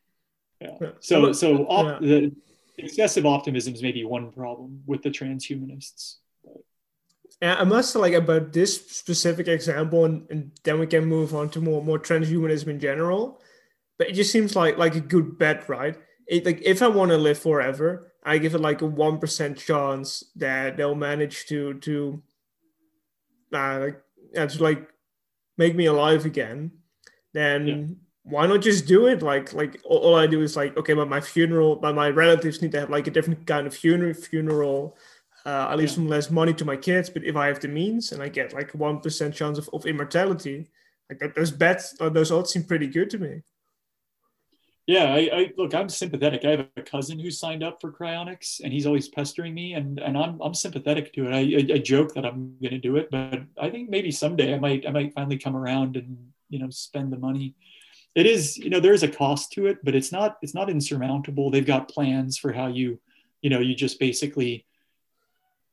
Yeah. 0.61 0.91
So 0.99 1.31
so 1.31 1.65
op- 1.65 2.01
the 2.01 2.35
excessive 2.77 3.25
optimism 3.25 3.73
is 3.73 3.81
maybe 3.81 4.03
one 4.03 4.31
problem 4.31 4.83
with 4.85 5.03
the 5.03 5.09
transhumanists. 5.09 6.15
I 7.41 7.63
must 7.63 7.93
say, 7.93 7.99
like 7.99 8.13
about 8.13 8.51
this 8.51 8.85
specific 8.87 9.47
example, 9.47 10.03
and, 10.03 10.29
and 10.29 10.51
then 10.63 10.79
we 10.79 10.87
can 10.87 11.05
move 11.05 11.33
on 11.33 11.49
to 11.51 11.61
more 11.61 11.83
more 11.83 11.99
transhumanism 11.99 12.67
in 12.67 12.79
general. 12.79 13.41
But 13.97 14.09
it 14.09 14.13
just 14.13 14.31
seems 14.31 14.55
like 14.55 14.77
like 14.77 14.95
a 14.95 15.01
good 15.01 15.37
bet, 15.37 15.69
right? 15.69 15.95
It, 16.27 16.45
like 16.45 16.61
if 16.63 16.81
I 16.81 16.87
want 16.87 17.11
to 17.11 17.17
live 17.17 17.37
forever, 17.37 18.08
I 18.23 18.37
give 18.37 18.55
it 18.55 18.61
like 18.61 18.81
a 18.81 18.85
one 18.85 19.17
percent 19.17 19.57
chance 19.57 20.23
that 20.35 20.77
they'll 20.77 20.95
manage 20.95 21.45
to 21.47 21.75
to 21.75 22.21
uh, 23.53 23.79
like 23.79 24.01
uh, 24.37 24.47
to 24.47 24.63
like 24.63 24.89
make 25.57 25.75
me 25.75 25.85
alive 25.85 26.25
again. 26.25 26.71
Then 27.33 27.67
yeah. 27.67 27.85
why 28.23 28.47
not 28.47 28.61
just 28.61 28.87
do 28.87 29.07
it? 29.07 29.21
Like 29.21 29.53
like 29.53 29.79
all, 29.85 29.99
all, 29.99 30.15
I 30.15 30.27
do 30.27 30.41
is 30.41 30.55
like 30.55 30.75
okay, 30.77 30.93
but 30.93 31.07
my 31.07 31.21
funeral, 31.21 31.77
but 31.77 31.95
my 31.95 32.09
relatives 32.09 32.61
need 32.61 32.71
to 32.73 32.81
have 32.81 32.89
like 32.89 33.07
a 33.07 33.11
different 33.11 33.47
kind 33.47 33.67
of 33.67 33.75
funeral 33.75 34.13
funeral. 34.13 34.97
Uh, 35.45 35.67
I 35.69 35.75
leave 35.75 35.89
yeah. 35.89 35.95
some 35.95 36.07
less 36.09 36.29
money 36.29 36.53
to 36.53 36.65
my 36.65 36.75
kids, 36.75 37.09
but 37.09 37.23
if 37.23 37.37
I 37.37 37.47
have 37.47 37.61
the 37.61 37.69
means 37.69 38.11
and 38.11 38.21
I 38.21 38.27
get 38.27 38.53
like 38.53 38.71
one 38.73 38.99
percent 38.99 39.33
chance 39.33 39.57
of, 39.57 39.69
of 39.71 39.85
immortality, 39.85 40.69
like 41.09 41.19
that, 41.19 41.35
those 41.35 41.51
bets, 41.51 41.95
uh, 42.01 42.09
those 42.09 42.31
odds 42.31 42.51
seem 42.51 42.63
pretty 42.63 42.87
good 42.87 43.09
to 43.11 43.17
me 43.17 43.41
yeah, 44.89 45.13
I, 45.13 45.29
I, 45.31 45.51
look, 45.55 45.75
I'm 45.75 45.87
sympathetic. 45.87 46.43
I 46.43 46.49
have 46.49 46.67
a 46.75 46.81
cousin 46.81 47.19
who 47.19 47.29
signed 47.29 47.61
up 47.61 47.79
for 47.79 47.91
cryonics 47.91 48.59
and 48.59 48.73
he's 48.73 48.87
always 48.87 49.07
pestering 49.07 49.53
me 49.53 49.73
and, 49.73 49.99
and 49.99 50.17
I'm, 50.17 50.41
I'm 50.41 50.55
sympathetic 50.55 51.13
to 51.13 51.27
it. 51.27 51.31
I, 51.31 51.41
I, 51.41 51.75
I 51.75 51.77
joke 51.77 52.15
that 52.15 52.25
I'm 52.25 52.55
going 52.59 52.71
to 52.71 52.79
do 52.79 52.95
it, 52.95 53.11
but 53.11 53.43
I 53.61 53.69
think 53.69 53.91
maybe 53.91 54.09
someday 54.09 54.51
I 54.51 54.57
might, 54.57 54.87
I 54.87 54.89
might 54.89 55.13
finally 55.13 55.37
come 55.37 55.55
around 55.55 55.95
and, 55.95 56.17
you 56.49 56.57
know, 56.57 56.71
spend 56.71 57.13
the 57.13 57.19
money. 57.19 57.53
It 58.15 58.25
is, 58.25 58.57
you 58.57 58.71
know, 58.71 58.79
there 58.79 58.95
is 58.95 59.03
a 59.03 59.07
cost 59.07 59.51
to 59.51 59.67
it, 59.67 59.77
but 59.85 59.93
it's 59.93 60.11
not, 60.11 60.39
it's 60.41 60.55
not 60.55 60.71
insurmountable. 60.71 61.51
They've 61.51 61.63
got 61.63 61.87
plans 61.87 62.39
for 62.39 62.51
how 62.51 62.65
you, 62.65 62.99
you 63.43 63.51
know, 63.51 63.59
you 63.59 63.75
just 63.75 63.99
basically, 63.99 64.65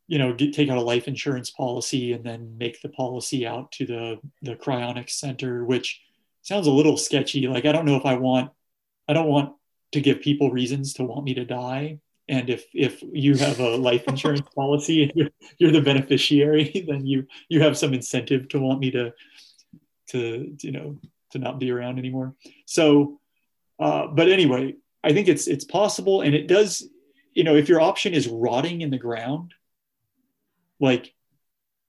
you 0.09 0.19
know, 0.19 0.35
get, 0.35 0.53
take 0.53 0.69
out 0.69 0.77
a 0.77 0.83
life 0.83 1.09
insurance 1.09 1.49
policy 1.49 2.13
and 2.13 2.23
then 2.23 2.59
make 2.59 2.83
the 2.83 2.91
policy 2.91 3.47
out 3.47 3.73
to 3.73 3.87
the, 3.87 4.19
the 4.43 4.57
cryonics 4.57 5.13
center, 5.13 5.65
which 5.65 6.03
sounds 6.43 6.67
a 6.67 6.71
little 6.71 6.99
sketchy. 6.99 7.49
Like, 7.49 7.65
I 7.65 7.73
don't 7.73 7.87
know 7.87 7.97
if 7.97 8.05
I 8.05 8.17
want 8.17 8.51
I 9.09 9.13
don't 9.13 9.29
want 9.29 9.53
to 9.93 10.01
give 10.01 10.21
people 10.21 10.51
reasons 10.51 10.95
to 10.95 11.05
want 11.05 11.25
me 11.25 11.35
to 11.35 11.45
die. 11.45 11.99
And 12.29 12.51
if 12.51 12.67
if 12.75 13.03
you 13.13 13.37
have 13.37 13.61
a 13.61 13.77
life 13.77 14.05
insurance 14.09 14.47
policy 14.55 15.05
and 15.05 15.13
you're, 15.15 15.31
you're 15.59 15.73
the 15.73 15.81
beneficiary, 15.81 16.85
then 16.89 17.07
you 17.07 17.27
you 17.49 17.61
have 17.63 17.79
some 17.79 17.95
incentive 17.95 18.49
to 18.49 18.59
want 18.59 18.81
me 18.81 18.91
to 18.93 19.13
to 20.09 20.57
you 20.61 20.73
know 20.73 20.99
to 21.33 21.39
not 21.39 21.59
be 21.59 21.71
around 21.71 21.99
anymore. 21.99 22.35
So, 22.67 23.21
uh, 23.79 24.07
but 24.09 24.29
anyway, 24.29 24.75
I 25.03 25.13
think 25.13 25.29
it's 25.29 25.47
it's 25.47 25.65
possible, 25.65 26.21
and 26.23 26.35
it 26.35 26.47
does. 26.47 26.89
You 27.33 27.45
know, 27.45 27.55
if 27.55 27.69
your 27.69 27.83
option 27.83 28.15
is 28.15 28.29
rotting 28.29 28.81
in 28.81 28.91
the 28.91 28.99
ground, 28.99 29.53
like 30.81 31.15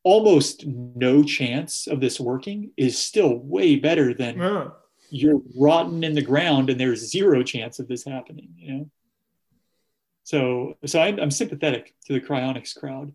almost 0.04 0.66
no 0.68 1.24
chance 1.24 1.88
of 1.88 2.02
this 2.02 2.20
working 2.20 2.72
is 2.76 2.98
still 2.98 3.34
way 3.34 3.78
better 3.78 4.14
than 4.14 4.38
yeah 4.38 4.68
you're 5.10 5.42
rotten 5.56 6.04
in 6.04 6.14
the 6.14 6.22
ground 6.22 6.70
and 6.70 6.80
there's 6.80 7.10
zero 7.10 7.44
chance 7.44 7.80
of 7.80 7.88
this 7.88 8.04
happening 8.04 8.50
you 8.58 8.74
know? 8.74 8.90
So 10.24 10.78
so 10.86 11.02
i'm, 11.02 11.20
I'm 11.20 11.32
sympathetic 11.32 11.96
to 12.06 12.14
the 12.14 12.22
cryonics 12.22 12.78
crowd. 12.78 13.14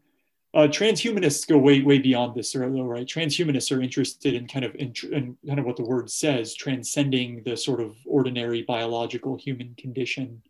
Uh, 0.55 0.69
transhumanists 0.69 1.49
go 1.49 1.57
way 1.57 1.81
way 1.81 1.99
beyond 1.99 2.35
this 2.35 2.53
though 2.53 2.67
right? 2.67 3.07
Transhumanists 3.07 3.75
are 3.75 3.81
interested 3.81 4.35
in 4.35 4.47
kind 4.47 4.65
of 4.65 4.75
in, 4.75 4.93
in 5.11 5.37
kind 5.47 5.59
of 5.59 5.65
what 5.65 5.77
the 5.77 5.85
word 5.85 6.11
says 6.11 6.55
transcending 6.55 7.43
the 7.45 7.57
sort 7.57 7.81
of 7.81 7.97
ordinary 8.07 8.63
biological 8.63 9.37
human 9.37 9.75
condition 9.77 10.43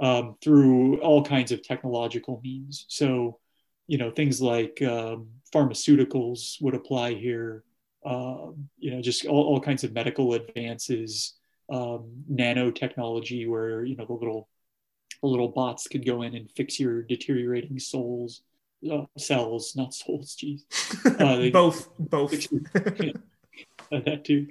um, 0.00 0.36
through 0.42 1.00
all 1.00 1.22
kinds 1.22 1.52
of 1.52 1.62
technological 1.62 2.40
means. 2.42 2.86
So 2.88 3.38
you 3.86 3.98
know 3.98 4.10
things 4.10 4.40
like 4.40 4.80
um, 4.82 5.28
pharmaceuticals 5.54 6.60
would 6.62 6.74
apply 6.74 7.14
here 7.14 7.62
um, 8.04 8.68
you 8.78 8.90
know, 8.90 9.00
just 9.00 9.26
all, 9.26 9.44
all 9.44 9.60
kinds 9.60 9.84
of 9.84 9.92
medical 9.92 10.34
advances, 10.34 11.34
um, 11.70 12.24
nanotechnology, 12.30 13.48
where 13.48 13.84
you 13.84 13.96
know 13.96 14.04
the 14.06 14.12
little 14.12 14.48
the 15.22 15.28
little 15.28 15.48
bots 15.48 15.86
could 15.86 16.04
go 16.04 16.22
in 16.22 16.34
and 16.34 16.50
fix 16.50 16.80
your 16.80 17.02
deteriorating 17.02 17.78
souls, 17.78 18.42
uh, 18.90 19.04
cells, 19.16 19.74
not 19.76 19.94
souls. 19.94 20.34
Geez, 20.34 20.64
uh, 21.04 21.48
both, 21.50 21.88
both. 21.98 22.32
That 23.90 24.24
too. 24.24 24.48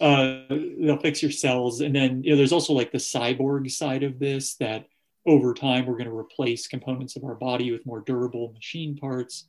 Uh, 0.00 0.44
they'll 0.48 0.98
fix 0.98 1.22
your 1.22 1.30
cells, 1.30 1.82
and 1.82 1.94
then 1.94 2.24
you 2.24 2.30
know, 2.30 2.36
there's 2.36 2.52
also 2.52 2.72
like 2.72 2.90
the 2.90 2.98
cyborg 2.98 3.70
side 3.70 4.02
of 4.02 4.18
this 4.18 4.54
that 4.54 4.86
over 5.26 5.52
time 5.52 5.84
we're 5.84 5.98
going 5.98 6.08
to 6.08 6.16
replace 6.16 6.66
components 6.66 7.14
of 7.14 7.22
our 7.22 7.34
body 7.34 7.70
with 7.70 7.84
more 7.84 8.00
durable 8.00 8.52
machine 8.54 8.96
parts, 8.96 9.46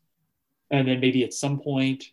and 0.72 0.90
then 0.90 1.00
maybe 1.00 1.24
at 1.24 1.34
some 1.34 1.60
point 1.60 2.04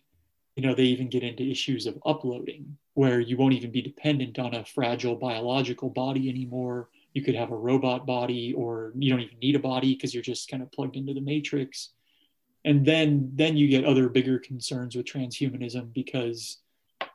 you 0.55 0.63
know, 0.63 0.75
they 0.75 0.83
even 0.83 1.09
get 1.09 1.23
into 1.23 1.49
issues 1.49 1.85
of 1.85 1.97
uploading 2.05 2.77
where 2.93 3.19
you 3.19 3.37
won't 3.37 3.53
even 3.53 3.71
be 3.71 3.81
dependent 3.81 4.37
on 4.37 4.53
a 4.53 4.65
fragile 4.65 5.15
biological 5.15 5.89
body 5.89 6.29
anymore. 6.29 6.89
You 7.13 7.23
could 7.23 7.35
have 7.35 7.51
a 7.51 7.57
robot 7.57 8.05
body 8.05 8.53
or 8.53 8.91
you 8.95 9.09
don't 9.09 9.21
even 9.21 9.39
need 9.39 9.55
a 9.55 9.59
body 9.59 9.95
because 9.95 10.13
you're 10.13 10.23
just 10.23 10.49
kind 10.49 10.61
of 10.61 10.71
plugged 10.71 10.97
into 10.97 11.13
the 11.13 11.21
matrix. 11.21 11.91
And 12.65 12.85
then 12.85 13.31
then 13.33 13.57
you 13.57 13.67
get 13.67 13.85
other 13.85 14.09
bigger 14.09 14.39
concerns 14.39 14.95
with 14.95 15.05
transhumanism 15.05 15.93
because 15.93 16.57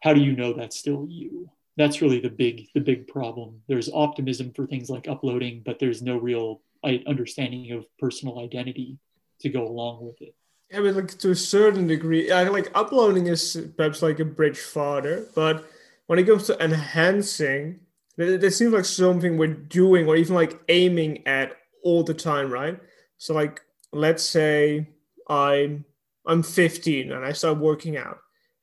how 0.02 0.12
do 0.12 0.20
you 0.20 0.32
know 0.32 0.52
that's 0.52 0.78
still 0.78 1.06
you? 1.08 1.50
That's 1.76 2.00
really 2.00 2.20
the 2.20 2.30
big 2.30 2.68
the 2.74 2.80
big 2.80 3.06
problem. 3.06 3.60
There's 3.68 3.90
optimism 3.92 4.52
for 4.54 4.66
things 4.66 4.88
like 4.90 5.08
uploading, 5.08 5.62
but 5.64 5.78
there's 5.78 6.02
no 6.02 6.16
real 6.16 6.62
understanding 7.06 7.72
of 7.72 7.86
personal 7.98 8.40
identity 8.40 8.98
to 9.40 9.48
go 9.50 9.66
along 9.66 10.04
with 10.04 10.20
it. 10.22 10.34
I 10.74 10.80
mean, 10.80 10.94
like 10.94 11.16
to 11.18 11.30
a 11.30 11.36
certain 11.36 11.86
degree, 11.86 12.30
I 12.30 12.44
like 12.48 12.70
uploading 12.74 13.28
is 13.28 13.56
perhaps 13.76 14.02
like 14.02 14.18
a 14.18 14.24
bridge 14.24 14.58
farther, 14.58 15.26
but 15.34 15.64
when 16.06 16.18
it 16.18 16.26
comes 16.26 16.46
to 16.46 16.62
enhancing, 16.62 17.80
it 18.18 18.52
seems 18.52 18.72
like 18.72 18.84
something 18.84 19.36
we're 19.36 19.48
doing 19.48 20.06
or 20.06 20.16
even 20.16 20.34
like 20.34 20.58
aiming 20.68 21.26
at 21.26 21.56
all 21.82 22.02
the 22.02 22.14
time, 22.14 22.50
right? 22.50 22.78
So, 23.18 23.34
like, 23.34 23.60
let's 23.92 24.24
say 24.24 24.88
I'm 25.28 25.84
I'm 26.26 26.42
15 26.42 27.12
and 27.12 27.24
I 27.24 27.32
start 27.32 27.58
working 27.58 27.96
out, 27.96 28.18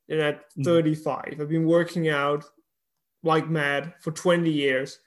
and 0.09 0.19
at 0.19 0.53
mm. 0.57 0.65
35, 0.65 1.37
I've 1.39 1.49
been 1.49 1.67
working 1.67 2.09
out 2.09 2.43
like 3.23 3.47
mad 3.47 3.93
for 4.01 4.11
20 4.11 4.49
years, 4.49 4.99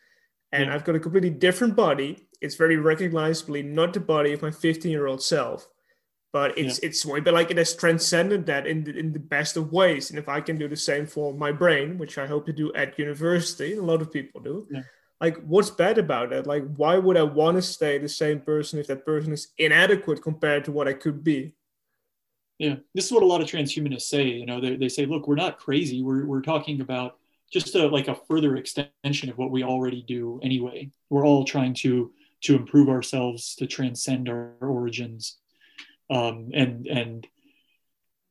and 0.53 0.71
I've 0.71 0.85
got 0.85 0.95
a 0.95 1.01
completely 1.01 1.31
different 1.31 1.77
body. 1.77 2.27
It's 2.41 2.55
very 2.55 2.77
recognizably 2.77 3.63
not 3.63 3.93
the 3.93 4.01
body 4.01 4.33
of 4.33 4.41
my 4.41 4.51
15 4.51 4.91
year 4.91 5.07
old 5.07 5.23
self 5.23 5.69
but 6.37 6.59
it's 6.59 6.79
yeah. 6.79 6.89
it's 6.89 7.07
way 7.07 7.19
but 7.19 7.33
like 7.33 7.51
it 7.51 7.57
has 7.57 7.75
transcended 7.75 8.45
that 8.45 8.67
in 8.67 8.85
the, 8.85 8.95
in 8.95 9.11
the 9.11 9.19
best 9.19 9.57
of 9.57 9.73
ways. 9.73 10.11
And 10.11 10.19
if 10.19 10.29
i 10.29 10.39
can 10.47 10.59
do 10.59 10.69
the 10.69 10.83
same 10.91 11.07
for 11.07 11.33
my 11.33 11.51
brain 11.51 11.97
which 11.97 12.19
i 12.19 12.27
hope 12.27 12.45
to 12.47 12.53
do 12.53 12.67
at 12.75 12.99
university 12.99 13.73
a 13.75 13.83
lot 13.91 14.03
of 14.03 14.13
people 14.13 14.43
do 14.43 14.67
yeah. 14.71 14.83
like 15.19 15.37
what's 15.53 15.71
bad 15.71 15.97
about 15.97 16.35
it? 16.35 16.47
Like 16.47 16.65
why 16.81 16.95
would 16.99 17.17
i 17.17 17.23
want 17.23 17.55
to 17.57 17.63
stay 17.63 17.97
the 17.97 18.17
same 18.23 18.41
person 18.41 18.79
if 18.79 18.87
that 18.89 19.07
person 19.07 19.33
is 19.33 19.49
inadequate 19.57 20.21
compared 20.23 20.63
to 20.67 20.73
what 20.73 20.89
i 20.89 20.93
could 20.93 21.25
be? 21.25 21.55
Yeah. 22.59 22.77
This 22.95 23.07
is 23.07 23.13
what 23.13 23.23
a 23.23 23.33
lot 23.33 23.41
of 23.41 23.49
transhumanists 23.49 24.11
say 24.15 24.25
you 24.41 24.47
know 24.51 24.61
they, 24.61 24.77
they 24.77 24.91
say 24.91 25.07
look 25.07 25.27
we're 25.27 25.45
not 25.47 25.59
crazy. 25.67 26.03
We're, 26.03 26.27
we're 26.27 26.49
talking 26.53 26.83
about 26.83 27.17
just 27.51 27.75
a, 27.77 27.87
like 27.87 28.09
a 28.09 28.21
further 28.29 28.57
extension 28.57 29.31
of 29.31 29.39
what 29.39 29.53
we 29.55 29.63
already 29.63 30.03
do 30.03 30.39
anyway. 30.43 30.91
We're 31.09 31.27
all 31.29 31.45
trying 31.45 31.75
to 31.85 32.13
to 32.47 32.57
improve 32.61 32.91
ourselves 32.91 33.55
to 33.59 33.67
transcend 33.67 34.29
our 34.29 34.53
origins 34.61 35.39
um, 36.11 36.51
and 36.55 36.87
and 36.87 37.27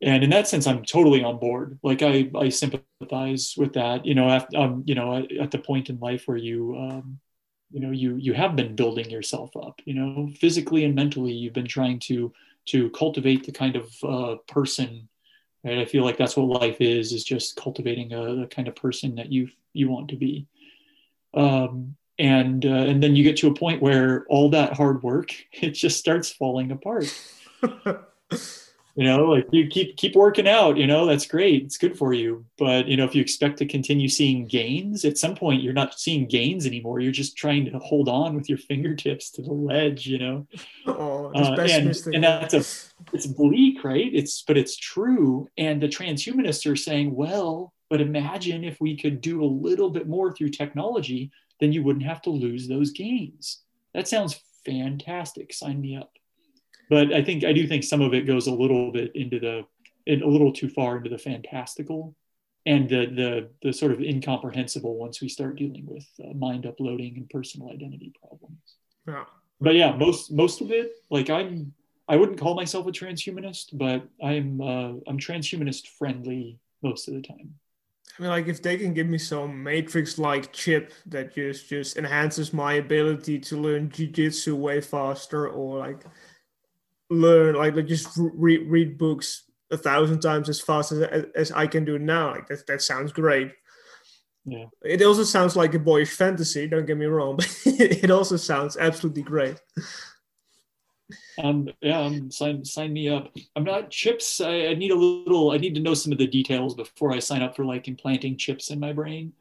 and 0.01 0.23
in 0.23 0.30
that 0.32 0.47
sense, 0.47 0.67
I'm 0.67 0.84
totally 0.84 1.23
on 1.23 1.39
board. 1.39 1.80
Like 1.82 2.01
I 2.01 2.30
I 2.36 2.49
sympathize 2.49 3.55
with 3.57 3.73
that. 3.73 4.05
You 4.05 4.15
know, 4.15 4.30
at, 4.30 4.53
um, 4.55 4.84
you 4.86 4.95
know, 4.95 5.17
at, 5.17 5.32
at 5.32 5.51
the 5.51 5.57
point 5.57 5.89
in 5.89 5.99
life 5.99 6.23
where 6.28 6.38
you 6.38 6.76
um, 6.78 7.19
you 7.71 7.80
know 7.80 7.91
you 7.91 8.15
you 8.17 8.34
have 8.34 8.55
been 8.55 8.76
building 8.76 9.09
yourself 9.09 9.55
up. 9.55 9.82
You 9.86 9.95
know, 9.95 10.30
physically 10.39 10.84
and 10.86 10.95
mentally, 10.95 11.34
you've 11.34 11.53
been 11.53 11.67
trying 11.67 11.99
to 12.01 12.34
to 12.67 12.89
cultivate 12.91 13.45
the 13.45 13.51
kind 13.51 13.76
of 13.76 13.93
uh, 14.03 14.36
person. 14.47 15.07
Right? 15.63 15.80
I 15.80 15.86
feel 15.86 16.03
like 16.03 16.17
that's 16.17 16.38
what 16.38 16.61
life 16.61 16.82
is: 16.82 17.11
is 17.11 17.23
just 17.23 17.55
cultivating 17.55 18.13
a, 18.13 18.36
the 18.36 18.47
kind 18.47 18.67
of 18.67 18.76
person 18.76 19.15
that 19.15 19.32
you 19.32 19.49
you 19.73 19.89
want 19.89 20.09
to 20.09 20.17
be. 20.17 20.47
Um, 21.34 21.95
and 22.19 22.65
uh, 22.65 22.69
and 22.69 23.01
then 23.01 23.15
you 23.15 23.23
get 23.23 23.38
to 23.38 23.47
a 23.47 23.53
point 23.53 23.82
where 23.82 24.26
all 24.30 24.49
that 24.49 24.73
hard 24.73 25.03
work 25.03 25.34
it 25.51 25.71
just 25.71 25.99
starts 25.99 26.30
falling 26.30 26.71
apart 26.71 27.13
you 28.95 29.03
know 29.03 29.26
like 29.26 29.45
you 29.51 29.68
keep 29.68 29.97
keep 29.97 30.16
working 30.16 30.47
out 30.47 30.78
you 30.78 30.88
know 30.88 31.05
that's 31.05 31.28
great 31.28 31.63
it's 31.63 31.78
good 31.78 31.97
for 31.97 32.13
you. 32.13 32.45
But 32.57 32.88
you 32.88 32.97
know 32.97 33.05
if 33.05 33.13
you 33.13 33.22
expect 33.22 33.57
to 33.57 33.66
continue 33.66 34.07
seeing 34.07 34.47
gains 34.47 35.05
at 35.05 35.18
some 35.18 35.36
point 35.36 35.61
you're 35.61 35.74
not 35.74 35.99
seeing 35.99 36.28
gains 36.28 36.66
anymore 36.66 36.99
you're 36.99 37.11
just 37.11 37.38
trying 37.38 37.66
to 37.66 37.80
hold 37.80 38.07
on 38.07 38.36
with 38.36 38.49
your 38.49 38.57
fingertips 38.70 39.30
to 39.32 39.41
the 39.41 39.53
ledge 39.53 40.07
you 40.07 40.18
know? 40.18 40.47
Oh, 40.88 41.32
uh, 41.34 41.55
and, 41.59 41.88
and 42.13 42.24
that's 42.24 42.53
a 42.53 42.63
it's 43.11 43.26
bleak 43.26 43.84
right? 43.84 44.09
It's 44.13 44.43
but 44.43 44.57
it's 44.57 44.78
true. 44.78 45.47
And 45.57 45.82
the 45.82 45.88
transhumanists 45.88 46.72
are 46.72 46.76
saying 46.76 47.13
well 47.13 47.74
but 47.89 48.01
imagine 48.01 48.63
if 48.63 48.80
we 48.80 48.97
could 48.97 49.22
do 49.22 49.43
a 49.43 49.45
little 49.45 49.89
bit 49.89 50.07
more 50.07 50.34
through 50.34 50.49
technology 50.49 51.32
then 51.59 51.72
you 51.72 51.84
wouldn't 51.84 52.05
have 52.05 52.22
to 52.24 52.30
lose 52.30 52.68
those 52.68 52.91
gains. 52.91 53.61
That 53.93 54.07
sounds 54.07 54.41
fantastic. 54.66 55.53
Sign 55.53 55.80
me 55.80 55.95
up 55.95 56.11
but 56.89 57.13
I 57.13 57.23
think 57.23 57.43
I 57.43 57.53
do 57.53 57.67
think 57.67 57.83
some 57.83 58.01
of 58.01 58.13
it 58.13 58.27
goes 58.27 58.47
a 58.47 58.53
little 58.53 58.91
bit 58.91 59.15
into 59.15 59.39
the 59.39 59.65
a 60.07 60.25
little 60.25 60.51
too 60.51 60.69
far 60.69 60.97
into 60.97 61.09
the 61.09 61.17
fantastical 61.17 62.15
and 62.65 62.89
the 62.89 63.05
the 63.07 63.49
the 63.61 63.73
sort 63.73 63.91
of 63.91 64.01
incomprehensible 64.01 64.97
once 64.97 65.21
we 65.21 65.29
start 65.29 65.57
dealing 65.57 65.86
with 65.86 66.07
uh, 66.23 66.33
mind 66.33 66.65
uploading 66.65 67.17
and 67.17 67.29
personal 67.29 67.69
identity 67.71 68.13
problems. 68.19 68.75
Yeah. 69.07 69.25
But 69.61 69.75
yeah, 69.75 69.95
most 69.95 70.31
most 70.31 70.61
of 70.61 70.71
it, 70.71 70.91
like 71.09 71.29
I'm, 71.29 71.73
I 72.07 72.17
wouldn't 72.17 72.39
call 72.39 72.55
myself 72.55 72.88
a 72.88 72.91
transhumanist, 72.91 73.77
but 73.77 74.03
I'm 74.23 74.61
uh, 74.61 74.93
I'm 75.07 75.17
transhumanist 75.17 75.88
friendly 75.88 76.59
most 76.81 77.07
of 77.07 77.13
the 77.13 77.21
time. 77.21 77.55
I 78.17 78.21
mean, 78.21 78.31
like 78.31 78.47
if 78.47 78.61
they 78.61 78.77
can 78.77 78.93
give 78.93 79.07
me 79.07 79.17
some 79.17 79.61
matrix-like 79.63 80.53
chip 80.53 80.93
that 81.07 81.33
just 81.33 81.69
just 81.69 81.97
enhances 81.97 82.53
my 82.53 82.73
ability 82.73 83.39
to 83.39 83.57
learn 83.57 83.89
jiu-jitsu 83.89 84.55
way 84.55 84.81
faster, 84.81 85.49
or 85.49 85.79
like 85.79 86.03
learn 87.09 87.55
like, 87.55 87.75
like 87.75 87.87
just 87.87 88.09
read 88.17 88.69
read 88.69 88.97
books 88.97 89.43
a 89.71 89.77
thousand 89.77 90.19
times 90.21 90.49
as 90.49 90.61
fast 90.61 90.91
as, 90.91 91.25
as 91.35 91.51
I 91.51 91.67
can 91.67 91.85
do 91.85 91.97
now. 91.99 92.31
Like 92.31 92.47
that, 92.47 92.65
that 92.67 92.81
sounds 92.81 93.11
great. 93.11 93.51
yeah. 94.45 94.65
It 94.83 95.01
also 95.01 95.23
sounds 95.23 95.55
like 95.55 95.73
a 95.73 95.79
boyish 95.79 96.11
fantasy. 96.11 96.67
Don't 96.67 96.85
get 96.85 96.97
me 96.97 97.05
wrong, 97.05 97.35
but 97.37 97.47
it 97.65 98.11
also 98.11 98.37
sounds 98.37 98.77
absolutely 98.77 99.23
great. 99.23 99.59
Um, 101.37 101.69
yeah, 101.81 101.99
um, 101.99 102.31
sign 102.31 102.63
sign 102.65 102.93
me 102.93 103.09
up. 103.09 103.31
I'm 103.55 103.63
not 103.63 103.91
chips. 103.91 104.41
I, 104.41 104.67
I, 104.67 104.73
need 104.73 104.91
a 104.91 104.95
little. 104.95 105.51
I 105.51 105.57
need 105.57 105.75
to 105.75 105.81
know 105.81 105.93
some 105.93 106.11
of 106.11 106.17
the 106.17 106.27
details 106.27 106.73
before 106.73 107.13
I 107.13 107.19
sign 107.19 107.41
up 107.41 107.55
for 107.55 107.65
like 107.65 107.87
implanting 107.87 108.37
chips 108.37 108.71
in 108.71 108.79
my 108.79 108.93
brain. 108.93 109.33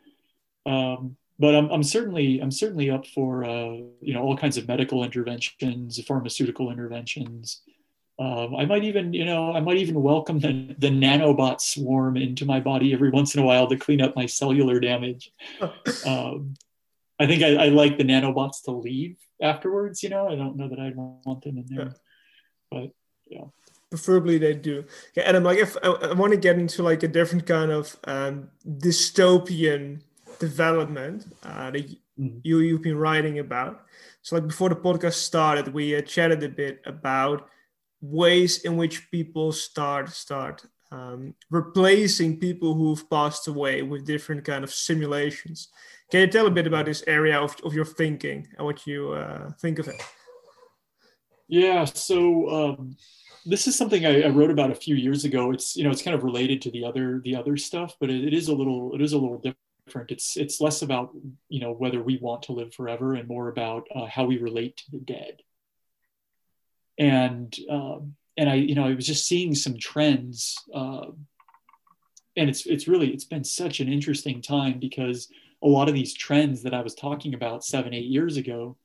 Um, 0.66 1.16
but 1.38 1.54
I'm, 1.54 1.70
I'm 1.70 1.82
certainly 1.82 2.40
I'm 2.40 2.50
certainly 2.50 2.90
up 2.90 3.06
for 3.06 3.44
uh, 3.44 3.76
you 4.00 4.14
know 4.14 4.22
all 4.22 4.36
kinds 4.36 4.56
of 4.56 4.68
medical 4.68 5.04
interventions, 5.04 6.00
pharmaceutical 6.04 6.70
interventions. 6.70 7.62
Um, 8.16 8.54
I 8.54 8.64
might 8.64 8.84
even, 8.84 9.12
you 9.12 9.24
know, 9.24 9.52
I 9.52 9.58
might 9.58 9.78
even 9.78 10.00
welcome 10.00 10.38
the, 10.38 10.72
the 10.78 10.88
nanobot 10.88 11.60
swarm 11.60 12.16
into 12.16 12.44
my 12.44 12.60
body 12.60 12.92
every 12.92 13.10
once 13.10 13.34
in 13.34 13.42
a 13.42 13.44
while 13.44 13.66
to 13.66 13.76
clean 13.76 14.00
up 14.00 14.14
my 14.14 14.26
cellular 14.26 14.78
damage. 14.78 15.32
um, 16.06 16.54
I 17.18 17.26
think 17.26 17.42
I, 17.42 17.56
I, 17.56 17.68
like 17.70 17.98
the 17.98 18.04
nanobots 18.04 18.62
to 18.64 18.70
leave 18.70 19.16
afterwards. 19.42 20.04
You 20.04 20.10
know, 20.10 20.28
I 20.28 20.36
don't 20.36 20.56
know 20.56 20.68
that 20.68 20.78
I'd 20.78 20.94
want 20.94 21.42
them 21.42 21.58
in 21.58 21.66
there, 21.68 21.86
yeah. 21.86 21.92
but 22.70 22.90
yeah. 23.26 23.44
Preferably 23.90 24.38
they 24.38 24.54
do. 24.54 24.84
Yeah, 25.16 25.24
Adam, 25.24 25.42
like 25.42 25.58
if 25.58 25.76
I, 25.82 25.88
I 25.88 26.12
want 26.12 26.32
to 26.32 26.38
get 26.38 26.56
into 26.56 26.84
like 26.84 27.02
a 27.02 27.08
different 27.08 27.46
kind 27.46 27.72
of 27.72 27.96
um, 28.04 28.48
dystopian 28.66 30.02
development 30.38 31.26
uh, 31.42 31.70
that 31.70 31.88
mm-hmm. 32.18 32.38
you 32.42 32.58
you've 32.60 32.82
been 32.82 32.98
writing 32.98 33.38
about. 33.38 33.82
So 34.22 34.36
like 34.36 34.46
before 34.46 34.68
the 34.68 34.76
podcast 34.76 35.14
started, 35.14 35.72
we 35.72 35.96
uh, 35.96 36.02
chatted 36.02 36.42
a 36.42 36.48
bit 36.48 36.80
about 36.86 37.48
ways 38.00 38.58
in 38.64 38.76
which 38.76 39.10
people 39.10 39.52
start 39.52 40.10
start 40.10 40.64
um, 40.92 41.34
replacing 41.50 42.38
people 42.38 42.74
who've 42.74 43.08
passed 43.10 43.48
away 43.48 43.82
with 43.82 44.06
different 44.06 44.44
kind 44.44 44.64
of 44.64 44.72
simulations. 44.72 45.68
Can 46.10 46.20
you 46.20 46.26
tell 46.28 46.46
a 46.46 46.50
bit 46.50 46.66
about 46.66 46.86
this 46.86 47.02
area 47.06 47.40
of, 47.40 47.56
of 47.64 47.74
your 47.74 47.84
thinking 47.84 48.46
and 48.56 48.64
what 48.64 48.86
you 48.86 49.12
uh, 49.12 49.50
think 49.60 49.78
of 49.78 49.88
it? 49.88 50.00
Yeah, 51.48 51.84
so 51.84 52.48
um, 52.48 52.96
this 53.44 53.66
is 53.66 53.76
something 53.76 54.06
I, 54.06 54.22
I, 54.22 54.28
wrote 54.28 54.50
about 54.50 54.70
a 54.70 54.74
few 54.74 54.94
years 54.94 55.24
ago. 55.24 55.50
It's 55.50 55.76
you 55.76 55.84
know 55.84 55.90
it's 55.90 56.02
kind 56.02 56.14
of 56.14 56.24
related 56.24 56.62
to 56.62 56.70
the 56.70 56.84
other 56.84 57.20
the 57.24 57.36
other 57.36 57.56
stuff, 57.56 57.96
but 58.00 58.10
it, 58.10 58.24
it 58.24 58.32
is 58.32 58.48
a 58.48 58.54
little 58.54 58.94
it 58.94 59.02
is 59.02 59.12
a 59.12 59.18
little 59.18 59.36
different. 59.36 59.58
It's 60.08 60.36
it's 60.36 60.60
less 60.60 60.82
about 60.82 61.14
you 61.48 61.60
know 61.60 61.72
whether 61.72 62.02
we 62.02 62.18
want 62.18 62.44
to 62.44 62.52
live 62.52 62.74
forever 62.74 63.14
and 63.14 63.28
more 63.28 63.48
about 63.48 63.86
uh, 63.94 64.06
how 64.06 64.24
we 64.24 64.38
relate 64.38 64.76
to 64.78 64.90
the 64.90 64.98
dead 64.98 65.42
and 66.98 67.54
um, 67.70 68.14
and 68.36 68.48
I 68.48 68.54
you 68.54 68.74
know 68.74 68.84
I 68.84 68.94
was 68.94 69.06
just 69.06 69.26
seeing 69.26 69.54
some 69.54 69.78
trends, 69.78 70.56
uh, 70.74 71.06
and 72.36 72.48
it's 72.48 72.66
it's 72.66 72.88
really 72.88 73.12
it's 73.12 73.24
been 73.24 73.44
such 73.44 73.80
an 73.80 73.92
interesting 73.92 74.42
time 74.42 74.78
because 74.78 75.28
a 75.62 75.68
lot 75.68 75.88
of 75.88 75.94
these 75.94 76.14
trends 76.14 76.62
that 76.62 76.74
I 76.74 76.82
was 76.82 76.94
talking 76.94 77.34
about 77.34 77.64
seven 77.64 77.94
eight 77.94 78.06
years 78.06 78.36
ago, 78.36 78.76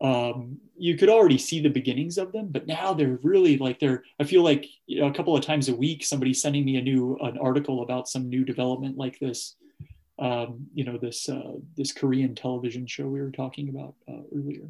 um, 0.00 0.58
you 0.76 0.96
could 0.96 1.08
already 1.08 1.38
see 1.38 1.60
the 1.60 1.68
beginnings 1.68 2.18
of 2.18 2.32
them, 2.32 2.48
but 2.50 2.66
now 2.66 2.94
they're 2.94 3.18
really 3.22 3.58
like 3.58 3.78
they're. 3.78 4.04
I 4.18 4.24
feel 4.24 4.42
like 4.42 4.66
you 4.86 5.00
know, 5.00 5.08
a 5.08 5.14
couple 5.14 5.36
of 5.36 5.44
times 5.44 5.68
a 5.68 5.74
week 5.74 6.04
somebody's 6.04 6.40
sending 6.40 6.64
me 6.64 6.76
a 6.76 6.82
new 6.82 7.18
an 7.22 7.38
article 7.38 7.82
about 7.82 8.08
some 8.08 8.28
new 8.28 8.44
development 8.44 8.96
like 8.96 9.18
this. 9.18 9.56
Um, 10.20 10.66
you 10.74 10.84
know 10.84 10.98
this 10.98 11.28
uh, 11.28 11.54
this 11.76 11.92
Korean 11.92 12.34
television 12.34 12.86
show 12.86 13.06
we 13.06 13.20
were 13.20 13.30
talking 13.30 13.70
about 13.70 13.94
uh, 14.06 14.22
earlier. 14.36 14.68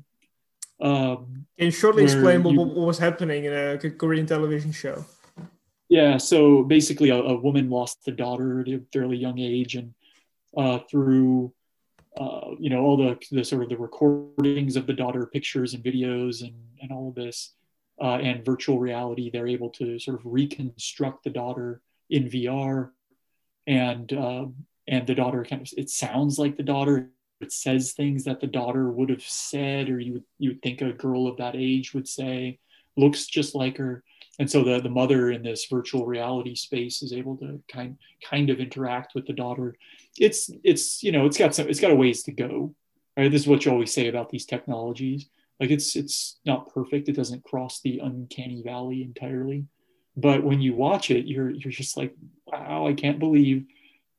Um, 0.81 1.47
Can 1.59 1.71
shortly 1.71 2.05
explain 2.05 2.43
what, 2.43 2.53
you, 2.53 2.61
what, 2.61 2.75
was 2.75 2.99
happening 2.99 3.45
in 3.45 3.53
a 3.53 3.77
Korean 3.79 4.27
television 4.27 4.73
show? 4.73 5.05
Yeah, 5.91 6.19
so 6.19 6.63
basically, 6.63 7.11
a, 7.11 7.17
a 7.17 7.37
woman 7.37 7.69
lost 7.69 8.07
a 8.07 8.13
daughter 8.13 8.61
at 8.61 8.69
a 8.69 8.81
fairly 8.93 9.17
young 9.17 9.41
age, 9.41 9.75
and 9.75 9.93
uh, 10.57 10.79
through 10.89 11.53
uh, 12.17 12.51
you 12.59 12.71
know 12.71 12.83
all 12.83 12.97
the, 12.97 13.19
the 13.33 13.45
sort 13.45 13.65
of 13.65 13.69
the 13.69 13.77
recordings 13.77 14.77
of 14.77 14.87
the 14.87 14.93
daughter, 14.93 15.27
pictures 15.27 15.75
and 15.75 15.83
videos, 15.83 16.43
and 16.43 16.55
and 16.81 16.93
all 16.93 17.09
of 17.09 17.17
this, 17.17 17.55
uh, 18.01 18.19
and 18.19 18.45
virtual 18.45 18.79
reality, 18.79 19.31
they're 19.31 19.49
able 19.49 19.71
to 19.71 19.99
sort 19.99 20.19
of 20.19 20.25
reconstruct 20.25 21.25
the 21.25 21.31
daughter 21.31 21.83
in 22.09 22.31
VR, 22.31 22.91
and 23.67 24.13
uh, 24.13 24.47
and 24.91 25.07
the 25.07 25.15
daughter 25.15 25.43
kind 25.49 25.63
of 25.63 25.73
it 25.79 25.89
sounds 25.89 26.39
like 26.39 26.59
the 26.59 26.63
daughter 26.63 27.11
it 27.41 27.53
says 27.53 27.93
things 27.93 28.25
that 28.25 28.41
the 28.41 28.47
daughter 28.47 28.91
would 28.91 29.09
have 29.09 29.23
said 29.23 29.89
or 29.89 29.99
you 29.99 30.13
would 30.13 30.25
you 30.39 30.51
would 30.51 30.63
think 30.63 30.83
a 30.83 30.93
girl 30.93 31.27
of 31.27 31.39
that 31.39 31.57
age 31.57 31.95
would 31.95 32.07
say 32.07 32.59
looks 32.97 33.27
just 33.27 33.55
like 33.55 33.79
her. 33.79 34.05
And 34.39 34.51
so 34.51 34.63
the, 34.63 34.81
the 34.81 34.89
mother 34.89 35.31
in 35.31 35.43
this 35.43 35.67
virtual 35.67 36.07
reality 36.07 36.55
space 36.55 37.03
is 37.03 37.13
able 37.13 37.37
to 37.39 37.63
kind 37.71 37.97
kind 38.23 38.51
of 38.51 38.61
interact 38.61 39.15
with 39.15 39.27
the 39.27 39.33
daughter. 39.33 39.77
It's 40.19 40.51
it's 40.65 41.03
you 41.03 41.13
know 41.13 41.27
it's 41.27 41.39
got 41.39 41.55
some 41.55 41.69
it's 41.69 41.81
got 41.81 41.93
a 41.93 41.97
ways 41.97 42.23
to 42.25 42.33
go 42.33 42.75
right? 43.17 43.31
This 43.31 43.43
is 43.43 43.49
what 43.49 43.65
you 43.65 43.73
always 43.73 43.93
say 43.93 44.09
about 44.09 44.31
these 44.31 44.47
technologies. 44.47 45.29
Like 45.59 45.71
it's 45.71 45.97
it's 45.97 46.39
not 46.47 46.73
perfect. 46.73 47.09
It 47.09 47.17
doesn't 47.17 47.45
cross 47.45 47.81
the 47.81 47.99
uncanny 47.99 48.63
valley 48.63 49.03
entirely. 49.03 49.67
But 50.17 50.43
when 50.43 50.61
you 50.61 50.75
watch 50.75 51.11
it 51.11 51.27
you're 51.27 51.51
you're 51.51 51.73
just 51.73 51.97
like 51.97 52.15
wow 52.47 52.87
i 52.87 52.93
can't 52.93 53.21
believe 53.21 53.65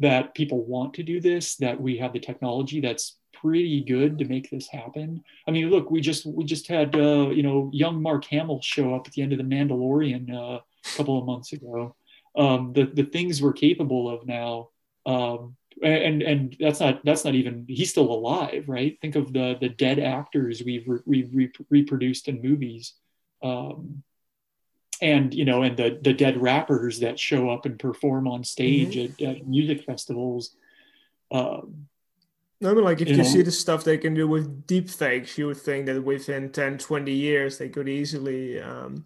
that 0.02 0.36
people 0.36 0.66
want 0.66 0.93
to 0.95 1.04
do 1.04 1.22
this, 1.22 1.56
that 1.58 1.80
we 1.80 1.97
have 1.97 2.14
the 2.14 2.20
technology 2.20 2.82
that's 2.82 3.18
pretty 3.34 3.82
good 3.82 4.18
to 4.20 4.26
make 4.26 4.49
this 4.49 4.68
happen. 4.68 5.24
I 5.47 5.52
mean, 5.52 5.70
look, 5.70 5.89
we 5.89 6.02
just 6.02 6.26
we 6.26 6.43
just 6.43 6.68
had 6.68 6.95
uh, 6.95 7.30
you 7.30 7.43
know 7.43 7.70
young 7.74 8.02
Mark 8.02 8.26
Hamill 8.26 8.62
show 8.62 8.93
up 8.95 9.08
at 9.08 9.14
the 9.14 9.22
end 9.22 9.32
of 9.32 9.38
the 9.38 9.43
Mandalorian 9.43 10.32
uh, 10.32 10.60
a 10.60 10.97
couple 10.97 11.18
of 11.18 11.26
months 11.26 11.54
ago. 11.54 11.95
Um, 12.36 12.74
the 12.74 12.86
the 12.86 13.04
things 13.04 13.41
we're 13.41 13.54
capable 13.54 14.10
of 14.10 14.26
now, 14.26 14.70
um, 15.06 15.56
and 15.84 16.22
and 16.22 16.56
that's 16.60 16.80
not 16.80 17.04
that's 17.06 17.26
not 17.26 17.36
even 17.36 17.66
he's 17.68 17.89
still 17.89 18.12
alive, 18.12 18.66
right? 18.68 18.97
Think 19.02 19.16
of 19.16 19.34
the 19.34 19.58
the 19.60 19.70
dead 19.70 19.99
actors 19.99 20.64
we've 20.64 20.88
re- 20.88 21.30
re- 21.34 21.52
reproduced 21.70 22.28
in 22.28 22.41
movies. 22.41 22.93
Um, 23.43 24.04
and 25.02 25.34
you 25.34 25.45
know 25.45 25.64
and 25.64 25.78
the 25.78 25.99
the 26.02 26.14
dead 26.14 26.41
rappers 26.41 26.99
that 26.99 27.20
show 27.20 27.49
up 27.49 27.66
and 27.66 27.80
perform 27.80 28.28
on 28.28 28.43
stage 28.43 28.95
mm-hmm. 28.95 29.24
at, 29.24 29.38
at, 29.38 29.47
music 29.47 29.84
festivals 29.84 30.56
um, 31.32 31.88
I 32.64 32.74
mean, 32.74 32.84
like 32.84 33.02
if 33.02 33.10
you, 33.10 33.18
know, 33.18 33.24
see 33.24 33.41
the 33.41 33.52
stuff 33.52 33.84
they 33.84 33.97
can 33.97 34.14
do 34.14 34.28
with 34.28 34.68
deep 34.68 34.88
fakes, 34.89 35.36
you 35.38 35.47
would 35.47 35.58
think 35.58 35.88
that 35.88 36.04
within 36.04 36.52
10, 36.52 36.78
20 36.78 37.12
years, 37.12 37.58
they 37.58 37.70
could 37.70 37.89
easily 37.89 38.62
um, 38.62 39.06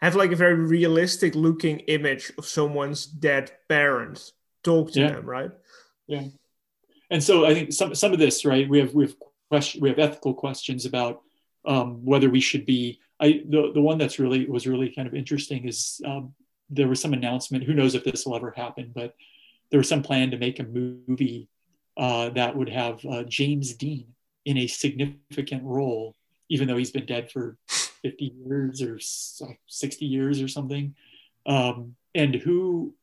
have 0.00 0.16
like 0.16 0.32
a 0.32 0.36
very 0.36 0.54
realistic 0.54 1.36
looking 1.36 1.78
image 1.80 2.32
of 2.36 2.46
someone's 2.46 3.06
dead 3.06 3.52
parents, 3.68 4.32
talk 4.64 4.90
to 4.92 5.00
yeah. 5.00 5.12
them, 5.12 5.24
right? 5.24 5.52
Yeah. 6.08 6.24
And 7.10 7.22
so 7.22 7.46
I 7.46 7.54
think 7.54 7.72
some, 7.72 7.94
some 7.94 8.12
of 8.12 8.18
this, 8.18 8.44
right, 8.44 8.68
we 8.68 8.80
have, 8.80 8.92
we 8.92 9.04
have 9.04 9.14
question, 9.48 9.80
we 9.80 9.90
have 9.90 10.00
ethical 10.00 10.34
questions 10.34 10.84
about 10.84 11.20
um, 11.64 12.04
whether 12.04 12.28
we 12.28 12.40
should 12.40 12.66
be 12.66 12.98
I 13.22 13.42
the, 13.48 13.70
the 13.72 13.80
one 13.80 13.98
that's 13.98 14.18
really 14.18 14.46
was 14.46 14.66
really 14.66 14.90
kind 14.90 15.06
of 15.06 15.14
interesting 15.14 15.66
is 15.66 16.00
um, 16.04 16.34
there 16.68 16.88
was 16.88 17.00
some 17.00 17.12
announcement. 17.12 17.64
Who 17.64 17.72
knows 17.72 17.94
if 17.94 18.04
this 18.04 18.26
will 18.26 18.36
ever 18.36 18.50
happen, 18.50 18.90
but 18.92 19.14
there 19.70 19.78
was 19.78 19.88
some 19.88 20.02
plan 20.02 20.32
to 20.32 20.38
make 20.38 20.58
a 20.58 20.64
movie 20.64 21.48
uh, 21.96 22.30
that 22.30 22.56
would 22.56 22.68
have 22.68 23.04
uh, 23.06 23.22
James 23.22 23.74
Dean 23.74 24.06
in 24.44 24.58
a 24.58 24.66
significant 24.66 25.62
role, 25.62 26.16
even 26.48 26.66
though 26.66 26.76
he's 26.76 26.90
been 26.90 27.06
dead 27.06 27.30
for 27.30 27.56
50 28.02 28.34
years 28.44 28.82
or 28.82 28.98
60 28.98 30.04
years 30.04 30.42
or 30.42 30.48
something. 30.48 30.94
Um, 31.46 31.94
and 32.14 32.34
who, 32.34 32.94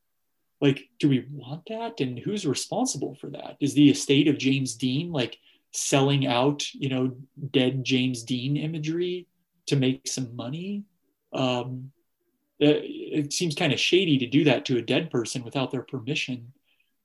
like, 0.60 0.88
do 0.98 1.08
we 1.08 1.26
want 1.32 1.66
that? 1.68 2.00
And 2.00 2.18
who's 2.18 2.46
responsible 2.46 3.14
for 3.14 3.30
that? 3.30 3.56
Is 3.58 3.72
the 3.72 3.90
estate 3.90 4.28
of 4.28 4.38
James 4.38 4.74
Dean 4.74 5.12
like 5.12 5.38
selling 5.72 6.26
out, 6.26 6.72
you 6.74 6.90
know, 6.90 7.16
dead 7.52 7.84
James 7.84 8.22
Dean 8.22 8.56
imagery 8.56 9.26
to 9.70 9.76
make 9.76 10.06
some 10.06 10.36
money. 10.36 10.84
Um, 11.32 11.90
it, 12.58 12.84
it, 13.24 13.32
seems 13.32 13.54
kind 13.54 13.72
of 13.72 13.80
shady 13.80 14.18
to 14.18 14.26
do 14.26 14.44
that 14.44 14.64
to 14.66 14.76
a 14.76 14.82
dead 14.82 15.10
person 15.10 15.42
without 15.42 15.70
their 15.70 15.82
permission. 15.82 16.52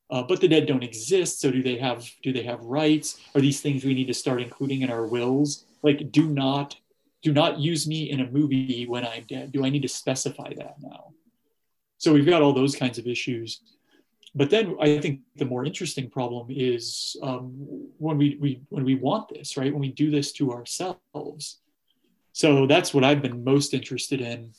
Uh, 0.10 0.24
but 0.24 0.42
the 0.42 0.48
dead 0.48 0.68
don't 0.68 0.84
exist, 0.84 1.40
so 1.40 1.50
do 1.50 1.64
they 1.64 1.78
have 1.78 2.08
do 2.22 2.32
they 2.32 2.44
have 2.44 2.60
rights? 2.62 3.20
Are 3.34 3.42
these 3.42 3.62
things 3.62 3.84
we 3.84 3.94
need 3.94 4.08
to 4.08 4.14
start 4.14 4.42
including 4.42 4.82
in 4.82 4.92
our 4.92 5.08
wills? 5.08 5.66
Like, 5.82 6.12
do 6.12 6.28
not 6.28 6.76
do 7.24 7.34
not 7.34 7.60
use 7.60 7.88
me 7.88 8.12
in 8.12 8.20
a 8.20 8.30
movie 8.30 8.86
when 8.88 9.06
I'm 9.06 9.24
dead. 9.28 9.52
Do 9.52 9.66
I 9.66 9.70
need 9.70 9.82
to 9.82 9.88
specify 9.88 10.54
that 10.58 10.76
now? 10.80 11.14
So 11.98 12.14
we've 12.14 12.26
got 12.26 12.44
all 12.44 12.54
those 12.54 12.76
kinds 12.76 13.00
of 13.00 13.08
issues. 13.08 13.62
But 14.36 14.50
then 14.50 14.76
I 14.82 15.00
think 15.00 15.22
the 15.38 15.46
more 15.46 15.66
interesting 15.66 16.10
problem 16.10 16.48
is 16.50 17.16
um, 17.24 17.52
when 17.98 18.18
we, 18.18 18.38
we 18.40 18.62
when 18.70 18.84
we 18.84 18.96
want 18.96 19.30
this, 19.30 19.56
right? 19.56 19.72
When 19.72 19.82
we 19.82 19.94
do 19.94 20.12
this 20.12 20.34
to 20.34 20.52
ourselves, 20.52 21.62
so 22.36 22.68
that's 22.68 22.94
what 22.94 23.06
I've 23.06 23.22
been 23.22 23.46
most 23.46 23.74
interested 23.74 24.20
in 24.20 24.52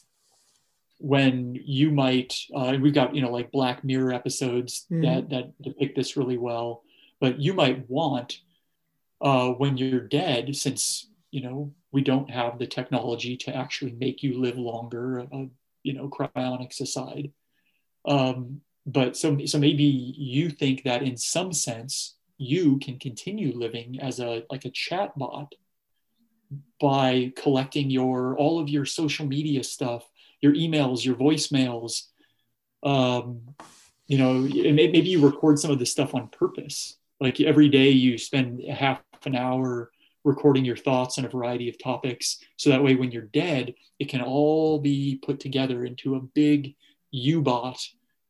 when 0.99 1.61
you 1.63 1.91
might 1.91 2.35
uh, 2.55 2.75
we've 2.81 2.95
got 2.95 3.15
you 3.15 3.21
know 3.21 3.31
like 3.31 3.53
black 3.53 3.85
mirror 3.85 4.15
episodes 4.15 4.87
mm. 4.91 5.03
that 5.03 5.29
that 5.29 5.63
depict 5.63 5.95
this 5.95 6.17
really 6.17 6.39
well 6.39 6.83
but 7.21 7.39
you 7.39 7.53
might 7.53 7.89
want 7.91 8.41
uh, 9.21 9.49
when 9.51 9.77
you're 9.77 10.01
dead 10.01 10.57
since 10.57 11.11
you 11.31 11.43
know 11.43 11.71
we 11.93 12.01
don't 12.01 12.31
have 12.31 12.59
the 12.59 12.67
technology 12.67 13.37
to 13.37 13.55
actually 13.55 13.93
make 13.93 14.23
you 14.23 14.41
live 14.41 14.57
longer 14.57 15.21
uh, 15.31 15.45
you 15.83 15.93
know 15.93 16.09
cryonics 16.09 16.81
aside 16.81 17.31
um, 18.07 18.63
but 18.87 19.19
so 19.19 19.37
so 19.45 19.59
maybe 19.59 19.85
you 19.85 20.49
think 20.49 20.83
that 20.85 21.03
in 21.03 21.19
some 21.19 21.53
sense 21.53 22.17
you 22.39 22.79
can 22.79 22.99
continue 22.99 23.53
living 23.55 24.01
as 24.01 24.19
a 24.19 24.45
like 24.51 24.65
a 24.65 24.71
chat 24.71 25.13
bot 25.19 25.55
by 26.81 27.33
collecting 27.37 27.91
your 27.91 28.37
all 28.37 28.59
of 28.59 28.69
your 28.69 28.85
social 28.85 29.27
media 29.27 29.63
stuff 29.65 30.09
your 30.41 30.55
emails 30.55 31.05
your 31.05 31.15
voicemails. 31.15 32.05
Um, 32.83 33.43
you 34.07 34.19
know 34.19 34.35
maybe 34.35 35.09
you 35.09 35.27
record 35.27 35.59
some 35.59 35.71
of 35.71 35.79
this 35.79 35.91
stuff 35.91 36.15
on 36.15 36.29
purpose. 36.29 36.97
Like 37.21 37.41
every 37.41 37.69
day 37.69 37.91
you 37.91 38.19
spend 38.19 38.63
half 38.63 39.01
an 39.25 39.35
hour 39.35 39.91
recording 40.25 40.65
your 40.65 40.77
thoughts 40.77 41.19
on 41.19 41.25
a 41.25 41.29
variety 41.29 41.69
of 41.69 41.83
topics. 41.83 42.39
So 42.57 42.71
that 42.71 42.83
way 42.83 42.95
when 42.95 43.11
you're 43.11 43.23
dead 43.23 43.75
it 43.99 44.09
can 44.09 44.21
all 44.21 44.79
be 44.79 45.19
put 45.25 45.41
together 45.41 45.85
into 45.85 46.17
a 46.17 46.21
big 46.21 46.75
u-bot 47.11 47.81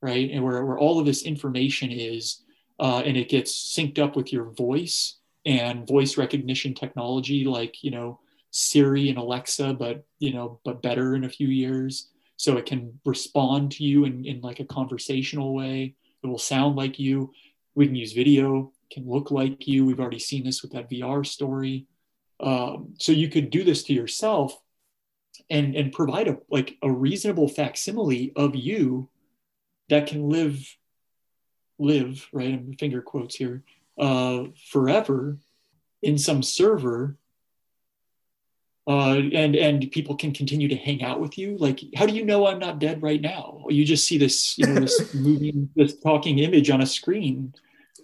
right? 0.03 0.31
And 0.31 0.45
where, 0.45 0.65
where 0.65 0.79
all 0.79 1.01
of 1.01 1.07
this 1.07 1.23
information 1.23 1.91
is 1.91 2.43
uh, 2.79 3.03
and 3.05 3.17
it 3.17 3.29
gets 3.29 3.53
synced 3.77 3.99
up 3.99 4.17
with 4.17 4.33
your 4.33 4.51
voice 4.51 5.17
and 5.47 5.87
voice 5.87 6.19
recognition 6.19 6.75
technology 6.75 7.45
like 7.45 7.83
you 7.83 7.91
know 7.91 8.21
siri 8.51 9.09
and 9.09 9.19
alexa 9.19 9.73
but 9.75 10.05
you 10.19 10.33
know 10.35 10.61
but 10.65 10.83
better 10.83 11.15
in 11.15 11.25
a 11.25 11.31
few 11.31 11.49
years. 11.49 12.11
So 12.39 12.59
it 12.59 12.67
can 12.67 13.01
respond 13.07 13.73
to 13.73 13.85
you 13.85 14.05
in, 14.05 14.27
in 14.27 14.43
like 14.43 14.61
a 14.61 14.67
conversational 14.67 15.55
way. 15.55 15.95
It 16.23 16.27
will 16.27 16.39
sound 16.39 16.77
like 16.77 16.99
you. 16.99 17.33
We 17.75 17.87
can 17.87 17.95
use 17.95 18.13
video. 18.13 18.73
Can 18.93 19.09
look 19.09 19.31
like 19.31 19.67
you. 19.67 19.87
We've 19.87 20.01
already 20.01 20.19
seen 20.19 20.45
this 20.45 20.61
with 20.61 20.73
that 20.73 20.91
vr 20.91 21.25
story. 21.25 21.87
Um, 22.41 22.95
so 22.99 23.13
you 23.13 23.31
could 23.31 23.49
do 23.49 23.65
this 23.65 23.85
to 23.85 23.95
yourself 23.95 24.59
and 25.49 25.75
and 25.75 25.93
provide 25.93 26.29
a 26.29 26.39
like 26.51 26.77
a 26.83 26.91
reasonable 26.91 27.49
facsimile 27.49 28.33
of 28.37 28.55
you 28.55 29.09
that 29.89 30.07
can 30.07 30.29
live 30.29 30.77
live 31.79 32.27
right? 32.33 32.55
I'm 32.55 32.75
finger 32.75 33.03
quotes 33.03 33.35
here 33.35 33.63
uh, 33.99 34.45
forever 34.71 35.39
in 36.03 36.19
some 36.19 36.43
server 36.43 37.17
uh, 38.89 39.17
and 39.33 39.57
and 39.57 39.91
people 39.91 40.15
can 40.15 40.33
continue 40.33 40.69
to 40.69 40.77
hang 40.77 41.03
out 41.03 41.21
with 41.21 41.37
you? 41.37 41.57
Like 41.57 41.81
how 41.97 42.07
do 42.07 42.15
you 42.15 42.25
know 42.25 42.47
i'm 42.47 42.61
not 42.61 42.79
dead 42.79 43.03
right 43.03 43.21
now? 43.21 43.65
You 43.69 43.85
just 43.85 44.07
see 44.07 44.17
this 44.17 44.57
you 44.59 44.67
know 44.67 44.81
this 44.81 45.15
moving 45.15 45.71
this 45.75 45.99
talking 45.99 46.39
image 46.39 46.71
on 46.71 46.81
a 46.81 46.87
screen. 46.87 47.53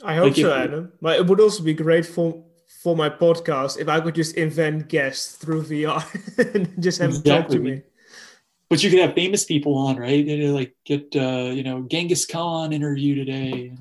I 0.05 0.17
hope 0.17 0.25
like 0.25 0.37
so 0.37 0.51
if, 0.51 0.69
adam. 0.69 0.93
But 1.01 1.21
it 1.21 1.27
would 1.27 1.41
also 1.41 1.63
be 1.63 1.75
great 1.75 2.05
for 2.05 2.43
for 2.83 2.97
my 2.97 3.09
podcast 3.09 3.79
if 3.79 3.87
i 3.87 4.01
could 4.01 4.15
just 4.15 4.35
invent 4.37 4.89
guests 4.89 5.37
through 5.37 5.63
vr 5.63 6.03
and 6.55 6.83
just 6.83 6.99
have 6.99 7.11
exactly. 7.11 7.31
them 7.31 7.43
talk 7.43 7.51
to 7.51 7.59
me 7.59 7.83
but 8.73 8.83
you 8.83 8.91
could 8.91 9.01
have 9.01 9.15
famous 9.15 9.45
people 9.45 9.75
on 9.77 9.97
right 9.97 10.27
and 10.27 10.55
like 10.55 10.75
get 10.85 11.15
uh, 11.15 11.51
you 11.53 11.63
know 11.63 11.83
genghis 11.83 12.25
khan 12.25 12.73
interview 12.73 13.15
today 13.15 13.73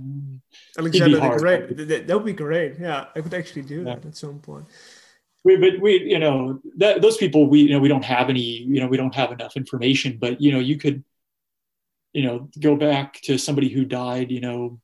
alexander 0.77 1.19
the 1.19 1.37
great 1.37 2.07
that 2.07 2.15
would 2.15 2.25
be 2.25 2.33
great 2.33 2.73
yeah 2.79 3.05
i 3.15 3.21
could 3.21 3.33
actually 3.33 3.61
do 3.61 3.77
yeah. 3.77 3.95
that 3.95 4.05
at 4.05 4.17
some 4.17 4.39
point 4.39 4.65
we, 5.43 5.57
but 5.57 5.79
we, 5.79 6.01
you 6.03 6.19
know, 6.19 6.61
that 6.77 7.01
those 7.01 7.17
people, 7.17 7.49
we, 7.49 7.61
you 7.61 7.71
know, 7.71 7.79
we 7.79 7.87
don't 7.87 8.05
have 8.05 8.29
any, 8.29 8.41
you 8.41 8.79
know, 8.79 8.87
we 8.87 8.97
don't 8.97 9.15
have 9.15 9.31
enough 9.31 9.57
information. 9.57 10.17
But 10.19 10.39
you 10.39 10.51
know, 10.51 10.59
you 10.59 10.77
could, 10.77 11.03
you 12.13 12.23
know, 12.23 12.49
go 12.59 12.75
back 12.75 13.19
to 13.23 13.37
somebody 13.37 13.69
who 13.69 13.85
died, 13.85 14.31
you 14.31 14.41
know, 14.41 14.79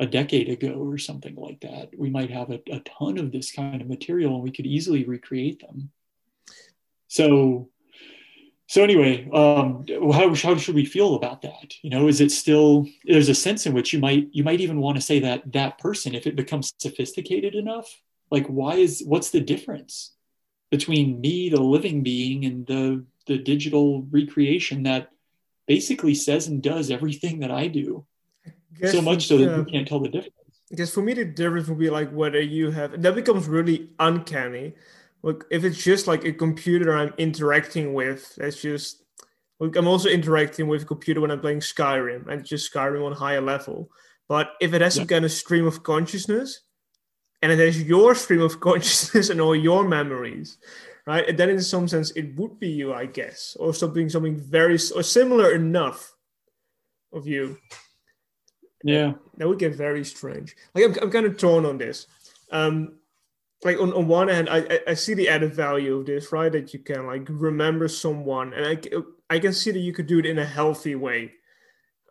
a 0.00 0.06
decade 0.06 0.48
ago 0.48 0.72
or 0.72 0.98
something 0.98 1.34
like 1.36 1.60
that. 1.60 1.90
We 1.96 2.10
might 2.10 2.30
have 2.30 2.50
a, 2.50 2.60
a 2.70 2.80
ton 2.80 3.18
of 3.18 3.32
this 3.32 3.52
kind 3.52 3.82
of 3.82 3.88
material, 3.88 4.34
and 4.34 4.42
we 4.42 4.50
could 4.50 4.66
easily 4.66 5.04
recreate 5.04 5.60
them. 5.60 5.90
So, 7.08 7.68
so 8.72 8.82
anyway, 8.82 9.28
um, 9.34 9.84
how, 10.14 10.34
how 10.34 10.56
should 10.56 10.74
we 10.74 10.86
feel 10.86 11.14
about 11.14 11.42
that? 11.42 11.74
You 11.82 11.90
know, 11.90 12.08
is 12.08 12.22
it 12.22 12.30
still? 12.30 12.86
There's 13.04 13.28
a 13.28 13.34
sense 13.34 13.66
in 13.66 13.74
which 13.74 13.92
you 13.92 13.98
might 13.98 14.28
you 14.32 14.42
might 14.44 14.62
even 14.62 14.78
want 14.80 14.96
to 14.96 15.02
say 15.02 15.18
that 15.20 15.52
that 15.52 15.76
person, 15.76 16.14
if 16.14 16.26
it 16.26 16.36
becomes 16.36 16.72
sophisticated 16.78 17.54
enough, 17.54 17.86
like 18.30 18.46
why 18.46 18.76
is 18.76 19.02
what's 19.06 19.28
the 19.28 19.40
difference 19.40 20.12
between 20.70 21.20
me 21.20 21.50
the 21.50 21.60
living 21.60 22.02
being 22.02 22.46
and 22.46 22.66
the 22.66 23.04
the 23.26 23.36
digital 23.36 24.06
recreation 24.10 24.84
that 24.84 25.10
basically 25.66 26.14
says 26.14 26.48
and 26.48 26.62
does 26.62 26.90
everything 26.90 27.40
that 27.40 27.50
i 27.52 27.68
do 27.68 28.04
so 28.86 29.02
much 29.02 29.28
so 29.28 29.36
that 29.36 29.50
yeah. 29.50 29.56
you 29.58 29.64
can't 29.64 29.86
tell 29.86 30.00
the 30.00 30.08
difference 30.08 30.54
because 30.70 30.92
for 30.92 31.02
me 31.02 31.12
the 31.12 31.24
difference 31.24 31.68
would 31.68 31.78
be 31.78 31.90
like 31.90 32.10
whether 32.10 32.40
you 32.40 32.70
have 32.70 33.00
that 33.00 33.14
becomes 33.14 33.46
really 33.46 33.90
uncanny 34.00 34.72
like 35.22 35.44
if 35.50 35.64
it's 35.64 35.82
just 35.82 36.06
like 36.06 36.24
a 36.24 36.32
computer 36.32 36.96
i'm 36.96 37.14
interacting 37.18 37.94
with 37.94 38.34
that's 38.36 38.60
just 38.60 39.02
like 39.60 39.76
i'm 39.76 39.86
also 39.86 40.08
interacting 40.08 40.68
with 40.68 40.82
a 40.82 40.86
computer 40.86 41.20
when 41.20 41.30
i'm 41.30 41.40
playing 41.40 41.60
skyrim 41.60 42.26
and 42.28 42.44
just 42.44 42.72
skyrim 42.72 43.04
on 43.04 43.12
a 43.12 43.16
higher 43.16 43.40
level. 43.40 43.90
But 44.28 44.52
if 44.60 44.72
it 44.72 44.80
has 44.80 44.96
yeah. 44.96 45.02
some 45.02 45.08
kind 45.08 45.24
of 45.26 45.32
stream 45.32 45.66
of 45.66 45.82
consciousness 45.82 46.62
and 47.42 47.52
it 47.52 47.58
has 47.58 47.82
your 47.82 48.14
stream 48.14 48.40
of 48.40 48.60
consciousness 48.68 49.28
and 49.28 49.40
all 49.40 49.54
your 49.54 49.86
memories 49.86 50.58
right 51.06 51.28
and 51.28 51.36
then 51.38 51.50
in 51.50 51.60
some 51.60 51.88
sense 51.88 52.12
it 52.12 52.34
would 52.36 52.60
be 52.60 52.68
you 52.68 52.94
i 52.94 53.04
guess 53.04 53.56
or 53.58 53.74
something 53.74 54.08
something 54.08 54.36
very 54.36 54.78
or 54.94 55.02
similar 55.02 55.52
enough 55.52 56.14
of 57.12 57.26
you. 57.26 57.58
Yeah. 58.84 59.12
That 59.36 59.48
would 59.48 59.58
get 59.58 59.74
very 59.74 60.04
strange. 60.04 60.56
Like 60.74 60.84
i'm, 60.84 60.96
I'm 61.02 61.10
kind 61.10 61.26
of 61.26 61.36
torn 61.36 61.64
on 61.64 61.78
this. 61.78 62.06
Um 62.50 62.98
like 63.64 63.78
on, 63.78 63.92
on 63.92 64.08
one 64.08 64.28
hand 64.28 64.48
I, 64.50 64.80
I 64.88 64.94
see 64.94 65.14
the 65.14 65.28
added 65.28 65.54
value 65.54 65.98
of 65.98 66.06
this 66.06 66.32
right 66.32 66.50
that 66.52 66.72
you 66.72 66.80
can 66.80 67.06
like 67.06 67.26
remember 67.28 67.88
someone 67.88 68.52
and 68.54 68.66
i 68.66 69.34
i 69.34 69.38
can 69.38 69.52
see 69.52 69.70
that 69.70 69.78
you 69.78 69.92
could 69.92 70.06
do 70.06 70.18
it 70.18 70.26
in 70.26 70.38
a 70.38 70.44
healthy 70.44 70.94
way 70.94 71.32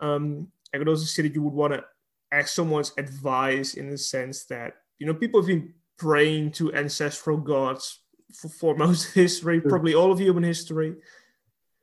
um 0.02 0.48
i 0.74 0.78
could 0.78 0.88
also 0.88 1.06
see 1.06 1.24
that 1.24 1.36
you 1.36 1.44
would 1.44 1.54
want 1.54 1.74
to 1.74 1.84
ask 2.32 2.50
someone's 2.50 2.94
advice 2.98 3.74
in 3.74 3.90
the 3.90 3.98
sense 3.98 4.46
that 4.46 4.76
you 5.02 5.08
know, 5.08 5.16
people 5.16 5.42
have 5.42 5.48
been 5.48 5.74
praying 5.98 6.52
to 6.52 6.72
ancestral 6.76 7.38
gods 7.38 8.02
for, 8.36 8.50
for 8.50 8.76
most 8.78 9.08
of 9.08 9.14
history, 9.14 9.60
sure. 9.60 9.70
probably 9.70 9.96
all 9.96 10.12
of 10.12 10.20
human 10.20 10.44
history. 10.44 10.96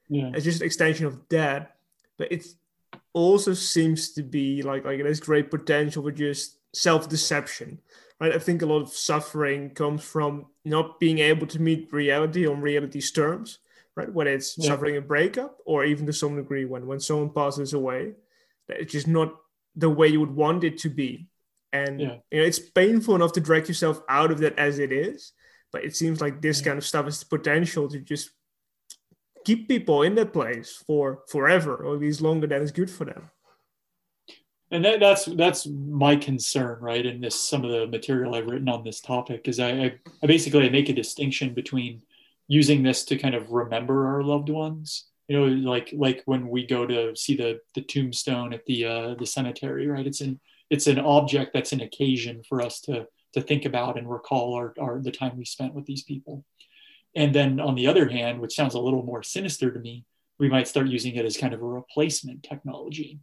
Yeah. 0.09 0.31
It's 0.35 0.45
just 0.45 0.61
an 0.61 0.67
extension 0.67 1.07
of 1.07 1.19
that. 1.31 1.75
But 2.17 2.31
it 2.31 2.47
also 3.13 3.55
seems 3.55 4.13
to 4.13 4.23
be 4.23 4.63
like 4.63 4.85
like 4.85 4.99
there's 5.03 5.21
great 5.21 5.51
potential 5.51 6.05
for 6.05 6.13
just 6.13 6.59
self-deception. 6.75 7.81
Right? 8.21 8.35
I 8.35 8.39
think 8.39 8.63
a 8.63 8.67
lot 8.67 8.83
of 8.83 8.89
suffering 8.89 9.71
comes 9.71 10.03
from 10.03 10.47
not 10.65 10.99
being 10.99 11.21
able 11.21 11.47
to 11.49 11.63
meet 11.63 11.93
reality 11.93 12.47
on 12.47 12.61
reality's 12.61 13.13
terms, 13.13 13.59
right? 13.95 14.13
Whether 14.13 14.31
it's 14.31 14.59
yeah. 14.59 14.69
suffering 14.69 14.97
a 14.97 15.01
breakup 15.01 15.59
or 15.65 15.85
even 15.85 16.07
to 16.07 16.13
some 16.13 16.37
degree 16.37 16.65
when 16.65 16.87
when 16.87 17.01
someone 17.01 17.31
passes 17.31 17.75
away, 17.75 18.15
that 18.67 18.81
it's 18.81 18.93
just 18.93 19.07
not 19.07 19.35
the 19.77 19.91
way 19.91 20.09
you 20.09 20.21
would 20.21 20.35
want 20.35 20.65
it 20.65 20.79
to 20.79 20.89
be 20.89 21.29
and 21.73 22.01
yeah. 22.01 22.17
you 22.31 22.41
know 22.41 22.47
it's 22.47 22.59
painful 22.59 23.15
enough 23.15 23.33
to 23.33 23.41
drag 23.41 23.69
yourself 23.69 24.01
out 24.09 24.31
of 24.31 24.39
that 24.39 24.59
as 24.59 24.79
it 24.79 24.93
is 24.93 25.33
but 25.71 25.85
it 25.85 25.95
seems 25.95 26.21
like 26.21 26.41
this 26.41 26.61
yeah. 26.61 26.67
kind 26.67 26.79
of 26.79 26.85
stuff 26.85 27.05
has 27.05 27.21
the 27.21 27.27
potential 27.27 27.89
to 27.89 28.01
just 28.01 28.31
keep 29.45 29.69
people 29.69 30.03
in 30.03 30.15
that 30.15 30.33
place 30.33 30.83
for 30.87 31.23
forever 31.29 31.77
or 31.77 31.95
at 31.95 32.01
least 32.01 32.21
longer 32.21 32.47
than 32.47 32.63
is 32.63 32.73
good 32.73 32.91
for 32.91 33.05
them 33.05 33.31
and 34.71 34.85
that, 34.85 35.01
that's 35.01 35.25
that's 35.25 35.67
my 35.67 36.15
concern 36.15 36.79
right 36.81 37.07
in 37.07 37.21
this 37.21 37.39
some 37.39 37.65
of 37.65 37.71
the 37.71 37.87
material 37.87 38.35
i've 38.35 38.47
written 38.47 38.69
on 38.69 38.85
this 38.85 39.01
topic 39.01 39.49
is 39.49 39.59
i 39.61 39.71
i, 39.71 39.95
I 40.23 40.27
basically 40.27 40.67
I 40.67 40.71
make 40.71 40.89
a 40.89 40.95
distinction 40.95 41.55
between 41.55 42.03
using 42.49 42.83
this 42.83 43.05
to 43.05 43.17
kind 43.17 43.35
of 43.35 43.51
remember 43.51 44.09
our 44.09 44.23
loved 44.23 44.49
ones. 44.49 45.05
You 45.29 45.39
know 45.39 45.71
like 45.71 45.91
like 45.93 46.23
when 46.25 46.49
we 46.49 46.67
go 46.67 46.87
to 46.87 47.15
see 47.15 47.37
the 47.37 47.61
the 47.75 47.83
tombstone 47.83 48.55
at 48.55 48.65
the 48.65 48.87
uh 48.87 49.15
the 49.15 49.27
cemetery 49.27 49.87
right? 49.87 50.07
It's 50.07 50.23
in 50.23 50.41
it's 50.71 50.87
an 50.87 50.99
object 50.99 51.53
that's 51.53 51.73
an 51.73 51.83
occasion 51.83 52.43
for 52.49 52.63
us 52.63 52.81
to 52.83 53.07
to 53.35 53.43
think 53.43 53.67
about 53.67 53.99
and 53.99 54.11
recall 54.11 54.55
our, 54.55 54.75
our 54.81 55.01
the 55.01 55.13
time 55.13 55.37
we 55.37 55.45
spent 55.45 55.75
with 55.75 55.85
these 55.85 56.03
people. 56.03 56.47
And 57.15 57.35
then 57.35 57.61
on 57.61 57.75
the 57.75 57.87
other 57.87 58.09
hand 58.09 58.41
which 58.41 58.55
sounds 58.57 58.75
a 58.75 58.81
little 58.81 59.03
more 59.03 59.23
sinister 59.23 59.71
to 59.71 59.79
me 59.79 60.07
we 60.39 60.49
might 60.49 60.69
start 60.69 60.87
using 60.87 61.15
it 61.17 61.27
as 61.27 61.37
kind 61.37 61.53
of 61.53 61.61
a 61.61 61.67
replacement 61.67 62.43
technology 62.43 63.21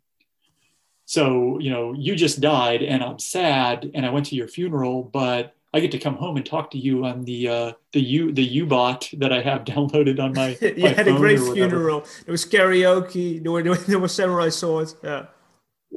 so 1.06 1.60
you 1.60 1.70
know 1.70 1.94
you 1.94 2.16
just 2.16 2.42
died 2.42 2.82
and 2.82 3.04
i'm 3.04 3.20
sad 3.20 3.90
and 3.94 4.06
i 4.06 4.10
went 4.10 4.26
to 4.26 4.36
your 4.36 4.48
funeral 4.48 5.04
but 5.04 5.54
I 5.74 5.82
get 5.82 5.92
to 5.92 6.00
come 6.00 6.16
home 6.16 6.38
and 6.38 6.46
talk 6.46 6.72
to 6.72 6.78
you 6.78 7.04
on 7.04 7.26
the 7.26 7.50
uh, 7.50 7.72
the 7.92 8.00
U 8.00 8.32
the 8.32 8.46
U 8.46 8.66
bot 8.66 9.10
that 9.18 9.34
I 9.34 9.42
have 9.42 9.66
downloaded 9.66 10.22
on 10.22 10.32
my. 10.32 10.58
you 10.62 10.84
my 10.84 10.88
had 10.88 11.06
a 11.10 11.12
great 11.12 11.38
funeral. 11.38 12.06
There 12.24 12.32
was 12.32 12.46
karaoke. 12.46 13.44
There 13.44 13.52
were 13.52 13.62
there 13.92 14.00
were 14.00 14.08
samurai 14.08 14.48
swords. 14.48 14.96
Yeah 15.04 15.26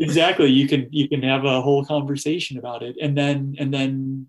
exactly 0.00 0.48
you 0.48 0.68
can 0.68 0.88
you 0.90 1.08
can 1.08 1.22
have 1.22 1.44
a 1.44 1.60
whole 1.60 1.84
conversation 1.84 2.58
about 2.58 2.82
it 2.82 2.96
and 3.00 3.16
then 3.16 3.56
and 3.58 3.72
then 3.72 4.26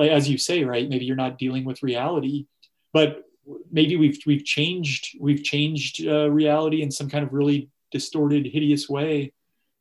as 0.00 0.28
you 0.28 0.38
say 0.38 0.64
right 0.64 0.88
maybe 0.88 1.04
you're 1.04 1.16
not 1.16 1.38
dealing 1.38 1.64
with 1.64 1.82
reality 1.82 2.46
but 2.92 3.24
maybe 3.70 3.96
we've 3.96 4.18
we've 4.26 4.44
changed 4.44 5.16
we've 5.20 5.42
changed 5.42 6.06
uh, 6.06 6.30
reality 6.30 6.82
in 6.82 6.90
some 6.90 7.08
kind 7.08 7.24
of 7.24 7.32
really 7.32 7.68
distorted 7.90 8.46
hideous 8.46 8.88
way 8.88 9.32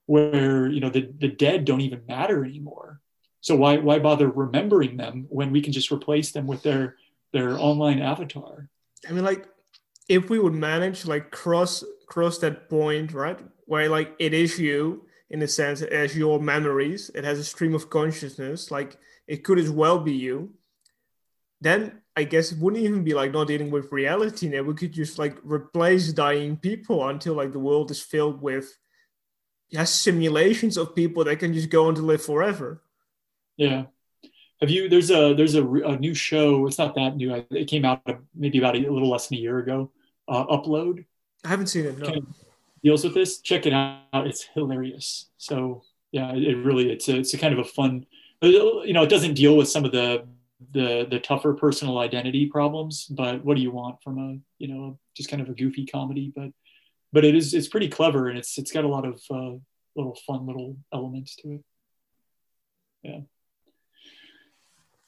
where 0.06 0.68
you 0.68 0.80
know 0.80 0.89
the, 0.89 1.10
the 1.20 1.28
dead 1.28 1.66
don't 1.66 1.82
even 1.82 2.01
matter 2.08 2.43
anymore 2.43 2.99
so 3.41 3.56
why 3.56 3.78
why 3.78 3.99
bother 3.99 4.30
remembering 4.30 4.97
them 4.97 5.26
when 5.30 5.51
we 5.51 5.62
can 5.62 5.74
just 5.74 5.91
replace 5.91 6.32
them 6.32 6.47
with 6.47 6.62
their 6.64 6.95
their 7.32 7.58
online 7.58 7.99
avatar 7.99 8.68
i 9.08 9.12
mean 9.12 9.24
like 9.24 9.47
if 10.10 10.30
we 10.30 10.39
would 10.39 10.54
manage 10.54 11.06
like 11.06 11.32
cross 11.32 11.84
cross 12.08 12.38
that 12.39 12.70
point 12.70 13.14
right 13.14 13.39
where 13.66 13.89
like 13.89 14.14
it 14.20 14.34
is 14.34 14.60
you 14.60 15.06
in 15.34 15.41
a 15.41 15.47
sense 15.47 15.82
as 15.82 16.16
your 16.16 16.39
memories. 16.39 17.10
It 17.16 17.24
has 17.24 17.39
a 17.39 17.43
stream 17.43 17.74
of 17.74 17.89
consciousness. 17.89 18.70
Like 18.70 18.97
it 19.28 19.43
could 19.43 19.58
as 19.58 19.72
well 19.72 19.99
be 19.99 20.14
you. 20.14 20.54
Then 21.60 22.01
I 22.16 22.24
guess 22.24 22.51
it 22.51 22.60
wouldn't 22.60 22.84
even 22.84 23.04
be 23.04 23.16
like 23.16 23.32
not 23.32 23.47
dealing 23.47 23.72
with 23.72 23.91
reality 23.91 24.47
now. 24.47 24.62
We 24.62 24.76
could 24.76 24.93
just 24.93 25.18
like 25.18 25.38
replace 25.43 26.14
dying 26.14 26.56
people 26.58 27.08
until 27.08 27.34
like 27.34 27.51
the 27.51 27.60
world 27.60 27.89
is 27.89 27.99
filled 27.99 28.41
with 28.41 28.78
yeah, 29.74 29.86
simulations 29.86 30.78
of 30.78 30.95
people 30.95 31.24
that 31.24 31.39
can 31.39 31.51
just 31.51 31.71
go 31.71 31.88
on 31.88 31.95
to 31.95 32.01
live 32.03 32.24
forever. 32.24 32.84
Yeah. 33.57 33.86
Have 34.61 34.69
you? 34.69 34.88
There's 34.88 35.09
a 35.09 35.34
there's 35.34 35.55
a, 35.55 35.65
a 35.65 35.97
new 35.97 36.13
show. 36.13 36.67
It's 36.67 36.78
not 36.78 36.93
that 36.93 37.17
new. 37.17 37.43
It 37.49 37.65
came 37.65 37.84
out 37.84 38.01
maybe 38.36 38.59
about 38.59 38.76
a, 38.76 38.86
a 38.86 38.93
little 38.93 39.09
less 39.09 39.28
than 39.28 39.39
a 39.39 39.41
year 39.41 39.57
ago. 39.57 39.89
Uh, 40.28 40.45
Upload. 40.45 41.05
I 41.43 41.47
haven't 41.49 41.67
seen 41.67 41.86
it. 41.86 41.97
No. 41.97 42.05
Kind 42.05 42.17
of 42.19 42.26
deals 42.84 43.03
with 43.03 43.15
this. 43.15 43.39
Check 43.39 43.65
it 43.65 43.74
out. 43.74 44.28
It's 44.28 44.43
hilarious. 44.53 45.30
So 45.38 45.84
yeah, 46.11 46.32
it 46.34 46.53
really 46.53 46.91
it's 46.91 47.09
a, 47.09 47.17
it's 47.17 47.34
a 47.34 47.39
kind 47.39 47.53
of 47.53 47.59
a 47.59 47.67
fun. 47.67 48.05
You 48.43 48.93
know, 48.93 49.01
it 49.01 49.09
doesn't 49.09 49.34
deal 49.34 49.57
with 49.57 49.69
some 49.69 49.86
of 49.86 49.91
the 49.91 50.28
the 50.71 51.07
the 51.09 51.19
tougher 51.19 51.53
personal 51.53 51.97
identity 51.97 52.45
problems, 52.45 53.07
but 53.07 53.43
what 53.43 53.57
do 53.57 53.63
you 53.63 53.71
want 53.71 54.03
from 54.03 54.19
a 54.19 54.38
you 54.59 54.67
know 54.67 54.99
just 55.15 55.30
kind 55.30 55.41
of 55.41 55.49
a 55.49 55.53
goofy 55.53 55.88
comedy? 55.88 56.32
But 56.36 56.51
but 57.14 57.24
it 57.24 57.36
is 57.36 57.53
it's 57.53 57.70
pretty 57.70 57.88
clever 57.88 58.28
and 58.28 58.38
it's 58.38 58.57
it's 58.57 58.72
got 58.72 58.84
a 58.84 58.88
lot 58.88 59.05
of 59.05 59.22
uh, 59.30 59.55
little 59.95 60.18
fun 60.28 60.45
little 60.45 60.76
elements 60.91 61.36
to 61.38 61.53
it. 61.53 61.64
Yeah. 63.03 63.20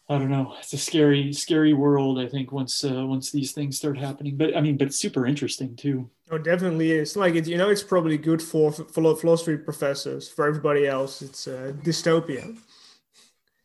I 0.07 0.19
don't 0.19 0.29
know. 0.29 0.53
It's 0.59 0.71
a 0.71 0.77
scary, 0.77 1.33
scary 1.33 1.73
world. 1.73 2.19
I 2.19 2.27
think 2.27 2.51
once 2.51 2.83
uh, 2.83 3.03
once 3.07 3.31
these 3.31 3.53
things 3.53 3.77
start 3.77 3.97
happening, 3.97 4.37
but 4.37 4.55
I 4.55 4.61
mean, 4.61 4.77
but 4.77 4.93
super 4.93 5.25
interesting 5.25 5.75
too. 5.75 6.11
Oh, 6.29 6.37
definitely 6.37 6.91
is. 6.91 7.15
Like 7.15 7.33
it, 7.33 7.47
you 7.47 7.57
know, 7.57 7.69
it's 7.69 7.81
probably 7.81 8.19
good 8.19 8.39
for 8.39 8.71
for 8.71 9.15
philosophy 9.15 9.57
professors. 9.57 10.29
For 10.29 10.45
everybody 10.47 10.85
else, 10.85 11.23
it's 11.23 11.47
a 11.47 11.73
dystopia. 11.73 12.55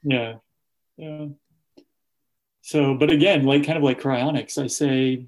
Yeah, 0.03 0.37
yeah. 0.97 1.27
So, 2.63 2.95
but 2.95 3.11
again, 3.11 3.45
like 3.45 3.67
kind 3.67 3.77
of 3.77 3.85
like 3.85 4.01
cryonics, 4.01 4.57
I 4.57 4.69
say 4.69 5.27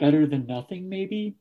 better 0.00 0.26
than 0.26 0.46
nothing, 0.46 0.88
maybe. 0.88 1.36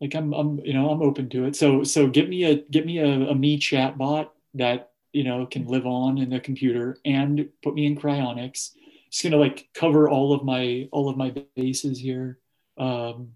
Like 0.00 0.14
I'm, 0.14 0.32
I'm, 0.32 0.58
you 0.64 0.72
know, 0.72 0.90
I'm 0.90 1.02
open 1.02 1.28
to 1.28 1.44
it. 1.44 1.54
So, 1.54 1.84
so 1.84 2.08
give 2.08 2.28
me 2.28 2.44
a 2.44 2.56
give 2.56 2.84
me 2.84 2.98
a, 2.98 3.28
a 3.28 3.34
me 3.36 3.58
chat 3.58 3.96
bot 3.96 4.32
that 4.54 4.92
you 5.12 5.24
know 5.24 5.46
can 5.46 5.66
live 5.66 5.86
on 5.86 6.18
in 6.18 6.30
the 6.30 6.40
computer 6.40 6.96
and 7.04 7.48
put 7.62 7.74
me 7.74 7.86
in 7.86 7.96
cryonics 7.96 8.70
it's 9.06 9.22
going 9.22 9.32
to 9.32 9.38
like 9.38 9.68
cover 9.74 10.08
all 10.08 10.32
of 10.32 10.44
my 10.44 10.88
all 10.90 11.08
of 11.08 11.16
my 11.16 11.34
bases 11.54 11.98
here 11.98 12.38
um 12.78 13.32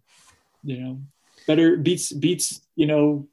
you 0.64 0.78
know 0.78 1.00
better 1.46 1.76
beats 1.76 2.12
beats 2.12 2.62
you 2.74 2.86
know 2.86 3.28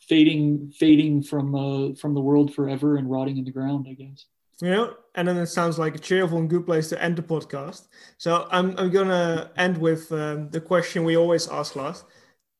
fading 0.00 0.72
fading 0.76 1.22
from 1.22 1.54
uh 1.54 1.94
from 1.94 2.14
the 2.14 2.20
world 2.20 2.54
forever 2.54 2.96
and 2.96 3.10
rotting 3.10 3.36
in 3.36 3.44
the 3.44 3.50
ground 3.50 3.86
i 3.88 3.94
guess 3.94 4.26
you 4.60 4.70
know 4.70 4.94
and 5.14 5.28
then 5.28 5.36
it 5.36 5.46
sounds 5.46 5.78
like 5.78 5.94
a 5.94 5.98
cheerful 5.98 6.38
and 6.38 6.50
good 6.50 6.66
place 6.66 6.88
to 6.88 7.02
end 7.02 7.16
the 7.16 7.22
podcast 7.22 7.88
so 8.18 8.48
i'm, 8.50 8.76
I'm 8.78 8.90
gonna 8.90 9.50
end 9.56 9.78
with 9.78 10.10
um, 10.12 10.50
the 10.50 10.60
question 10.60 11.04
we 11.04 11.16
always 11.16 11.48
ask 11.48 11.76
last 11.76 12.04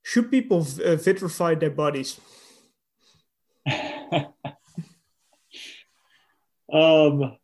should 0.02 0.30
people 0.30 0.60
uh, 0.60 0.96
vitrify 0.96 1.58
their 1.58 1.70
bodies 1.70 2.20
Um, 6.72 7.36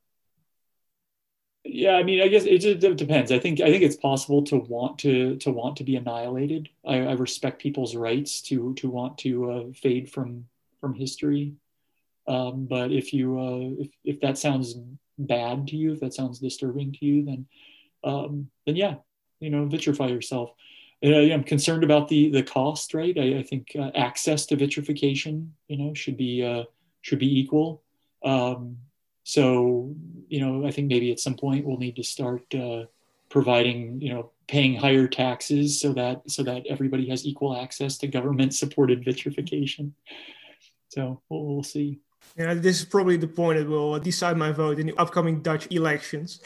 yeah, 1.64 1.92
I 1.92 2.02
mean, 2.02 2.20
I 2.20 2.28
guess 2.28 2.44
it 2.44 2.58
just 2.58 2.96
depends. 2.96 3.32
I 3.32 3.38
think 3.38 3.60
I 3.60 3.70
think 3.70 3.82
it's 3.82 3.96
possible 3.96 4.42
to 4.44 4.56
want 4.58 4.98
to 5.00 5.36
to 5.36 5.50
want 5.50 5.76
to 5.78 5.84
be 5.84 5.96
annihilated. 5.96 6.68
I, 6.84 6.98
I 6.98 7.12
respect 7.12 7.62
people's 7.62 7.96
rights 7.96 8.42
to 8.42 8.74
to 8.74 8.90
want 8.90 9.18
to 9.18 9.50
uh, 9.50 9.64
fade 9.72 10.10
from 10.10 10.46
from 10.80 10.94
history. 10.94 11.54
Um, 12.26 12.66
but 12.66 12.90
if 12.90 13.12
you 13.12 13.38
uh, 13.38 13.82
if 13.82 13.90
if 14.04 14.20
that 14.20 14.38
sounds 14.38 14.76
bad 15.18 15.68
to 15.68 15.76
you, 15.76 15.92
if 15.92 16.00
that 16.00 16.14
sounds 16.14 16.38
disturbing 16.38 16.92
to 16.92 17.04
you, 17.04 17.24
then 17.24 17.46
um, 18.02 18.50
then 18.66 18.76
yeah, 18.76 18.96
you 19.40 19.50
know, 19.50 19.66
vitrify 19.66 20.08
yourself. 20.10 20.52
Uh, 21.04 21.32
I'm 21.32 21.44
concerned 21.44 21.84
about 21.84 22.08
the 22.08 22.30
the 22.30 22.42
cost, 22.42 22.94
right? 22.94 23.16
I, 23.18 23.38
I 23.38 23.42
think 23.42 23.72
uh, 23.78 23.90
access 23.94 24.46
to 24.46 24.56
vitrification, 24.56 25.54
you 25.68 25.76
know, 25.76 25.94
should 25.94 26.16
be 26.16 26.42
uh, 26.42 26.64
should 27.02 27.18
be 27.18 27.40
equal. 27.40 27.82
Um, 28.24 28.78
so, 29.24 29.94
you 30.28 30.40
know, 30.40 30.66
I 30.66 30.70
think 30.70 30.88
maybe 30.88 31.12
at 31.12 31.20
some 31.20 31.34
point 31.34 31.66
we'll 31.66 31.78
need 31.78 31.96
to 31.96 32.02
start 32.02 32.42
uh, 32.54 32.84
providing, 33.28 34.00
you 34.00 34.12
know, 34.12 34.30
paying 34.48 34.76
higher 34.76 35.08
taxes 35.08 35.80
so 35.80 35.92
that 35.94 36.22
so 36.30 36.42
that 36.42 36.66
everybody 36.68 37.08
has 37.08 37.26
equal 37.26 37.56
access 37.56 37.98
to 37.98 38.06
government-supported 38.06 39.04
vitrification. 39.04 39.94
So 40.88 41.20
we'll, 41.28 41.44
we'll 41.44 41.62
see. 41.62 42.00
Yeah, 42.36 42.54
this 42.54 42.80
is 42.80 42.84
probably 42.84 43.16
the 43.16 43.28
point 43.28 43.58
that 43.58 43.68
will 43.68 43.98
decide 44.00 44.36
my 44.36 44.52
vote 44.52 44.78
in 44.78 44.86
the 44.86 44.96
upcoming 44.96 45.40
Dutch 45.40 45.70
elections. 45.70 46.40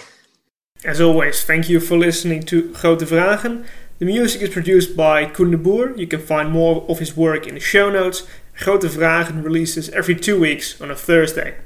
As 0.85 1.01
always, 1.01 1.43
thank 1.45 1.69
you 1.69 1.81
for 1.81 1.97
listening 1.97 2.43
to 2.45 2.73
Grote 2.73 3.01
Vragen. 3.01 3.67
The 3.99 4.05
music 4.05 4.43
is 4.43 4.51
produced 4.51 4.97
by 4.97 5.27
Koen 5.27 5.51
de 5.51 5.57
Boer. 5.57 5.97
You 5.97 6.07
can 6.07 6.21
find 6.21 6.53
more 6.53 6.85
of 6.89 7.01
his 7.01 7.17
work 7.17 7.47
in 7.49 7.55
the 7.55 7.61
show 7.61 7.91
notes. 7.91 8.27
Grote 8.61 8.83
Vragen 8.83 9.43
releases 9.43 9.89
every 9.91 10.15
two 10.15 10.39
weeks 10.39 10.81
on 10.81 10.91
a 10.91 10.95
Thursday. 10.95 11.59